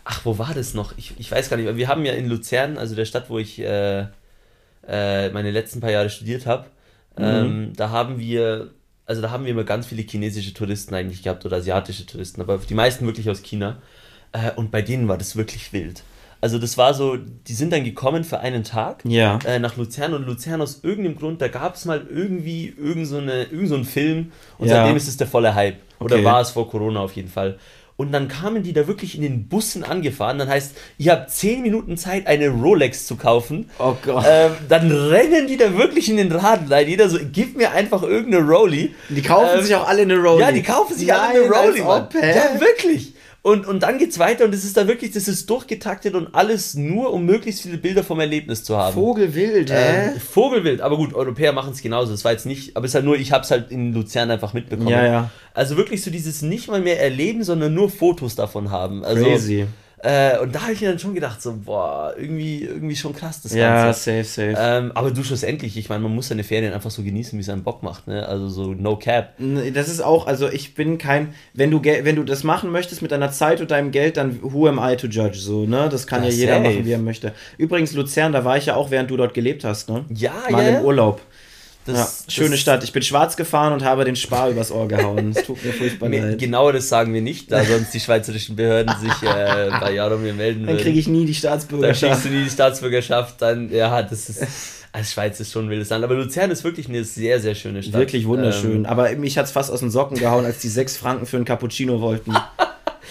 ach, 0.07 0.25
wo 0.25 0.39
war 0.39 0.55
das 0.55 0.73
noch? 0.73 0.95
Ich, 0.97 1.15
ich 1.19 1.31
weiß 1.31 1.51
gar 1.51 1.57
nicht. 1.57 1.77
Wir 1.77 1.89
haben 1.89 2.05
ja 2.05 2.13
in 2.13 2.29
Luzern, 2.29 2.79
also 2.79 2.95
der 2.95 3.05
Stadt, 3.05 3.29
wo 3.29 3.39
ich 3.39 3.59
äh, 3.59 4.07
äh, 4.87 5.29
meine 5.31 5.51
letzten 5.51 5.81
paar 5.81 5.91
Jahre 5.91 6.09
studiert 6.09 6.47
habe, 6.47 6.67
mhm. 7.19 7.25
ähm, 7.25 7.73
da 7.77 7.91
haben 7.91 8.19
wir, 8.19 8.71
also 9.05 9.21
da 9.21 9.31
haben 9.31 9.45
wir 9.45 9.51
immer 9.51 9.65
ganz 9.65 9.87
viele 9.87 10.03
chinesische 10.03 10.55
Touristen 10.55 10.95
eigentlich 10.95 11.23
gehabt 11.23 11.45
oder 11.45 11.57
asiatische 11.57 12.07
Touristen, 12.07 12.41
aber 12.41 12.59
die 12.59 12.75
meisten 12.75 13.05
wirklich 13.05 13.29
aus 13.29 13.43
China. 13.43 13.79
Äh, 14.33 14.53
und 14.53 14.71
bei 14.71 14.81
denen 14.81 15.09
war 15.09 15.19
das 15.19 15.35
wirklich 15.35 15.73
wild. 15.73 16.05
Also 16.41 16.59
das 16.59 16.79
war 16.79 16.95
so, 16.95 17.17
die 17.17 17.55
sind 17.55 17.73
dann 17.73 17.83
gekommen 17.83 18.23
für 18.23 18.39
einen 18.39 18.63
Tag 18.63 19.03
ja. 19.05 19.39
äh, 19.45 19.59
nach 19.59 19.77
Luzern 19.77 20.15
und 20.15 20.25
Luzern 20.27 20.61
aus 20.61 20.81
irgendeinem 20.85 21.17
Grund, 21.17 21.41
da 21.41 21.49
gab 21.49 21.75
es 21.75 21.85
mal 21.85 22.07
irgendwie 22.09 22.69
irgend 22.69 23.09
so, 23.09 23.19
eine, 23.19 23.45
irgend 23.45 23.69
so 23.71 23.75
einen 23.75 23.85
Film 23.85 24.33
und 24.59 24.69
ja. 24.69 24.77
seitdem 24.77 24.97
ist 24.97 25.09
es 25.09 25.17
der 25.17 25.27
volle 25.27 25.55
Hype. 25.55 25.79
Oder 25.99 26.17
okay. 26.17 26.25
war 26.25 26.41
es 26.43 26.51
vor 26.51 26.71
Corona 26.71 27.01
auf 27.01 27.13
jeden 27.13 27.31
Fall. 27.31 27.59
Und 27.97 28.13
dann 28.13 28.29
kamen 28.29 28.63
die 28.63 28.75
da 28.75 28.87
wirklich 28.87 29.15
in 29.15 29.23
den 29.23 29.49
Bussen 29.49 29.83
angefahren. 29.83 30.39
Dann 30.39 30.49
heißt, 30.49 30.73
ihr 30.99 31.13
habt 31.13 31.31
10 31.31 31.63
Minuten 31.63 31.97
Zeit, 31.97 32.27
eine 32.27 32.49
Rolex 32.49 33.07
zu 33.07 33.17
kaufen. 33.17 33.71
Oh 33.79 33.97
Gott. 34.05 34.25
Ähm, 34.29 34.53
dann 34.69 34.93
rennen 34.93 35.47
die 35.47 35.57
da 35.57 35.77
wirklich 35.79 36.11
in 36.11 36.19
den 36.19 36.29
Laden 36.29 36.71
rein. 36.71 36.87
Jeder 36.89 37.09
so, 37.09 37.19
gib 37.33 37.57
mir 37.57 37.73
einfach 37.73 38.03
irgendeine 38.03 38.47
Rolli. 38.47 38.95
Die 39.09 39.23
kaufen 39.23 39.59
ähm, 39.59 39.65
sich 39.65 39.75
auch 39.75 39.89
alle 39.89 40.03
eine 40.03 40.19
Rolli. 40.19 40.41
Ja, 40.43 40.53
die 40.53 40.63
kaufen 40.63 40.95
sich 40.95 41.09
Nein, 41.09 41.19
alle 41.19 41.45
eine 41.45 41.51
Rolli. 41.51 41.79
Ja, 41.81 42.61
wirklich. 42.61 43.15
Und, 43.47 43.65
und 43.65 43.85
dann 43.85 43.99
geht's 43.99 44.19
weiter 44.19 44.45
und 44.45 44.53
es 44.53 44.65
ist 44.65 44.77
da 44.77 44.89
wirklich, 44.89 45.13
das 45.13 45.29
ist 45.29 45.49
durchgetaktet 45.49 46.17
und 46.17 46.35
alles 46.35 46.75
nur, 46.75 47.13
um 47.13 47.25
möglichst 47.25 47.63
viele 47.63 47.79
Bilder 47.79 48.03
vom 48.03 48.19
Erlebnis 48.19 48.65
zu 48.65 48.77
haben. 48.77 48.93
Vogelwild, 48.93 49.71
hä? 49.71 50.15
Ähm, 50.15 50.21
Vogelwild, 50.21 50.81
aber 50.81 50.97
gut, 50.97 51.15
Europäer 51.15 51.53
machen 51.53 51.73
es 51.73 51.81
genauso. 51.81 52.11
Das 52.11 52.25
war 52.25 52.33
jetzt 52.33 52.45
nicht, 52.45 52.77
aber 52.77 52.87
es 52.87 52.91
ist 52.91 52.95
halt 52.97 53.05
nur, 53.05 53.17
ich 53.17 53.31
hab's 53.31 53.53
halt 53.53 53.71
in 53.71 53.93
Luzern 53.93 54.33
einfach 54.33 54.53
mitbekommen. 54.53 54.89
Ja, 54.89 55.07
ja. 55.07 55.31
Also 55.55 55.77
wirklich 55.77 56.03
so 56.03 56.11
dieses 56.11 56.43
nicht 56.43 56.67
mal 56.67 56.81
mehr 56.81 57.01
erleben, 57.01 57.45
sondern 57.45 57.73
nur 57.73 57.89
Fotos 57.89 58.35
davon 58.35 58.73
haben. 58.73 59.05
Also, 59.05 59.25
Crazy. 59.25 59.69
Äh, 59.99 60.39
und 60.41 60.55
da 60.55 60.63
habe 60.63 60.73
ich 60.73 60.83
mir 60.83 60.91
dann 60.91 60.99
schon 60.99 61.15
gedacht, 61.15 61.41
so, 61.41 61.57
boah, 61.65 62.15
irgendwie, 62.19 62.63
irgendwie 62.63 62.97
schon 62.97 63.15
krass 63.15 63.41
das 63.41 63.55
ja, 63.55 63.85
Ganze. 63.85 64.11
Ja, 64.11 64.23
safe, 64.23 64.53
safe. 64.53 64.55
Ähm, 64.59 64.93
aber 64.95 65.11
du 65.11 65.25
schlussendlich, 65.25 65.77
ich 65.77 65.89
meine, 65.89 66.03
man 66.03 66.15
muss 66.15 66.29
seine 66.29 66.45
Ferien 66.45 66.75
einfach 66.75 66.91
so 66.91 67.03
genießen, 67.03 67.39
wie 67.39 67.43
es 67.43 67.49
einen 67.49 67.63
Bock 67.63 67.83
macht, 67.83 68.07
ne? 68.07 68.27
Also 68.29 68.49
so 68.49 68.75
no 68.75 68.97
cap. 68.97 69.33
Das 69.73 69.89
ist 69.89 70.01
auch, 70.01 70.27
also 70.27 70.49
ich 70.51 70.75
bin 70.75 70.99
kein, 70.99 71.35
wenn 71.55 71.71
du, 71.71 71.83
wenn 71.83 72.15
du 72.15 72.25
das 72.25 72.45
machen 72.45 72.71
möchtest 72.73 73.01
mit 73.01 73.11
deiner 73.11 73.31
Zeit 73.31 73.63
und 73.63 73.71
deinem 73.71 73.91
Geld, 73.91 74.19
dann 74.19 74.41
who 74.43 74.67
am 74.69 74.79
I 74.79 74.97
to 74.97 75.07
judge, 75.07 75.39
so, 75.39 75.65
ne? 75.65 75.89
Das 75.91 76.07
kann 76.07 76.23
das 76.23 76.35
ja 76.35 76.41
jeder 76.41 76.57
safe. 76.57 76.69
machen, 76.69 76.85
wie 76.85 76.93
er 76.93 76.99
möchte. 76.99 77.33
Übrigens, 77.57 77.95
Luzern, 77.95 78.33
da 78.33 78.45
war 78.45 78.59
ich 78.59 78.67
ja 78.67 78.77
auch, 78.77 78.91
während 78.91 79.11
du 79.11 79.17
dort 79.17 79.33
gelebt 79.33 79.65
hast, 79.65 79.89
ne? 79.89 80.05
Ja, 80.11 80.35
Mal 80.51 80.63
ja. 80.63 80.79
im 80.79 80.85
Urlaub. 80.85 81.23
Das, 81.87 82.25
ja, 82.27 82.33
schöne 82.33 82.51
das, 82.51 82.61
Stadt. 82.61 82.85
Ich 82.85 82.93
bin 82.93 83.03
schwarz 83.03 83.37
gefahren 83.37 83.73
und 83.73 83.85
habe 83.85 84.05
den 84.05 84.17
Spar 84.17 84.51
übers 84.51 84.73
Ohr 84.73 84.89
gehauen. 84.89 85.33
Es 85.35 85.45
tut 85.45 85.65
mir 85.65 85.73
furchtbar 85.79 86.09
leid. 86.09 86.39
Genau 86.39 86.73
das 86.73 86.89
sagen 86.89 87.15
wir 87.15 87.23
nicht, 87.23 87.51
da 87.53 87.65
sonst 87.65 87.95
die 87.95 88.01
schweizerischen 88.01 88.57
Behörden 88.57 88.95
sich 89.01 89.29
äh, 89.29 89.71
bei 89.81 89.93
Jaromir 89.95 90.35
melden 90.35 90.63
würden. 90.63 90.77
Dann 90.77 90.85
kriege 90.85 90.99
ich 90.99 91.07
nie 91.07 91.25
die 91.25 91.35
Staatsbürgerschaft. 91.35 92.03
Dann 92.03 92.11
kriegst 92.11 92.25
du 92.27 92.31
nie 92.31 92.45
die 92.45 92.51
Staatsbürgerschaft. 92.51 93.41
Dann, 93.41 93.71
ja, 93.73 94.03
das 94.03 94.29
ist. 94.29 94.47
Also 94.93 95.13
Schweiz 95.13 95.39
ist 95.41 95.53
schon 95.53 95.67
ein 95.67 95.71
wildes 95.71 95.91
Land, 95.91 96.05
aber 96.05 96.15
Luzern 96.15 96.51
ist 96.51 96.65
wirklich 96.65 96.89
eine 96.89 97.05
sehr, 97.05 97.39
sehr 97.39 97.55
schöne 97.55 97.83
Stadt. 97.83 98.01
Wirklich 98.01 98.27
wunderschön. 98.27 98.77
Ähm, 98.77 98.87
aber 98.87 99.15
mich 99.17 99.37
hat 99.37 99.45
es 99.45 99.53
fast 99.53 99.71
aus 99.71 99.81
den 99.81 99.91
Socken 99.91 100.17
gehauen, 100.17 100.47
als 100.47 100.61
die 100.61 100.69
sechs 100.69 100.97
Franken 100.97 101.27
für 101.27 101.37
einen 101.37 101.45
Cappuccino 101.45 102.01
wollten. 102.01 102.35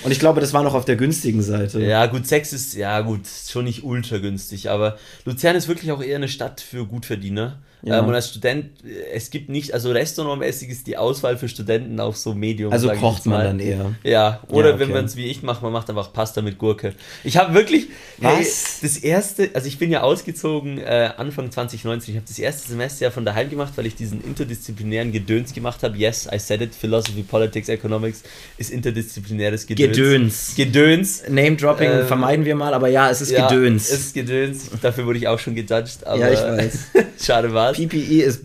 Und 0.03 0.11
ich 0.11 0.19
glaube, 0.19 0.41
das 0.41 0.51
war 0.51 0.63
noch 0.63 0.73
auf 0.73 0.85
der 0.85 0.95
günstigen 0.95 1.41
Seite. 1.41 1.79
Ja, 1.81 2.07
gut, 2.07 2.27
Sex 2.27 2.53
ist, 2.53 2.73
ja 2.73 3.01
gut, 3.01 3.21
schon 3.27 3.65
nicht 3.65 3.83
ultra 3.83 4.17
günstig, 4.17 4.69
aber 4.69 4.97
Luzern 5.25 5.55
ist 5.55 5.67
wirklich 5.67 5.91
auch 5.91 6.01
eher 6.01 6.17
eine 6.17 6.27
Stadt 6.27 6.59
für 6.59 6.85
Gutverdiener. 6.85 7.59
Ja. 7.85 7.99
Ähm, 7.99 8.07
und 8.07 8.15
als 8.15 8.29
Student, 8.29 8.71
es 9.13 9.29
gibt 9.29 9.47
nicht, 9.47 9.71
also 9.73 9.91
restaurantmäßig 9.91 10.69
ist 10.69 10.87
die 10.87 10.97
Auswahl 10.97 11.37
für 11.37 11.47
Studenten 11.47 11.99
auf 11.99 12.17
so 12.17 12.33
Medium. 12.33 12.73
Also 12.73 12.89
kocht 12.89 13.27
man 13.27 13.43
dann 13.43 13.59
eher. 13.59 13.93
Ja, 14.03 14.41
oder 14.49 14.69
ja, 14.69 14.75
okay. 14.75 14.79
wenn 14.79 14.91
man 14.91 15.05
es 15.05 15.15
wie 15.15 15.25
ich 15.25 15.43
macht, 15.43 15.61
man 15.61 15.71
macht 15.71 15.87
einfach 15.89 16.11
Pasta 16.11 16.41
mit 16.41 16.57
Gurke. 16.57 16.95
Ich 17.23 17.37
habe 17.37 17.53
wirklich, 17.53 17.89
Was? 18.17 18.33
Hey, 18.33 18.45
das 18.81 18.97
erste, 18.97 19.49
also 19.53 19.67
ich 19.67 19.77
bin 19.77 19.91
ja 19.91 20.01
ausgezogen 20.01 20.79
äh, 20.79 21.11
Anfang 21.15 21.51
2019, 21.51 22.15
ich 22.15 22.17
habe 22.17 22.27
das 22.27 22.39
erste 22.39 22.69
Semester 22.69 23.05
ja 23.05 23.11
von 23.11 23.23
daheim 23.23 23.51
gemacht, 23.51 23.73
weil 23.75 23.85
ich 23.85 23.95
diesen 23.95 24.23
interdisziplinären 24.23 25.11
Gedöns 25.11 25.53
gemacht 25.53 25.83
habe. 25.83 25.95
Yes, 25.95 26.27
I 26.33 26.39
said 26.39 26.61
it, 26.61 26.73
Philosophy, 26.73 27.21
Politics, 27.21 27.69
Economics 27.69 28.23
ist 28.57 28.71
interdisziplinäres 28.71 29.67
Gedöns. 29.67 29.95
Gedöns. 29.95 30.55
Gedöns. 30.55 31.23
Name-Dropping 31.29 31.91
ähm, 31.91 32.07
vermeiden 32.07 32.45
wir 32.45 32.55
mal, 32.55 32.73
aber 32.73 32.87
ja, 32.87 33.11
es 33.11 33.21
ist 33.21 33.29
ja, 33.29 33.47
Gedöns. 33.47 33.91
Es 33.91 33.99
ist 33.99 34.13
Gedöns. 34.15 34.71
Dafür 34.81 35.05
wurde 35.05 35.19
ich 35.19 35.27
auch 35.27 35.37
schon 35.37 35.53
gejudged, 35.53 36.05
aber 36.07 36.19
ja, 36.19 36.31
ich 36.31 36.39
weiß. 36.39 36.79
schade 37.21 37.53
war 37.79 37.87
PPE 37.87 38.23
ist. 38.23 38.41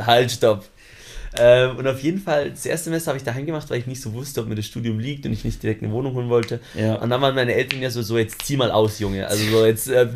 halt, 0.06 0.32
stopp. 0.32 0.64
Ähm, 1.38 1.76
und 1.76 1.86
auf 1.86 2.02
jeden 2.02 2.18
Fall, 2.18 2.50
das 2.50 2.64
erste 2.64 2.84
Semester 2.84 3.10
habe 3.10 3.18
ich 3.18 3.24
daheim 3.24 3.46
gemacht, 3.46 3.68
weil 3.68 3.78
ich 3.78 3.86
nicht 3.86 4.00
so 4.00 4.12
wusste, 4.14 4.40
ob 4.40 4.48
mir 4.48 4.54
das 4.54 4.66
Studium 4.66 4.98
liegt 4.98 5.26
und 5.26 5.32
ich 5.32 5.44
nicht 5.44 5.62
direkt 5.62 5.82
eine 5.82 5.92
Wohnung 5.92 6.14
holen 6.14 6.28
wollte. 6.28 6.60
Ja. 6.74 6.94
Und 6.94 7.10
dann 7.10 7.20
waren 7.20 7.34
meine 7.34 7.54
Eltern 7.54 7.82
ja 7.82 7.90
so, 7.90 8.02
so 8.02 8.16
jetzt 8.16 8.42
zieh 8.42 8.56
mal 8.56 8.70
aus, 8.70 8.98
Junge. 8.98 9.26
Also 9.26 9.44
so 9.50 9.66
jetzt 9.66 9.88
äh, 9.88 10.08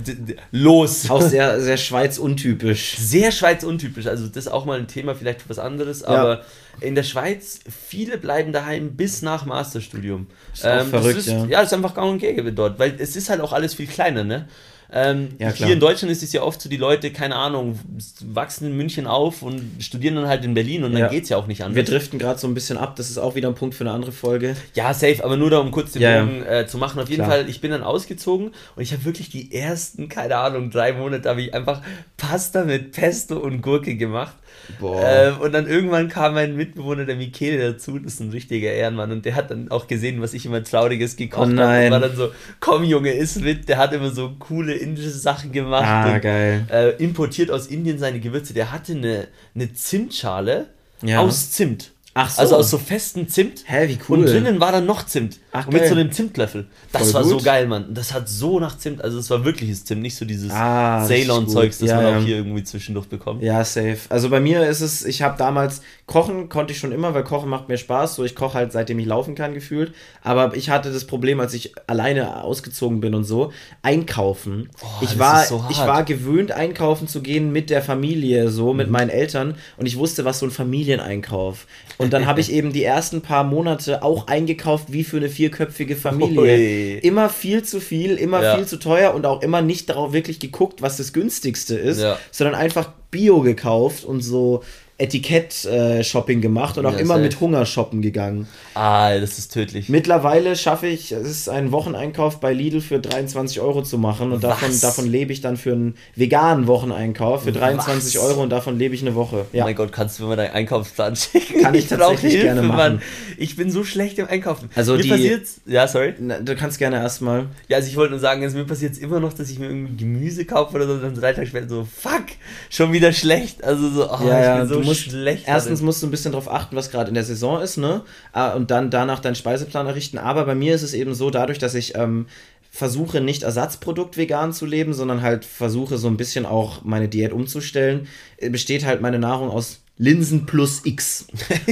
los. 0.52 1.10
Auch 1.10 1.20
sehr, 1.20 1.60
sehr 1.62 1.76
Schweiz-untypisch. 1.76 2.96
Sehr 2.98 3.32
Schweiz-untypisch. 3.32 4.06
Also 4.06 4.26
das 4.26 4.46
ist 4.46 4.48
auch 4.48 4.64
mal 4.64 4.78
ein 4.78 4.88
Thema, 4.88 5.14
vielleicht 5.14 5.42
für 5.42 5.50
was 5.50 5.58
anderes, 5.58 6.02
aber 6.02 6.38
ja. 6.38 6.42
in 6.80 6.94
der 6.94 7.02
Schweiz, 7.02 7.60
viele 7.68 8.18
bleiben 8.18 8.52
daheim 8.52 8.96
bis 8.96 9.22
nach 9.22 9.44
Masterstudium. 9.44 10.26
Ist 10.54 10.64
ähm, 10.64 10.88
verrückt, 10.88 11.18
ist, 11.18 11.28
ja. 11.28 11.44
Ja, 11.46 11.60
das 11.60 11.66
ist 11.66 11.74
einfach 11.74 11.94
gang 11.94 12.12
und 12.12 12.18
gäbe 12.18 12.52
dort, 12.52 12.78
weil 12.78 12.94
es 12.98 13.16
ist 13.16 13.28
halt 13.28 13.40
auch 13.40 13.52
alles 13.52 13.74
viel 13.74 13.86
kleiner, 13.86 14.24
ne? 14.24 14.48
Ähm, 14.92 15.28
ja, 15.38 15.50
hier 15.52 15.72
in 15.72 15.80
Deutschland 15.80 16.10
ist 16.10 16.22
es 16.22 16.32
ja 16.32 16.42
oft 16.42 16.60
so, 16.60 16.68
die 16.68 16.76
Leute, 16.76 17.12
keine 17.12 17.36
Ahnung, 17.36 17.78
wachsen 18.24 18.66
in 18.66 18.76
München 18.76 19.06
auf 19.06 19.42
und 19.42 19.62
studieren 19.78 20.16
dann 20.16 20.26
halt 20.26 20.44
in 20.44 20.54
Berlin 20.54 20.82
und 20.82 20.92
dann 20.92 21.02
ja. 21.02 21.08
geht 21.08 21.24
es 21.24 21.28
ja 21.28 21.36
auch 21.36 21.46
nicht 21.46 21.62
anders. 21.62 21.76
Wir 21.76 21.84
driften 21.84 22.18
gerade 22.18 22.40
so 22.40 22.48
ein 22.48 22.54
bisschen 22.54 22.76
ab, 22.76 22.96
das 22.96 23.08
ist 23.08 23.18
auch 23.18 23.36
wieder 23.36 23.48
ein 23.48 23.54
Punkt 23.54 23.74
für 23.76 23.84
eine 23.84 23.92
andere 23.92 24.12
Folge. 24.12 24.56
Ja, 24.74 24.92
safe, 24.92 25.24
aber 25.24 25.36
nur 25.36 25.50
da, 25.50 25.58
um 25.58 25.70
kurz 25.70 25.92
den 25.92 26.02
ja, 26.02 26.24
Bogen 26.24 26.44
äh, 26.44 26.66
zu 26.66 26.78
machen. 26.78 27.00
Auf 27.00 27.08
jeden 27.08 27.24
Klar. 27.24 27.38
Fall, 27.38 27.48
ich 27.48 27.60
bin 27.60 27.70
dann 27.70 27.82
ausgezogen 27.82 28.50
und 28.74 28.82
ich 28.82 28.92
habe 28.92 29.04
wirklich 29.04 29.30
die 29.30 29.54
ersten, 29.54 30.08
keine 30.08 30.36
Ahnung, 30.36 30.70
drei 30.70 30.92
Monate 30.92 31.28
habe 31.28 31.42
ich 31.42 31.54
einfach 31.54 31.82
Pasta 32.16 32.64
mit 32.64 32.92
Pesto 32.92 33.38
und 33.38 33.62
Gurke 33.62 33.96
gemacht. 33.96 34.34
Ähm, 34.82 35.40
und 35.40 35.52
dann 35.52 35.66
irgendwann 35.66 36.08
kam 36.08 36.34
mein 36.34 36.56
Mitbewohner, 36.56 37.04
der 37.04 37.16
Michele, 37.16 37.72
dazu, 37.72 37.98
das 37.98 38.14
ist 38.14 38.20
ein 38.20 38.30
richtiger 38.30 38.70
Ehrenmann 38.70 39.10
und 39.12 39.24
der 39.24 39.34
hat 39.34 39.50
dann 39.50 39.70
auch 39.70 39.86
gesehen, 39.86 40.20
was 40.20 40.32
ich 40.34 40.46
immer 40.46 40.62
Trauriges 40.62 41.16
gekocht 41.16 41.52
oh 41.54 41.58
habe 41.58 41.84
und 41.86 41.90
war 41.90 42.00
dann 42.00 42.16
so, 42.16 42.30
komm 42.60 42.84
Junge, 42.84 43.12
iss 43.12 43.36
mit, 43.36 43.68
der 43.68 43.78
hat 43.78 43.92
immer 43.92 44.10
so 44.10 44.32
coole 44.38 44.74
indische 44.74 45.10
Sachen 45.10 45.52
gemacht. 45.52 45.84
Ah, 45.86 46.14
und, 46.14 46.20
geil. 46.20 46.66
Äh, 46.70 46.90
importiert 47.02 47.50
aus 47.50 47.66
Indien 47.66 47.98
seine 47.98 48.20
Gewürze. 48.20 48.54
Der 48.54 48.72
hatte 48.72 48.92
eine, 48.92 49.28
eine 49.54 49.72
Zimtschale 49.72 50.68
ja. 51.02 51.20
aus 51.20 51.50
Zimt. 51.50 51.92
Ach 52.12 52.28
so. 52.28 52.40
Also 52.40 52.56
aus 52.56 52.70
so 52.70 52.78
festen 52.78 53.28
Zimt. 53.28 53.64
Hä, 53.66 53.88
wie 53.88 53.98
cool. 54.08 54.18
Und 54.18 54.26
drinnen 54.26 54.58
war 54.58 54.72
dann 54.72 54.84
noch 54.84 55.06
Zimt. 55.06 55.38
Ach, 55.52 55.66
und 55.66 55.72
mit 55.72 55.86
so 55.86 55.94
einem 55.94 56.10
Zimtlöffel. 56.10 56.66
Das 56.92 57.12
Voll 57.12 57.14
war 57.14 57.22
gut. 57.22 57.30
so 57.30 57.44
geil, 57.44 57.66
Mann. 57.68 57.94
Das 57.94 58.12
hat 58.12 58.28
so 58.28 58.58
nach 58.58 58.76
Zimt, 58.78 59.02
also 59.02 59.18
es 59.18 59.30
war 59.30 59.44
wirkliches 59.44 59.84
Zimt, 59.84 60.02
nicht 60.02 60.16
so 60.16 60.24
dieses 60.24 60.50
ah, 60.50 61.04
Ceylon-Zeugs, 61.06 61.78
das, 61.78 61.88
ja, 61.88 62.00
man 62.00 62.16
auch 62.16 62.24
hier 62.24 62.38
irgendwie 62.38 62.64
zwischendurch 62.64 63.06
bekommt. 63.06 63.42
Ja, 63.42 63.64
safe. 63.64 63.98
Also 64.08 64.28
bei 64.28 64.40
mir 64.40 64.68
ist 64.68 64.80
es, 64.80 65.04
ich 65.04 65.22
habe 65.22 65.38
damals, 65.38 65.82
Kochen 66.10 66.48
konnte 66.48 66.72
ich 66.72 66.80
schon 66.80 66.90
immer, 66.90 67.14
weil 67.14 67.22
Kochen 67.22 67.48
macht 67.48 67.68
mir 67.68 67.78
Spaß. 67.78 68.16
So, 68.16 68.24
ich 68.24 68.34
koche 68.34 68.54
halt 68.54 68.72
seitdem 68.72 68.98
ich 68.98 69.06
laufen 69.06 69.36
kann, 69.36 69.54
gefühlt. 69.54 69.94
Aber 70.24 70.56
ich 70.56 70.68
hatte 70.68 70.92
das 70.92 71.04
Problem, 71.04 71.38
als 71.38 71.54
ich 71.54 71.72
alleine 71.86 72.42
ausgezogen 72.42 73.00
bin 73.00 73.14
und 73.14 73.22
so, 73.22 73.52
einkaufen. 73.82 74.70
Boah, 74.80 74.88
ich, 75.02 75.20
war, 75.20 75.44
so 75.44 75.64
ich 75.70 75.78
war 75.78 76.02
gewöhnt, 76.02 76.50
einkaufen 76.50 77.06
zu 77.06 77.22
gehen 77.22 77.52
mit 77.52 77.70
der 77.70 77.80
Familie, 77.80 78.48
so, 78.48 78.74
mit 78.74 78.88
mhm. 78.88 78.92
meinen 78.92 79.10
Eltern. 79.10 79.54
Und 79.76 79.86
ich 79.86 79.98
wusste, 79.98 80.24
was 80.24 80.40
so 80.40 80.46
ein 80.46 80.50
Familieneinkauf 80.50 81.68
und 82.00 82.14
dann 82.14 82.24
habe 82.24 82.40
ich 82.40 82.50
eben 82.52 82.72
die 82.72 82.82
ersten 82.82 83.20
paar 83.20 83.44
Monate 83.44 84.02
auch 84.02 84.26
eingekauft 84.26 84.90
wie 84.90 85.04
für 85.04 85.18
eine 85.18 85.28
vierköpfige 85.28 85.96
Familie. 85.96 86.40
Ui. 86.40 86.98
Immer 87.02 87.28
viel 87.28 87.62
zu 87.62 87.78
viel, 87.78 88.16
immer 88.16 88.42
ja. 88.42 88.56
viel 88.56 88.66
zu 88.66 88.78
teuer 88.78 89.12
und 89.12 89.26
auch 89.26 89.42
immer 89.42 89.60
nicht 89.60 89.90
darauf 89.90 90.14
wirklich 90.14 90.40
geguckt, 90.40 90.80
was 90.80 90.96
das 90.96 91.12
günstigste 91.12 91.76
ist, 91.76 92.00
ja. 92.00 92.18
sondern 92.30 92.54
einfach 92.54 92.90
Bio 93.10 93.42
gekauft 93.42 94.04
und 94.04 94.22
so 94.22 94.62
Etikett-Shopping 95.00 96.38
äh, 96.38 96.42
gemacht 96.42 96.76
und 96.78 96.86
auch 96.86 96.92
ja, 96.92 96.98
immer 96.98 97.14
safe. 97.14 97.24
mit 97.24 97.40
Hunger 97.40 97.66
shoppen 97.66 98.02
gegangen. 98.02 98.46
Ah, 98.74 99.18
das 99.18 99.38
ist 99.38 99.52
tödlich. 99.52 99.88
Mittlerweile 99.88 100.56
schaffe 100.56 100.86
ich, 100.86 101.12
es 101.12 101.28
ist 101.28 101.48
ein 101.48 101.72
Wocheneinkauf 101.72 102.38
bei 102.40 102.52
Lidl 102.52 102.80
für 102.80 102.98
23 102.98 103.60
Euro 103.60 103.82
zu 103.82 103.98
machen 103.98 104.32
und 104.32 104.44
davon, 104.44 104.78
davon 104.80 105.06
lebe 105.06 105.32
ich 105.32 105.40
dann 105.40 105.56
für 105.56 105.72
einen 105.72 105.94
veganen 106.16 106.66
Wocheneinkauf 106.66 107.44
für 107.44 107.52
23 107.52 108.16
Was? 108.16 108.22
Euro 108.22 108.42
und 108.42 108.50
davon 108.50 108.78
lebe 108.78 108.94
ich 108.94 109.00
eine 109.00 109.14
Woche. 109.14 109.46
Ja. 109.52 109.64
Oh 109.64 109.66
mein 109.66 109.74
Gott, 109.74 109.92
kannst 109.92 110.18
du 110.18 110.24
mir 110.24 110.30
mal 110.30 110.36
deinen 110.36 110.52
Einkaufsplan 110.52 111.16
schicken? 111.16 111.62
Kann 111.62 111.74
ich, 111.74 111.84
ich 111.84 111.88
tatsächlich 111.88 112.32
Hilfe, 112.32 112.46
gerne 112.46 112.62
machen. 112.62 112.76
Mann. 112.76 113.02
Ich 113.38 113.56
bin 113.56 113.70
so 113.70 113.84
schlecht 113.84 114.18
im 114.18 114.28
Einkaufen. 114.28 114.68
Also 114.74 114.94
mir 114.94 115.02
die, 115.02 115.08
passiert's, 115.08 115.60
ja, 115.66 115.88
sorry. 115.88 116.14
Na, 116.18 116.40
du 116.40 116.54
kannst 116.56 116.78
gerne 116.78 116.96
erstmal. 116.96 117.46
Ja, 117.68 117.78
also 117.78 117.88
ich 117.88 117.96
wollte 117.96 118.10
nur 118.10 118.20
sagen, 118.20 118.42
also 118.42 118.58
mir 118.58 118.66
passiert 118.66 118.92
es 118.92 118.98
immer 118.98 119.18
noch, 119.18 119.32
dass 119.32 119.48
ich 119.48 119.58
mir 119.58 119.66
irgendwie 119.66 119.96
Gemüse 119.96 120.44
kaufe 120.44 120.76
oder 120.76 120.86
so 120.86 120.92
und 120.92 121.02
dann 121.02 121.14
drei 121.14 121.32
Tage 121.32 121.46
später 121.46 121.68
so, 121.68 121.84
fuck, 121.84 122.26
schon 122.68 122.92
wieder 122.92 123.12
schlecht. 123.12 123.64
Also 123.64 123.88
so, 123.88 124.10
oh, 124.10 124.18
ja, 124.26 124.62
ich 124.62 124.68
bin 124.68 124.68
so 124.68 124.89
musst, 124.90 125.02
schlecht. 125.10 125.44
Erstens 125.46 125.80
musst 125.82 126.02
du 126.02 126.06
ein 126.06 126.10
bisschen 126.10 126.32
darauf 126.32 126.50
achten, 126.50 126.76
was 126.76 126.90
gerade 126.90 127.08
in 127.08 127.14
der 127.14 127.24
Saison 127.24 127.60
ist, 127.60 127.76
ne? 127.76 128.02
Ah, 128.32 128.52
und 128.52 128.70
dann 128.70 128.90
danach 128.90 129.20
deinen 129.20 129.34
Speiseplan 129.34 129.86
errichten. 129.86 130.18
Aber 130.18 130.44
bei 130.44 130.54
mir 130.54 130.74
ist 130.74 130.82
es 130.82 130.94
eben 130.94 131.14
so, 131.14 131.30
dadurch, 131.30 131.58
dass 131.58 131.74
ich 131.74 131.94
ähm, 131.94 132.26
versuche 132.70 133.20
nicht 133.20 133.42
Ersatzprodukt 133.42 134.16
vegan 134.16 134.52
zu 134.52 134.64
leben, 134.64 134.94
sondern 134.94 135.22
halt 135.22 135.44
versuche 135.44 135.98
so 135.98 136.08
ein 136.08 136.16
bisschen 136.16 136.46
auch 136.46 136.84
meine 136.84 137.08
Diät 137.08 137.32
umzustellen, 137.32 138.06
äh, 138.36 138.48
besteht 138.50 138.84
halt 138.84 139.00
meine 139.00 139.18
Nahrung 139.18 139.50
aus 139.50 139.80
Linsen 139.98 140.46
plus 140.46 140.82
X. 140.84 141.26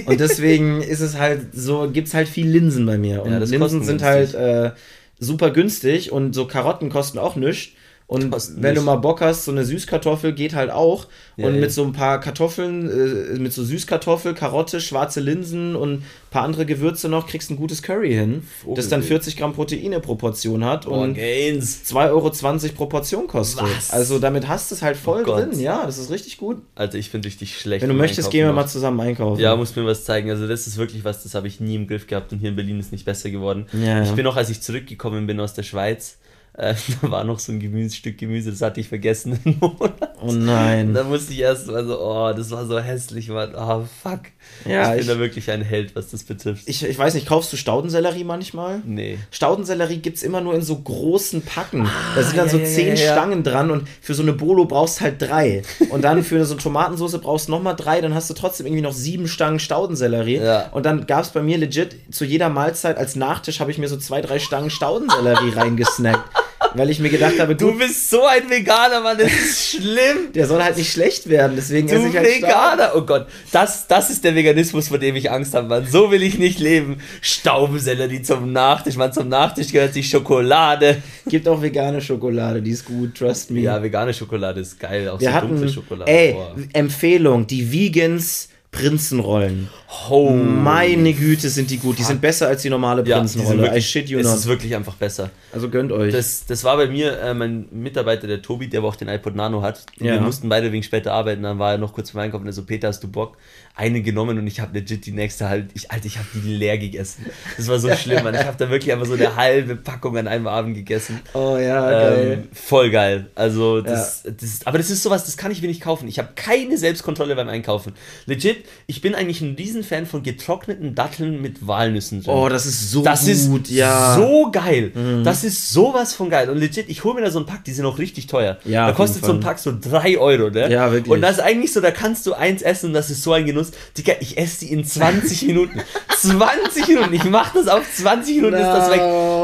Und 0.05 0.21
deswegen 0.21 0.83
ist 0.83 1.01
es 1.01 1.17
halt 1.17 1.55
so, 1.55 1.89
gibt 1.91 2.09
es 2.09 2.15
halt 2.15 2.29
viel 2.29 2.49
Linsen 2.49 2.85
bei 2.85 2.99
mir. 2.99 3.23
Und 3.23 3.33
ja, 3.33 3.39
Linsen 3.39 3.85
sind 3.85 4.03
halt 4.03 4.35
äh, 4.35 4.73
super 5.19 5.51
günstig 5.51 6.13
und 6.13 6.35
so 6.35 6.47
Karotten 6.47 6.91
kosten 6.91 7.19
auch 7.19 7.37
nichts. 7.37 7.73
Und 8.09 8.35
wenn 8.63 8.75
du 8.75 8.81
mal 8.81 8.97
Bock 8.97 9.21
hast, 9.21 9.45
so 9.45 9.53
eine 9.53 9.67
Süßkartoffel 9.67 10.33
geht 10.33 10.55
halt 10.55 10.71
auch. 10.71 11.09
Ja, 11.37 11.47
und 11.47 11.61
mit 11.61 11.71
so 11.71 11.85
ein 11.85 11.93
paar 11.93 12.21
Kartoffeln, 12.21 12.89
äh, 12.89 13.39
mit 13.39 13.53
so 13.53 13.63
Süßkartoffel, 13.63 14.33
Karotte, 14.33 14.81
schwarze 14.81 15.21
Linsen 15.21 15.77
und 15.77 15.93
ein 15.93 16.05
paar 16.31 16.43
andere 16.45 16.65
Gewürze 16.65 17.11
noch, 17.11 17.27
kriegst 17.27 17.51
ein 17.51 17.57
gutes 17.57 17.83
Curry 17.83 18.15
hin. 18.15 18.45
Vogel 18.63 18.77
das 18.77 18.89
dann 18.89 19.03
40 19.03 19.37
Gramm 19.37 19.53
Proteine 19.53 20.01
pro 20.01 20.15
Portion 20.15 20.65
hat 20.65 20.87
oh, 20.87 20.93
und 20.93 21.19
2,20 21.19 22.09
Euro 22.09 22.31
pro 22.75 22.87
Portion 22.87 23.27
kostet. 23.27 23.65
Was? 23.65 23.91
Also 23.91 24.19
damit 24.19 24.49
hast 24.49 24.71
du 24.71 24.77
es 24.77 24.81
halt 24.81 24.97
voll 24.97 25.25
oh 25.27 25.35
drin. 25.35 25.61
Ja, 25.61 25.85
das 25.85 25.99
ist 25.99 26.11
richtig 26.11 26.39
gut. 26.39 26.63
Also 26.77 26.97
ich 26.97 27.11
finde 27.11 27.29
richtig 27.29 27.61
schlecht. 27.61 27.83
Wenn 27.83 27.91
du 27.91 27.95
möchtest, 27.95 28.31
gehen 28.31 28.47
wir 28.47 28.55
mal 28.55 28.67
zusammen 28.67 29.01
einkaufen. 29.01 29.39
Ja, 29.39 29.55
muss 29.55 29.77
mir 29.77 29.85
was 29.85 30.05
zeigen. 30.05 30.31
Also 30.31 30.49
das 30.49 30.67
ist 30.67 30.79
wirklich 30.79 31.05
was, 31.05 31.25
das 31.25 31.35
habe 31.35 31.47
ich 31.47 31.61
nie 31.61 31.75
im 31.75 31.87
Griff 31.87 32.07
gehabt 32.07 32.33
und 32.33 32.39
hier 32.39 32.49
in 32.49 32.57
Berlin 32.57 32.81
ist 32.81 32.91
nicht 32.91 33.05
besser 33.05 33.29
geworden. 33.29 33.67
Ja, 33.75 34.03
ich 34.03 34.13
bin 34.13 34.27
auch, 34.27 34.37
als 34.37 34.49
ich 34.49 34.63
zurückgekommen 34.63 35.27
bin 35.27 35.39
aus 35.41 35.53
der 35.53 35.63
Schweiz, 35.63 36.17
äh, 36.59 36.75
da 37.03 37.11
war 37.11 37.25
noch 37.25 37.39
so 37.39 37.53
ein 37.53 37.61
Gemüse, 37.61 37.95
Stück 37.95 38.19
Gemüse, 38.19 38.51
das 38.51 38.61
hatte 38.61 38.81
ich 38.81 38.89
vergessen 38.89 39.39
einen 39.45 39.59
Monat. 39.61 39.95
Oh 40.21 40.33
nein. 40.33 40.93
da 40.93 41.05
musste 41.05 41.33
ich 41.33 41.41
erst 41.41 41.69
mal 41.69 41.87
so, 41.87 42.01
oh, 42.01 42.33
das 42.33 42.51
war 42.51 42.67
so 42.67 42.81
hässlich, 42.81 43.29
Mann. 43.29 43.55
Oh, 43.57 43.85
fuck. 44.03 44.23
Ja, 44.67 44.83
ich 44.83 44.91
bin 44.91 45.01
ich, 45.01 45.07
da 45.07 45.19
wirklich 45.21 45.51
ein 45.53 45.63
Held, 45.63 45.95
was 45.95 46.11
das 46.11 46.25
betrifft. 46.25 46.65
Ich, 46.67 46.85
ich 46.85 46.99
weiß 46.99 47.15
nicht, 47.15 47.29
kaufst 47.29 47.53
du 47.53 47.57
Staudensellerie 47.57 48.25
manchmal? 48.25 48.83
Nee. 48.85 49.19
Staudensellerie 49.31 49.99
gibt 49.99 50.17
es 50.17 50.25
immer 50.25 50.41
nur 50.41 50.55
in 50.55 50.63
so 50.63 50.77
großen 50.77 51.43
Packen. 51.43 51.87
Ah, 51.87 52.17
da 52.17 52.23
sind 52.25 52.37
dann 52.37 52.47
ja, 52.47 52.53
so 52.53 52.59
ja, 52.59 52.65
zehn 52.65 52.97
ja, 52.97 53.13
Stangen 53.13 53.45
dran 53.45 53.71
und 53.71 53.89
für 54.01 54.15
so 54.15 54.23
eine 54.23 54.33
Bolo 54.33 54.65
brauchst 54.65 55.01
halt 55.01 55.23
drei. 55.23 55.63
Und 55.91 56.03
dann 56.03 56.25
für 56.25 56.45
so 56.45 56.55
eine 56.55 56.63
Tomatensauce 56.63 57.21
brauchst 57.21 57.47
du 57.47 57.53
nochmal 57.53 57.77
drei, 57.77 58.01
dann 58.01 58.15
hast 58.15 58.29
du 58.31 58.35
trotzdem 58.35 58.67
irgendwie 58.67 58.83
noch 58.83 58.93
sieben 58.93 59.29
Stangen 59.29 59.61
Staudensellerie. 59.61 60.39
Ja. 60.39 60.71
Und 60.71 60.85
dann 60.87 61.07
gab 61.07 61.23
es 61.23 61.31
bei 61.31 61.43
mir 61.43 61.57
legit 61.57 61.97
zu 62.11 62.25
jeder 62.25 62.49
Mahlzeit 62.49 62.97
als 62.97 63.15
Nachtisch 63.15 63.61
habe 63.61 63.71
ich 63.71 63.79
mir 63.79 63.89
so 63.89 63.97
zwei, 63.97 64.21
drei 64.23 64.41
Stangen 64.41 64.71
Staudensellerie 64.71 65.51
reingesnackt 65.55 66.48
weil 66.75 66.91
ich 66.91 67.01
mir 67.01 67.09
gedacht 67.11 67.39
habe, 67.39 67.55
gut, 67.55 67.61
du 67.63 67.79
bist 67.79 68.11
so 68.11 68.25
ein 68.27 68.49
Veganer, 68.49 69.01
Mann, 69.01 69.19
das 69.19 69.33
ist 69.33 69.71
schlimm. 69.71 70.33
Der 70.35 70.47
soll 70.47 70.63
halt 70.63 70.77
nicht 70.77 70.93
schlecht 70.93 71.29
werden, 71.29 71.53
deswegen 71.57 71.89
du 71.89 71.95
esse 71.95 72.09
ich 72.09 72.17
halt 72.17 72.27
Veganer, 72.27 72.89
Staub. 72.89 73.03
oh 73.03 73.07
Gott, 73.07 73.27
das, 73.53 73.87
das 73.87 74.11
ist 74.11 74.25
der 74.25 74.35
Veganismus, 74.35 74.89
vor 74.89 74.99
dem 74.99 75.17
ich 75.17 75.31
Angst 75.31 75.55
habe, 75.55 75.69
Mann. 75.69 75.87
So 75.87 76.11
will 76.11 76.23
ich 76.23 76.39
nicht 76.39 76.59
leben. 76.59 76.99
Staubensellerie 77.21 78.23
zum 78.23 78.53
Nachtisch, 78.53 78.97
Mann, 78.97 79.13
zum 79.13 79.29
Nachtisch 79.29 79.73
gehört 79.73 79.95
sich 79.95 80.09
Schokolade. 80.09 81.03
Gibt 81.27 81.49
auch 81.49 81.61
vegane 81.61 82.01
Schokolade, 82.01 82.63
die 82.63 82.71
ist 82.71 82.85
gut, 82.85 83.17
trust 83.17 83.51
me. 83.51 83.61
Ja, 83.61 83.83
vegane 83.83 84.13
Schokolade 84.15 84.61
ist 84.61 84.79
geil, 84.79 85.09
auch 85.09 85.21
Wir 85.21 85.29
so 85.29 85.35
hatten, 85.35 85.49
dunkle 85.49 85.69
Schokolade. 85.69 86.11
Ey, 86.11 86.33
Boah. 86.33 86.55
Empfehlung, 86.73 87.47
die 87.47 87.73
Vegans 87.73 88.49
Prinzenrollen. 88.71 89.69
Oh. 90.11 90.31
Meine 90.31 91.15
Güte, 91.15 91.49
sind 91.49 91.71
die 91.71 91.79
gut. 91.79 91.99
Die 91.99 92.03
sind 92.03 92.21
besser 92.21 92.49
als 92.49 92.63
die 92.63 92.71
normale 92.71 93.03
Prinzenrolle. 93.03 93.67
Ja, 93.67 93.75
I 93.75 93.81
shit 93.81 94.09
you 94.09 94.19
not. 94.19 94.27
Es 94.27 94.35
ist 94.41 94.47
wirklich 94.47 94.77
einfach 94.77 94.95
besser. 94.95 95.31
Also 95.53 95.71
gönnt 95.71 95.91
euch. 95.91 96.13
Das, 96.13 96.45
das 96.47 96.65
war 96.65 96.77
bei 96.77 96.87
mir 96.87 97.19
äh, 97.19 97.33
mein 97.33 97.67
Mitarbeiter, 97.71 98.27
der 98.27 98.43
Tobi, 98.43 98.69
der 98.69 98.81
aber 98.81 98.89
auch 98.89 98.97
den 98.97 99.09
iPod 99.09 99.35
Nano 99.35 99.63
hat. 99.63 99.85
Ja. 99.97 100.15
Wir 100.15 100.21
mussten 100.21 100.49
beide 100.49 100.71
wegen 100.71 100.83
später 100.83 101.13
arbeiten. 101.13 101.43
Dann 101.43 101.59
war 101.59 101.73
er 101.73 101.79
noch 101.79 101.95
kurz 101.95 102.11
vor 102.11 102.21
Einkaufen 102.21 102.43
und 102.43 102.49
er 102.49 102.53
so, 102.53 102.65
Peter, 102.65 102.89
hast 102.89 103.03
du 103.03 103.09
Bock? 103.09 103.39
Eine 103.79 104.03
genommen 104.03 104.37
und 104.39 104.47
ich 104.49 104.59
habe 104.59 104.77
legit 104.77 105.07
die 105.07 105.13
nächste 105.13 105.49
halt, 105.49 105.71
ich, 105.75 105.93
Alter, 105.93 106.07
ich 106.07 106.19
habe 106.19 106.27
die 106.35 106.41
leer 106.41 106.79
gegessen. 106.79 107.27
Das 107.57 107.69
war 107.69 107.79
so 107.79 107.89
schlimm, 107.95 108.25
Mann. 108.25 108.35
Ich 108.35 108.45
habe 108.45 108.57
da 108.59 108.69
wirklich 108.71 108.93
einfach 108.93 109.07
so 109.07 109.15
eine 109.15 109.37
halbe 109.37 109.77
Packung 109.77 110.17
an 110.19 110.27
einem 110.27 110.49
Abend 110.49 110.75
gegessen. 110.75 111.21
Oh 111.33 111.57
ja, 111.57 111.89
geil. 111.89 112.33
Ähm, 112.43 112.49
voll 112.53 112.91
geil. 112.91 113.29
Also, 113.37 113.81
das, 113.81 114.25
ja. 114.25 114.33
das, 114.33 114.67
aber 114.67 114.79
das 114.79 114.91
ist 114.91 115.05
sowas, 115.05 115.25
das 115.25 115.37
kann 115.37 115.53
ich 115.53 115.63
mir 115.63 115.69
nicht 115.69 115.81
kaufen. 115.81 116.09
Ich 116.09 116.19
habe 116.19 116.31
keine 116.35 116.77
Selbstkontrolle 116.77 117.37
beim 117.37 117.49
Einkaufen. 117.49 117.93
Legit, 118.27 118.65
ich 118.89 119.01
bin 119.01 119.15
eigentlich 119.15 119.41
ein 119.43 119.55
Riesenfan 119.55 120.07
von 120.07 120.25
getrockneten 120.25 120.97
Datteln 120.97 121.41
mit 121.41 121.65
Walnüssen 121.67 122.25
drin. 122.25 122.35
Oh, 122.35 122.49
das 122.49 122.67
ist 122.67 122.91
so 122.91 123.03
das 123.03 123.25
gut, 123.25 123.69
ist 123.69 123.71
ja. 123.71 124.17
so 124.17 124.51
geil. 124.51 124.91
Mhm. 124.93 125.23
Das 125.23 125.45
ist 125.45 125.71
sowas 125.71 126.15
von 126.15 126.31
geil. 126.31 126.51
Und 126.51 126.59
legit, 126.59 126.89
ich 126.89 127.05
hole 127.05 127.15
mir 127.15 127.23
da 127.23 127.31
so 127.31 127.39
ein 127.39 127.47
Pack, 127.47 127.63
die 127.63 127.73
sind 127.73 127.87
auch 127.87 127.99
richtig 127.99 128.27
teuer. 128.27 128.59
Ja, 128.65 128.89
da 128.89 128.93
kostet 128.93 129.25
so 129.25 129.33
ein 129.33 129.41
Pack 129.41 129.61
so 129.61 129.73
3 129.79 130.19
Euro, 130.19 130.51
ne? 130.51 130.71
Ja, 130.71 130.91
wirklich. 130.91 131.13
Und 131.13 131.21
das 131.21 131.37
ist 131.37 131.41
eigentlich 131.41 131.73
so, 131.73 131.81
da 131.81 131.91
kannst 131.91 132.27
du 132.27 132.35
eins 132.35 132.63
essen 132.63 132.87
und 132.87 132.93
das 132.95 133.11
ist 133.11 133.23
so 133.23 133.33
ein 133.33 133.47
Genuss. 133.47 133.68
Digga, 133.97 134.15
ich 134.21 134.39
esse 134.39 134.65
die 134.65 134.73
in 134.73 134.85
20 134.85 135.43
Minuten. 135.47 135.81
20 136.21 136.89
Minuten. 136.89 137.15
Ich 137.15 137.25
mach 137.25 137.53
das 137.53 137.69
auf 137.69 137.83
20 137.97 138.37
Minuten, 138.37 138.55
no, 138.55 138.61
ist 138.61 138.67
das 138.67 138.91
weg. 138.91 139.01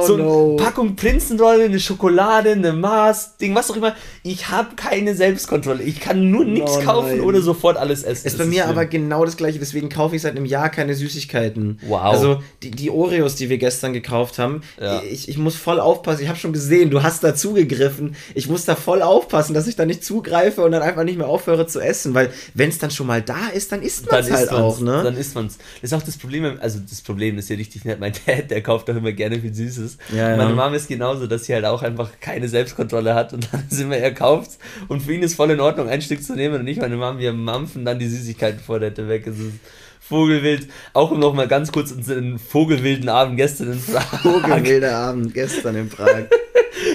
So 0.06 0.14
eine 0.14 0.22
no. 0.22 0.56
Packung 0.56 0.96
Prinzenrolle, 0.96 1.64
eine 1.64 1.80
Schokolade, 1.80 2.52
eine 2.52 2.72
Mars, 2.72 3.36
Ding, 3.36 3.54
was 3.54 3.70
auch 3.70 3.76
immer. 3.76 3.94
Ich 4.22 4.48
habe 4.48 4.74
keine 4.76 5.14
Selbstkontrolle. 5.14 5.82
Ich 5.82 6.00
kann 6.00 6.30
nur 6.30 6.44
nichts 6.44 6.76
no, 6.76 6.82
kaufen 6.82 7.20
oder 7.20 7.40
sofort 7.40 7.76
alles 7.76 8.02
essen. 8.02 8.26
Ist 8.26 8.38
das 8.38 8.46
bei 8.46 8.46
mir 8.46 8.64
ist 8.64 8.70
aber 8.70 8.86
genau 8.86 9.24
das 9.24 9.36
gleiche. 9.36 9.58
Deswegen 9.58 9.88
kaufe 9.88 10.16
ich 10.16 10.22
seit 10.22 10.36
einem 10.36 10.46
Jahr 10.46 10.68
keine 10.68 10.94
Süßigkeiten. 10.94 11.78
Wow. 11.86 12.02
Also 12.02 12.42
die, 12.62 12.70
die 12.70 12.90
Oreos, 12.90 13.36
die 13.36 13.48
wir 13.48 13.58
gestern 13.58 13.92
gekauft 13.92 14.38
haben, 14.38 14.62
ja. 14.80 15.02
ich, 15.02 15.28
ich 15.28 15.38
muss 15.38 15.56
voll 15.56 15.80
aufpassen. 15.80 16.22
Ich 16.22 16.28
habe 16.28 16.38
schon 16.38 16.52
gesehen, 16.52 16.90
du 16.90 17.02
hast 17.02 17.22
da 17.22 17.34
zugegriffen. 17.34 18.16
Ich 18.34 18.48
muss 18.48 18.64
da 18.64 18.74
voll 18.74 19.02
aufpassen, 19.02 19.54
dass 19.54 19.66
ich 19.66 19.76
da 19.76 19.86
nicht 19.86 20.04
zugreife 20.04 20.62
und 20.62 20.72
dann 20.72 20.82
einfach 20.82 21.04
nicht 21.04 21.18
mehr 21.18 21.28
aufhöre 21.28 21.66
zu 21.66 21.80
essen. 21.80 22.14
Weil 22.14 22.30
wenn 22.54 22.68
es 22.68 22.78
dann 22.78 22.90
schon 22.90 23.06
mal 23.06 23.22
da 23.22 23.48
ist, 23.48 23.72
dann 23.72 23.82
isst 23.82 24.10
man 24.10 24.13
es 24.20 24.30
halt 24.30 24.50
auch. 24.50 24.80
Ne? 24.80 25.02
Dann 25.02 25.16
isst 25.16 25.34
man 25.34 25.46
es. 25.46 25.58
Das 25.58 25.90
ist 25.90 25.92
auch 25.94 26.02
das 26.02 26.16
Problem, 26.16 26.58
also 26.60 26.78
das 26.78 27.00
Problem 27.02 27.38
ist 27.38 27.48
ja 27.48 27.56
richtig 27.56 27.84
nett. 27.84 28.00
Mein 28.00 28.12
Dad, 28.26 28.50
der 28.50 28.62
kauft 28.62 28.88
doch 28.88 28.96
immer 28.96 29.12
gerne 29.12 29.40
viel 29.40 29.54
Süßes. 29.54 29.98
Ja, 30.14 30.36
Meine 30.36 30.50
ja. 30.50 30.56
Mama 30.56 30.76
ist 30.76 30.88
genauso, 30.88 31.26
dass 31.26 31.44
sie 31.44 31.54
halt 31.54 31.64
auch 31.64 31.82
einfach 31.82 32.10
keine 32.20 32.48
Selbstkontrolle 32.48 33.14
hat 33.14 33.32
und 33.32 33.48
dann 33.52 33.64
sind 33.68 33.90
wir, 33.90 33.98
er 33.98 34.12
kauft 34.12 34.58
und 34.88 35.02
für 35.02 35.14
ihn 35.14 35.22
ist 35.22 35.34
voll 35.34 35.50
in 35.50 35.60
Ordnung, 35.60 35.88
ein 35.88 36.02
Stück 36.02 36.22
zu 36.22 36.34
nehmen 36.34 36.60
und 36.60 36.66
ich, 36.66 36.78
meine 36.78 36.96
Mama, 36.96 37.18
wir 37.18 37.32
mampfen 37.32 37.84
dann 37.84 37.98
die 37.98 38.08
Süßigkeiten 38.08 38.60
vor 38.60 38.80
der 38.80 38.94
weg. 39.08 39.26
Es 39.26 39.38
ist 39.38 39.52
Vogelwild, 40.00 40.68
auch 40.92 41.10
um 41.10 41.18
noch 41.18 41.32
mal 41.32 41.48
ganz 41.48 41.72
kurz 41.72 41.90
unseren 41.90 42.38
vogelwilden 42.38 43.08
Abend 43.08 43.38
gestern 43.38 43.72
in 43.72 43.80
Prag. 43.82 44.20
Vogelwilder 44.20 44.96
Abend 44.96 45.32
gestern 45.32 45.76
in 45.76 45.88
Prag. 45.88 46.24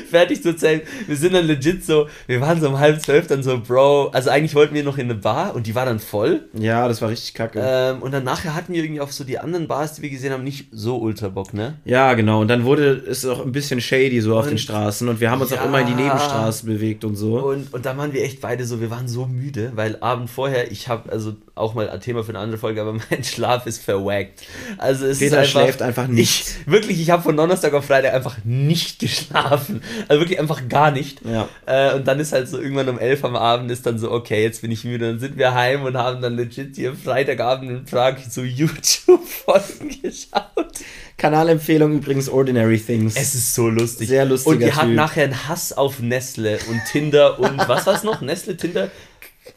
fertig 0.10 0.42
zu 0.42 0.50
erzählen. 0.50 0.82
Wir 1.08 1.16
sind 1.16 1.34
dann 1.34 1.46
legit 1.46 1.86
so, 1.86 2.08
wir 2.28 2.42
waren 2.42 2.60
so 2.60 2.68
um 2.68 2.80
halb 2.80 3.02
zwölf 3.02 3.28
dann 3.28 3.44
so, 3.44 3.60
Bro, 3.60 4.10
also 4.10 4.30
eigentlich 4.30 4.56
wollten 4.56 4.74
wir 4.74 4.84
noch 4.84 4.98
in 4.98 5.06
eine 5.06 5.16
Bar 5.16 5.56
und 5.56 5.68
die 5.68 5.76
war 5.76 5.86
dann 5.86 6.00
voll. 6.00 6.50
Ja, 6.54 6.88
das 6.88 7.02
war 7.02 7.10
richtig 7.10 7.34
kacke. 7.34 7.62
Ähm, 7.64 8.02
und 8.02 8.12
dann 8.12 8.24
nachher 8.24 8.56
hatten 8.56 8.74
wir 8.74 8.84
irgendwie 8.84 9.02
auf 9.02 9.14
so 9.14 9.24
die 9.24 9.40
anderen 9.40 9.68
Bars, 9.68 9.96
die 9.96 10.02
wir 10.02 10.10
gesehen 10.10 10.34
haben, 10.34 10.44
nicht 10.44 10.68
so 10.72 10.98
ultra 10.98 11.30
Bock, 11.30 11.54
ne? 11.54 11.76
Ja, 11.86 12.14
genau. 12.14 12.42
Und 12.42 12.48
dann 12.48 12.64
wurde 12.66 12.92
es 12.92 13.26
auch 13.26 13.46
ein 13.46 13.52
bisschen 13.52 13.82
shady 13.82 14.22
so 14.22 14.34
und, 14.34 14.40
auf 14.40 14.48
den 14.48 14.58
Straßen 14.58 15.08
und 15.08 15.20
wir 15.20 15.32
haben 15.32 15.42
uns 15.42 15.52
ja, 15.52 15.62
auch 15.62 15.66
immer 15.66 15.82
in 15.82 15.88
die 15.88 15.96
Nebenstraße 15.96 16.66
bewegt 16.66 17.04
und 17.04 17.16
so. 17.16 17.40
Und, 17.40 17.74
und 17.74 17.86
da 17.86 17.98
waren 17.98 18.14
wir 18.14 18.24
echt 18.24 18.42
beide 18.42 18.66
so, 18.66 18.82
wir 18.82 18.90
waren 18.90 19.08
so 19.08 19.26
müde, 19.26 19.72
weil 19.76 19.98
Abend 20.02 20.30
vorher, 20.30 20.72
ich 20.72 20.88
habe, 20.88 21.12
also 21.12 21.36
auch 21.60 21.74
mal 21.74 21.90
ein 21.90 22.02
Thema 22.02 22.24
für 22.24 22.30
eine 22.30 22.40
andere 22.40 22.58
Folge, 22.58 22.82
aber 22.82 22.94
mein 23.10 23.24
Schlaf 23.24 23.66
ist 23.66 23.84
verwackt. 23.84 24.42
Also 24.78 25.06
es 25.06 25.20
Peter 25.20 25.42
ist 25.42 25.48
einfach, 25.50 25.62
schläft 25.64 25.82
einfach 25.82 26.08
nicht. 26.08 26.48
Ich, 26.48 26.72
wirklich, 26.72 27.00
ich 27.00 27.10
habe 27.10 27.22
von 27.22 27.36
Donnerstag 27.36 27.74
auf 27.74 27.86
Freitag 27.86 28.14
einfach 28.14 28.38
nicht 28.44 29.00
geschlafen. 29.00 29.82
Also 30.08 30.22
wirklich 30.22 30.40
einfach 30.40 30.68
gar 30.68 30.92
nicht. 30.92 31.22
Ja. 31.26 31.48
Äh, 31.66 31.96
und 31.96 32.08
dann 32.08 32.20
ist 32.20 32.32
halt 32.32 32.48
so 32.48 32.60
irgendwann 32.60 32.90
um 32.90 33.00
elf 33.00 33.24
am 33.24 33.36
Abend 33.36 33.72
ist 33.72 33.86
dann 33.86 34.00
so, 34.00 34.12
okay, 34.12 34.44
jetzt 34.44 34.62
bin 34.62 34.72
ich 34.72 34.84
müde. 34.84 35.08
Dann 35.08 35.20
sind 35.20 35.38
wir 35.38 35.54
heim 35.54 35.84
und 35.84 35.98
haben 35.98 36.22
dann 36.22 36.36
legit 36.36 36.76
hier 36.76 36.94
Freitagabend 36.94 37.72
in 37.72 37.86
Prag 37.86 38.18
so 38.30 38.42
YouTube-Folgen 38.44 40.02
geschaut. 40.02 40.84
Kanalempfehlung 41.18 41.94
übrigens 41.94 42.30
Ordinary 42.30 42.80
Things. 42.80 43.16
Es 43.16 43.36
ist 43.36 43.54
so 43.54 43.68
lustig. 43.68 44.08
Sehr 44.08 44.26
lustig. 44.26 44.54
Und 44.54 44.60
wir 44.60 44.76
hatten 44.76 44.96
nachher 44.96 45.26
einen 45.26 45.48
Hass 45.48 45.74
auf 45.74 46.00
Nestle 46.00 46.60
und 46.70 46.82
Tinder 46.92 47.38
und 47.40 47.58
was 47.68 47.86
war 47.86 47.96
es 47.96 48.04
noch? 48.04 48.22
Nestle, 48.22 48.58
Tinder? 48.58 48.90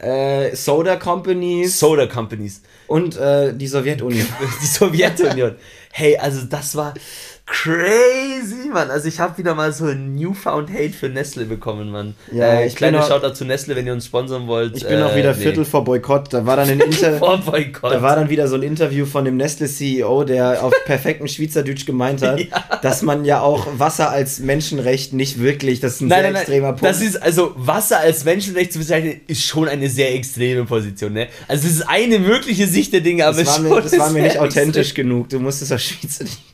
Äh, 0.01 0.55
Soda 0.55 0.97
Companies. 0.97 1.79
Soda 1.79 2.07
Companies. 2.07 2.63
Und 2.87 3.17
äh, 3.17 3.55
die 3.55 3.67
Sowjetunion. 3.67 4.27
die 4.63 4.67
Sowjetunion. 4.67 5.57
Hey, 5.93 6.17
also 6.17 6.43
das 6.47 6.75
war 6.75 6.95
crazy, 7.47 8.69
Mann. 8.73 8.91
Also 8.91 9.09
ich 9.09 9.21
habe 9.21 9.37
wieder 9.39 9.55
mal 9.55 9.73
so 9.73 9.87
ein 9.87 10.15
Newfound 10.15 10.71
Hate 10.71 10.91
für 10.91 11.09
Nestle 11.09 11.45
bekommen, 11.45 11.91
Mann. 11.91 12.15
Ja, 12.33 12.61
äh, 12.61 12.67
ich 12.67 12.77
kleine 12.77 13.01
auch, 13.01 13.09
Shoutout 13.09 13.35
zu 13.35 13.45
Nestle, 13.45 13.77
wenn 13.77 13.87
ihr 13.87 13.93
uns 13.93 14.07
sponsern 14.07 14.47
wollt. 14.47 14.77
Ich 14.77 14.87
bin 14.87 14.99
äh, 14.99 15.03
auch 15.03 15.15
wieder 15.15 15.35
nee. 15.35 15.43
Viertel 15.43 15.65
vor 15.65 15.85
Boykott. 15.85 16.33
Da 16.33 16.47
war 16.47 16.57
dann 16.57 16.69
ein 16.69 16.81
Inter 16.81 17.19
vor 17.19 17.39
Boykott. 17.39 17.93
Da 17.93 18.03
war 18.03 18.17
dann 18.17 18.31
wieder 18.31 18.49
so 18.49 18.57
ein 18.57 18.63
Interview 18.63 19.07
von 19.07 19.25
dem 19.25 19.37
Nestle 19.37 19.67
CEO, 19.67 20.25
der 20.25 20.65
auf 20.65 20.73
perfektem 20.85 21.29
Schweizerdeutsch 21.29 21.85
gemeint 21.85 22.23
hat, 22.23 22.41
ja. 22.41 22.47
dass 22.81 23.03
man 23.03 23.25
ja 23.25 23.41
auch 23.41 23.67
Wasser 23.77 24.11
als 24.11 24.39
Menschenrecht 24.39 25.13
nicht 25.13 25.41
wirklich, 25.41 25.81
das 25.81 25.95
ist 25.95 26.01
ein 26.03 26.09
nein, 26.09 26.23
sehr 26.23 26.33
nein, 26.33 26.41
extremer 26.43 26.67
nein. 26.69 26.77
Punkt. 26.77 26.95
Das 26.95 27.03
ist 27.03 27.23
also 27.23 27.53
Wasser 27.57 27.99
als 27.99 28.25
Menschenrecht 28.25 28.73
zu 28.73 28.79
bezeichnen, 28.79 29.21
ist 29.27 29.45
schon 29.45 29.69
eine 29.69 29.89
sehr 29.89 30.15
extreme 30.15 30.65
Position, 30.65 31.13
ne? 31.13 31.29
Also 31.49 31.67
es 31.67 31.75
ist 31.75 31.89
eine 31.89 32.19
mögliche 32.19 32.67
Sicht 32.67 32.93
der 32.93 33.01
Dinge, 33.01 33.27
aber 33.27 33.43
das 33.43 33.49
war 33.49 33.61
mir, 33.61 33.81
das 33.81 33.99
war 33.99 34.11
mir 34.11 34.23
nicht 34.23 34.37
extrem. 34.37 34.49
authentisch 34.49 34.95
genug. 34.95 35.29
Du 35.29 35.41
musst 35.41 35.63
es 35.63 35.73
auf 35.73 35.81
Schweizerdeutsch. 35.81 36.52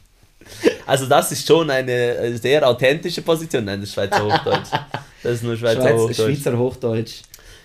Also 0.88 1.06
das 1.06 1.30
ist 1.32 1.46
schon 1.46 1.68
eine 1.70 2.38
sehr 2.38 2.66
authentische 2.66 3.20
Position. 3.20 3.66
Nein, 3.66 3.80
das 3.80 3.90
ist 3.90 3.94
Schweizer 3.94 4.24
Hochdeutsch. 4.24 4.70
Das 5.22 5.34
ist 5.34 5.42
nur 5.42 5.56
Schweizer 5.56 5.82
Schweiz, 5.82 5.94
Hochdeutsch. 5.94 6.16
Schweizer 6.16 6.58
Hochdeutsch. 6.58 7.14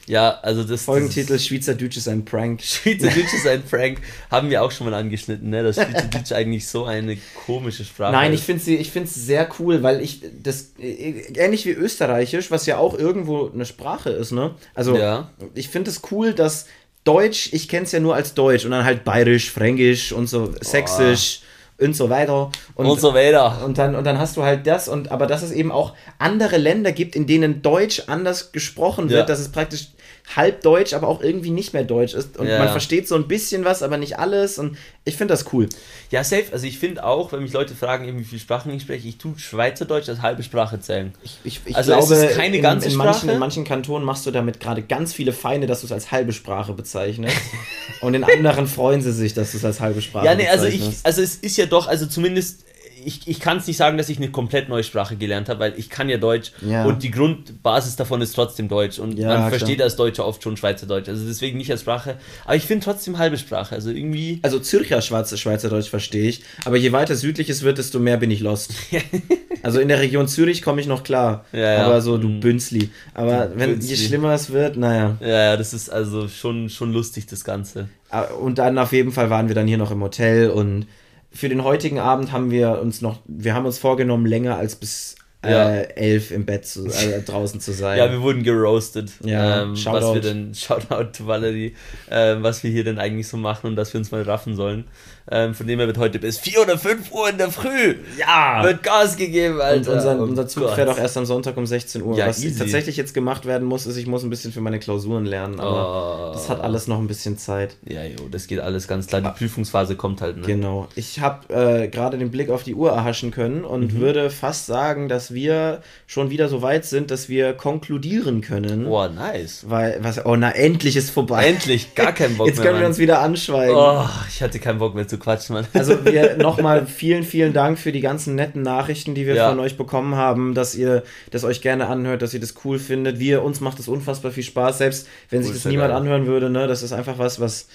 Ja, 0.06 0.40
also 0.42 0.66
das 0.66 0.82
Folgentitel 0.82 1.40
Schweizerdeutsch 1.40 1.96
ist 1.96 2.10
ein 2.10 2.26
Prank. 2.26 2.62
Schweizerdeutsch 2.62 3.34
ist 3.34 3.48
ein 3.48 3.64
Prank. 3.64 4.02
Haben 4.30 4.50
wir 4.50 4.62
auch 4.62 4.72
schon 4.72 4.90
mal 4.90 4.96
angeschnitten, 4.96 5.50
ne? 5.50 5.64
Dass 5.64 5.76
Schweizerdeutsch 5.76 6.34
eigentlich 6.34 6.68
so 6.68 6.84
eine 6.84 7.18
komische 7.46 7.86
Sprache 7.86 8.12
Nein, 8.12 8.34
ist. 8.34 8.42
ich 8.42 8.46
finde 8.46 8.64
sie, 8.64 8.76
ich 8.76 8.92
finde 8.92 9.08
es 9.08 9.16
sehr 9.16 9.48
cool, 9.60 9.82
weil 9.84 10.02
ich 10.02 10.22
das 10.42 10.74
ähnlich 10.78 11.66
wie 11.66 11.72
Österreichisch, 11.72 12.52
was 12.52 12.66
ja 12.66 12.78
auch 12.78 12.98
irgendwo 12.98 13.50
eine 13.54 13.66
Sprache 13.66 14.10
ist, 14.10 14.34
ne? 14.34 14.56
Also 14.76 14.98
ja. 14.98 15.32
ich 15.56 15.70
finde 15.70 15.92
es 15.92 16.02
cool, 16.12 16.34
dass 16.34 16.66
Deutsch, 17.06 17.54
ich 17.54 17.70
kenne 17.70 17.86
es 17.86 17.94
ja 17.94 18.02
nur 18.02 18.16
als 18.16 18.34
Deutsch 18.34 18.66
und 18.66 18.72
dann 18.72 18.84
halt 18.84 19.06
Bayerisch, 19.06 19.50
Fränkisch 19.50 20.12
und 20.12 20.28
so 20.28 20.54
Sächsisch. 20.60 21.40
Oh 21.42 21.46
und 21.80 21.96
so 21.96 22.10
weiter. 22.10 22.52
Und, 22.76 22.86
und, 22.86 23.00
so 23.00 23.14
weiter. 23.14 23.64
Und 23.66 23.78
dann, 23.78 23.96
und 23.96 24.04
dann 24.06 24.18
hast 24.20 24.38
du 24.38 24.44
halt 24.44 24.68
das, 24.68 24.88
und 24.88 25.12
aber 25.12 25.28
dass 25.28 25.42
es 25.42 25.52
eben 25.52 25.72
auch 25.72 25.94
andere 26.20 26.58
Länder 26.58 26.92
gibt, 26.92 27.16
in 27.16 27.28
denen 27.28 27.62
Deutsch 27.62 28.04
anders 28.08 28.52
gesprochen 28.52 29.10
wird, 29.10 29.22
ja. 29.22 29.26
dass 29.26 29.40
es 29.40 29.50
praktisch 29.50 29.90
halb 30.36 30.62
Deutsch, 30.62 30.94
aber 30.94 31.08
auch 31.10 31.22
irgendwie 31.22 31.50
nicht 31.50 31.74
mehr 31.74 31.84
Deutsch 31.84 32.14
ist. 32.14 32.38
Und 32.38 32.48
Ja. 32.48 32.58
man 32.60 32.70
versteht 32.70 33.08
so 33.08 33.16
ein 33.16 33.28
bisschen 33.28 33.66
was, 33.66 33.84
aber 33.84 33.98
nicht 33.98 34.18
alles. 34.20 34.58
Und 34.58 34.78
ich 35.04 35.18
finde 35.18 35.34
das 35.34 35.52
cool. 35.54 35.68
Ja, 36.12 36.24
safe. 36.24 36.46
Also 36.52 36.66
ich 36.66 36.80
finde 36.80 37.04
auch, 37.04 37.32
wenn 37.34 37.44
mich 37.44 37.52
Leute 37.52 37.76
fragen, 37.76 38.18
wie 38.18 38.24
viele 38.24 38.40
Sprachen 38.40 38.72
ich 38.74 38.84
spreche, 38.84 39.08
ich 39.08 39.18
tue 39.18 39.38
Schweizerdeutsch 39.38 40.08
als 40.10 40.22
halbe 40.22 40.42
Sprache 40.42 40.80
zählen. 40.80 41.14
Ich, 41.24 41.38
ich, 41.44 41.60
ich 41.66 41.76
Also 41.76 41.94
es 41.94 42.08
glaube, 42.08 42.26
ist 42.26 42.36
keine 42.38 42.56
in, 42.58 42.62
ganze 42.64 42.88
in, 42.90 42.96
manchen, 42.96 43.14
Sprache? 43.20 43.32
in 43.34 43.40
manchen 43.40 43.64
Kantonen 43.66 44.06
machst 44.06 44.26
du 44.26 44.32
damit 44.32 44.60
gerade 44.62 44.82
ganz 44.82 45.14
viele 45.14 45.34
Feinde, 45.34 45.68
dass 45.68 45.82
du 45.82 45.88
es 45.88 45.92
als 45.92 46.12
halbe 46.12 46.32
Sprache 46.32 46.72
bezeichnest. 46.74 47.36
und 48.02 48.14
in 48.14 48.24
anderen 48.24 48.68
freuen 48.68 49.02
sie 49.02 49.12
sich, 49.12 49.34
dass 49.34 49.52
du 49.52 49.58
es 49.58 49.66
als 49.66 49.82
halbe 49.82 50.02
Sprache 50.02 50.26
Ja, 50.26 50.36
nee, 50.36 50.48
also 50.48 50.66
ich, 50.66 50.76
bezeichnest. 50.76 51.06
also 51.06 51.22
es 51.22 51.36
ist 51.36 51.58
ja 51.58 51.66
doch, 51.66 51.88
also 51.88 52.06
zumindest, 52.06 52.64
ich, 53.06 53.28
ich 53.28 53.40
kann 53.40 53.58
es 53.58 53.68
nicht 53.68 53.78
sagen, 53.78 53.98
dass 53.98 54.10
ich 54.10 54.18
eine 54.18 54.30
komplett 54.30 54.70
neue 54.70 54.84
Sprache 54.84 55.16
gelernt 55.16 55.50
habe, 55.50 55.60
weil 55.60 55.74
ich 55.78 55.90
kann 55.90 56.10
ja 56.10 56.18
Deutsch 56.18 56.52
Ja. 56.62 56.86
und 56.86 57.04
die 57.04 57.12
Grundbasis 57.12 57.96
davon 57.96 58.22
ist 58.22 58.34
trotzdem 58.34 58.68
Deutsch 58.68 59.00
und 59.00 59.18
Ja, 59.18 59.28
man 59.30 59.38
klar. 59.38 59.50
versteht 59.50 59.82
als 59.82 59.96
Deutscher 59.96 60.26
oft 60.26 60.42
schon 60.44 60.58
Schweizerdeutsch, 60.58 61.10
also 61.10 61.26
deswegen 61.26 61.58
nicht 61.58 61.72
als 61.72 61.82
Sprache, 61.82 62.18
aber 62.46 62.56
ich 62.56 62.64
finde 62.66 62.86
trotzdem 62.86 63.18
halbe 63.18 63.38
Sprache, 63.38 63.76
also 63.76 63.90
irgendwie, 63.90 64.40
Also 64.42 64.60
Zürcher 64.60 65.02
Schwarze 65.02 65.38
Schweizerdeutsch 65.38 65.90
verstehe 65.90 66.28
ich, 66.30 66.44
aber 66.66 66.78
je 66.78 66.92
weiter 66.92 67.16
südlich 67.16 67.50
es 67.50 67.64
wird, 67.64 67.78
desto 67.78 68.00
mehr 68.00 68.18
bin 68.18 68.32
ich 68.32 68.40
lost. 68.40 68.74
also 69.64 69.80
in 69.80 69.88
der 69.88 70.00
Region 70.00 70.28
Zürich 70.28 70.62
komme 70.62 70.82
ich 70.82 70.88
noch 70.88 71.04
klar, 71.04 71.46
Ja, 71.54 71.86
aber 71.86 72.02
so 72.02 72.18
du 72.18 72.28
Mhm. 72.30 72.40
Bünzli. 72.40 72.90
Aber 73.14 73.48
Du 73.48 73.60
wenn 73.60 73.70
je 73.70 73.76
Bünzli. 73.76 73.96
schlimmer 73.98 74.34
es 74.34 74.52
wird, 74.52 74.78
naja. 74.78 75.18
ja, 75.22 75.28
ja, 75.28 75.58
das 75.58 75.74
ist 75.74 75.90
also 75.90 76.28
schon, 76.28 76.70
schon 76.70 76.94
lustig, 76.94 77.26
das 77.28 77.44
Ganze. 77.44 77.90
Ah, 78.10 78.24
Und 78.24 78.58
dann 78.60 78.78
auf 78.78 78.92
jeden 78.94 79.12
Fall 79.12 79.30
waren 79.30 79.48
wir 79.48 79.56
dann 79.56 79.68
hier 79.68 79.78
noch 79.78 79.92
im 79.92 80.02
Hotel 80.02 80.50
und 80.50 80.86
für 81.34 81.50
den 81.50 81.64
heutigen 81.64 82.00
Abend 82.00 82.32
haben 82.32 82.52
wir 82.52 82.80
uns 82.82 83.02
noch, 83.02 83.20
wir 83.28 83.54
haben 83.56 83.66
uns 83.66 83.78
vorgenommen, 83.80 84.26
länger 84.26 84.56
als 84.58 84.76
bis 84.76 85.16
Ja. 85.44 85.72
äh, 85.72 85.84
elf 85.96 86.32
im 86.32 86.46
Bett 86.46 86.66
zu, 86.66 86.86
äh, 86.88 87.22
draußen 87.26 87.60
zu 87.60 87.74
sein. 87.74 87.98
Ja, 87.98 88.10
wir 88.12 88.22
wurden 88.22 88.44
geroastet. 88.44 89.12
Ja, 89.24 89.64
ähm, 89.64 89.72
was 89.72 89.82
Shoutout. 89.82 90.14
wir 90.16 90.22
denn, 90.22 90.54
Shoutout 90.56 91.12
to 91.18 91.28
Valerie, 91.28 91.76
ähm, 92.10 92.44
was 92.44 92.64
wir 92.64 92.72
hier 92.72 92.84
denn 92.86 92.98
eigentlich 93.00 93.28
so 93.28 93.36
machen 93.38 93.68
und 93.68 93.76
dass 93.76 93.94
wir 93.94 94.00
uns 94.00 94.12
mal 94.12 94.22
raffen 94.22 94.56
sollen. 94.56 94.86
Ähm, 95.32 95.54
von 95.54 95.66
dem 95.68 95.80
her 95.80 95.88
wird 95.88 95.98
heute 95.98 96.20
bis 96.20 96.38
4 96.38 96.62
oder 96.64 96.78
5 96.78 97.12
Uhr 97.14 97.30
in 97.30 97.38
der 97.38 97.50
Früh 97.50 97.96
ja. 98.20 98.62
wird 98.64 98.84
Gas 98.84 99.16
gegeben, 99.16 99.56
Und 99.56 99.62
Alter. 99.62 99.94
unser, 99.94 100.20
Oh 100.20 100.24
unser 100.24 100.48
Zug 100.48 100.64
Gott. 100.64 100.76
fährt 100.76 100.90
auch 100.90 100.98
erst 100.98 101.18
am 101.18 101.26
Sonntag 101.26 101.56
um 101.56 101.66
16 101.66 102.02
Uhr. 102.02 102.18
Ja, 102.18 102.28
Was 102.28 102.44
easy. 102.44 102.60
tatsächlich 102.60 102.98
jetzt 102.98 103.14
gemacht 103.14 103.46
werden 103.46 103.66
muss, 103.66 103.86
ist, 103.86 103.96
ich 103.96 104.06
muss 104.06 104.24
ein 104.24 104.30
bisschen 104.30 104.52
für 104.52 104.60
meine 104.60 104.80
Klausuren 104.80 105.26
lernen, 105.26 105.62
aber 105.62 106.30
Oh. 106.30 106.34
das 106.34 106.50
hat 106.50 106.60
alles 106.62 106.88
noch 106.88 107.00
ein 107.00 107.08
bisschen 107.08 107.38
Zeit. 107.38 107.78
Ja, 107.88 108.04
jo, 108.04 108.28
das 108.30 108.48
geht 108.48 108.60
alles 108.60 108.88
ganz 108.88 109.08
klar. 109.08 109.22
Die 109.22 109.30
Prüfungsphase 109.30 109.96
kommt 109.96 110.22
halt, 110.22 110.38
ne? 110.38 110.44
Genau. 110.46 110.88
Ich 110.96 111.22
habe 111.22 111.54
äh, 111.54 111.88
gerade 111.88 112.18
den 112.18 112.30
Blick 112.30 112.50
auf 112.50 112.64
die 112.64 112.76
Uhr 112.76 112.92
erhaschen 112.92 113.32
können 113.32 113.60
Mhm. 113.60 113.66
und 113.66 114.00
würde 114.00 114.30
fast 114.30 114.66
sagen, 114.66 115.08
dass 115.08 115.34
wir 115.34 115.82
schon 116.06 116.32
wieder 116.32 116.50
so 116.50 116.62
weit 116.62 116.84
sind, 116.86 117.12
dass 117.12 117.30
wir 117.30 117.54
konkludieren 117.54 118.42
können. 118.42 118.86
Boah, 118.86 119.08
nice. 119.10 119.64
Weil, 119.70 120.00
was, 120.02 120.26
oh 120.26 120.36
na, 120.36 120.52
endlich 120.52 120.96
ist 120.98 121.12
vorbei. 121.12 121.46
Endlich, 121.48 121.96
gar 121.96 122.12
keinen 122.12 122.36
Bock 122.38 122.48
Jetzt 122.54 122.58
mehr. 122.60 122.68
können 122.68 122.80
wir 122.82 122.88
uns 122.88 122.98
wieder 122.98 123.22
anschweigen. 123.22 123.76
Oh, 123.76 124.06
ich 124.30 124.42
hatte 124.42 124.60
keinen 124.60 124.80
Bock 124.80 124.96
mehr 124.96 125.08
zu 125.08 125.13
quatschen, 125.18 125.56
Mann. 125.56 125.68
Also 125.74 126.06
wir 126.06 126.38
nochmal 126.42 126.86
vielen, 126.86 127.24
vielen 127.24 127.54
Dank 127.54 127.78
für 127.80 127.92
die 127.92 128.02
ganzen 128.02 128.36
netten 128.36 128.62
Nachrichten, 128.62 129.16
die 129.16 129.26
wir 129.26 129.36
Ja. 129.36 129.50
von 129.50 129.60
euch 129.60 129.78
bekommen 129.78 130.16
haben, 130.16 130.54
dass 130.54 130.76
ihr 130.76 131.04
das 131.32 131.44
euch 131.44 131.62
gerne 131.62 131.88
anhört, 131.88 132.22
dass 132.22 132.34
ihr 132.34 132.40
das 132.40 132.54
cool 132.66 132.80
findet. 132.80 133.20
Wir, 133.20 133.44
uns 133.44 133.60
macht 133.62 133.80
es 133.80 133.88
unfassbar 133.88 134.32
viel 134.32 134.44
Spaß, 134.44 134.78
selbst 134.78 135.08
wenn 135.30 135.42
sich 135.42 135.50
Cool, 135.50 135.54
das 135.56 135.64
sehr 135.64 135.72
niemand 135.72 135.90
geil. 135.90 135.98
anhören 136.02 136.26
würde, 136.28 136.50
ne? 136.50 136.68
Das 136.68 136.84
ist 136.84 136.94
einfach 136.94 137.18
was, 137.18 137.40
was 137.40 137.68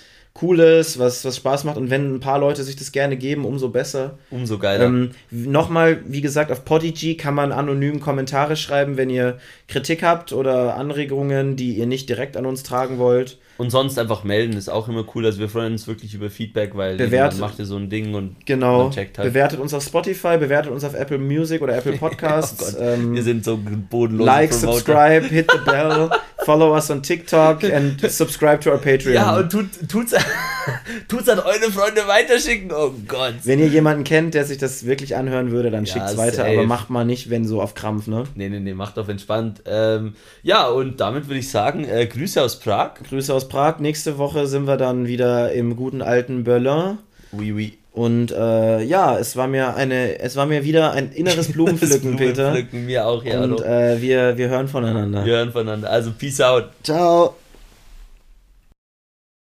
cool 0.43 0.61
ist, 0.61 0.99
was, 1.01 1.25
was 1.25 1.37
Spaß 1.37 1.65
macht. 1.65 1.77
Und 1.79 1.91
wenn 1.91 2.15
ein 2.15 2.21
paar 2.21 2.39
Leute 2.39 2.63
sich 2.63 2.77
das 2.77 2.93
gerne 2.93 3.17
geben, 3.17 3.45
umso 3.45 3.71
besser. 3.71 4.19
Umso 4.31 4.59
geiler. 4.59 4.85
Ähm, 4.85 5.11
Nochmal, 5.31 6.01
wie 6.07 6.21
gesagt, 6.21 6.53
auf 6.53 6.65
Podigy 6.65 7.17
kann 7.17 7.35
man 7.35 7.51
anonym 7.51 7.99
Kommentare 7.99 8.55
schreiben, 8.55 8.97
wenn 8.97 9.11
ihr 9.11 9.39
Kritik 9.67 10.03
habt 10.05 10.33
oder 10.33 10.77
Anregungen, 10.77 11.57
die 11.57 11.73
ihr 11.75 11.87
nicht 11.87 12.09
direkt 12.09 12.37
an 12.37 12.47
uns 12.47 12.63
tragen 12.63 12.99
wollt. 12.99 13.39
Und 13.59 13.71
sonst 13.71 13.99
einfach 13.99 14.25
melden, 14.25 14.57
ist 14.57 14.69
auch 14.71 14.89
immer 14.89 15.05
cool. 15.15 15.27
Also 15.27 15.39
wir 15.41 15.49
freuen 15.51 15.73
uns 15.73 15.87
wirklich 15.87 16.15
über 16.15 16.31
Feedback, 16.31 16.75
weil 16.77 16.97
Bewert- 16.97 17.33
man 17.35 17.41
macht 17.41 17.59
ja 17.59 17.65
so 17.67 17.77
ein 17.77 17.91
Ding 17.91 18.15
und 18.15 18.37
Genau. 18.47 18.85
man 18.85 18.93
checkt 18.93 19.19
halt. 19.19 19.29
Bewertet 19.29 19.61
uns 19.61 19.75
auf 19.75 19.83
Spotify, 19.85 20.39
bewertet 20.39 20.73
uns 20.73 20.85
auf 20.85 20.95
Apple 20.95 21.19
Music 21.19 21.61
oder 21.61 21.77
Apple 21.77 21.93
Podcasts. 21.99 22.75
Oh 22.75 22.79
Gott, 22.79 22.81
ähm, 22.81 23.15
wir 23.15 23.23
sind 23.23 23.45
so 23.45 23.59
bodenlos. 23.91 24.25
like, 24.27 24.53
subscribe, 24.55 25.27
hit 25.27 25.51
the 25.53 25.59
bell, 25.71 26.09
follow 26.45 26.73
us 26.75 26.91
on 26.91 27.03
TikTok 27.03 27.65
and 27.65 28.01
subscribe 28.11 28.61
to 28.61 28.71
our 28.71 28.79
Patreon. 28.79 29.15
Ja, 29.15 29.37
und 29.37 29.51
tut, 29.51 29.67
tut's, 29.89 30.15
tut's 31.09 31.29
an 31.29 31.39
eure 31.41 31.71
Freunde 31.73 32.03
weiterschicken. 32.07 32.71
Oh 32.73 32.93
Gott. 33.07 33.35
wenn 33.45 33.59
ihr 33.59 33.69
jemanden 33.69 34.05
kennt, 34.05 34.35
der 34.35 34.45
sich 34.45 34.59
das 34.59 34.87
wirklich 34.87 35.17
anhören 35.17 35.51
würde, 35.51 35.71
dann 35.71 35.85
Ja, 35.85 35.93
schickt's 35.95 36.17
weiter, 36.17 36.37
safe. 36.45 36.51
aber 36.53 36.67
macht 36.67 36.91
mal 36.91 37.05
nicht, 37.05 37.29
wenn 37.31 37.45
so 37.47 37.61
auf 37.61 37.75
Krampf, 37.75 38.07
ne? 38.07 38.25
Nee, 38.35 38.49
nee, 38.49 38.61
nee, 38.61 38.75
macht 38.75 38.99
auf 38.99 39.09
entspannt. 39.09 39.63
Ähm, 39.67 40.15
ja, 40.43 40.69
und 40.69 41.01
damit 41.01 41.27
würde 41.29 41.41
ich 41.41 41.51
sagen, 41.51 41.85
äh, 41.85 42.07
Grüße 42.07 42.41
aus 42.43 42.61
Prag. 42.61 42.95
Grüße 43.09 43.33
aus 43.35 43.48
Prag. 43.49 43.79
Nächste 43.81 44.19
Woche 44.19 44.47
sind 44.47 44.67
wir 44.67 44.77
dann 44.77 45.07
wieder 45.07 45.53
im 45.53 45.77
guten 45.77 46.03
alten 46.03 46.45
Berlin. 46.45 46.99
Oui, 47.33 47.53
oui. 47.53 47.79
Und 47.93 48.31
äh, 48.31 48.83
ja, 48.83 49.19
es 49.19 49.37
war 49.37 49.49
mir 49.49 49.75
eine, 49.75 50.21
es 50.21 50.37
war 50.37 50.47
mir 50.47 50.65
wieder 50.65 50.93
ein 50.93 51.11
inneres 51.11 51.49
Blumenpflücken, 51.53 52.17
Peter. 52.17 52.53
Blumenpflücken, 52.53 52.87
mir 52.87 53.07
auch, 53.07 53.25
ja. 53.25 53.43
Und 53.43 53.61
äh, 53.61 54.01
wir, 54.01 54.37
wir 54.37 54.49
hören 54.49 54.69
voneinander. 54.69 55.25
Wir 55.25 55.37
hören 55.37 55.53
voneinander. 55.53 55.91
Also, 55.91 56.13
peace 56.17 56.41
out. 56.41 56.67
Ciao. 56.85 57.35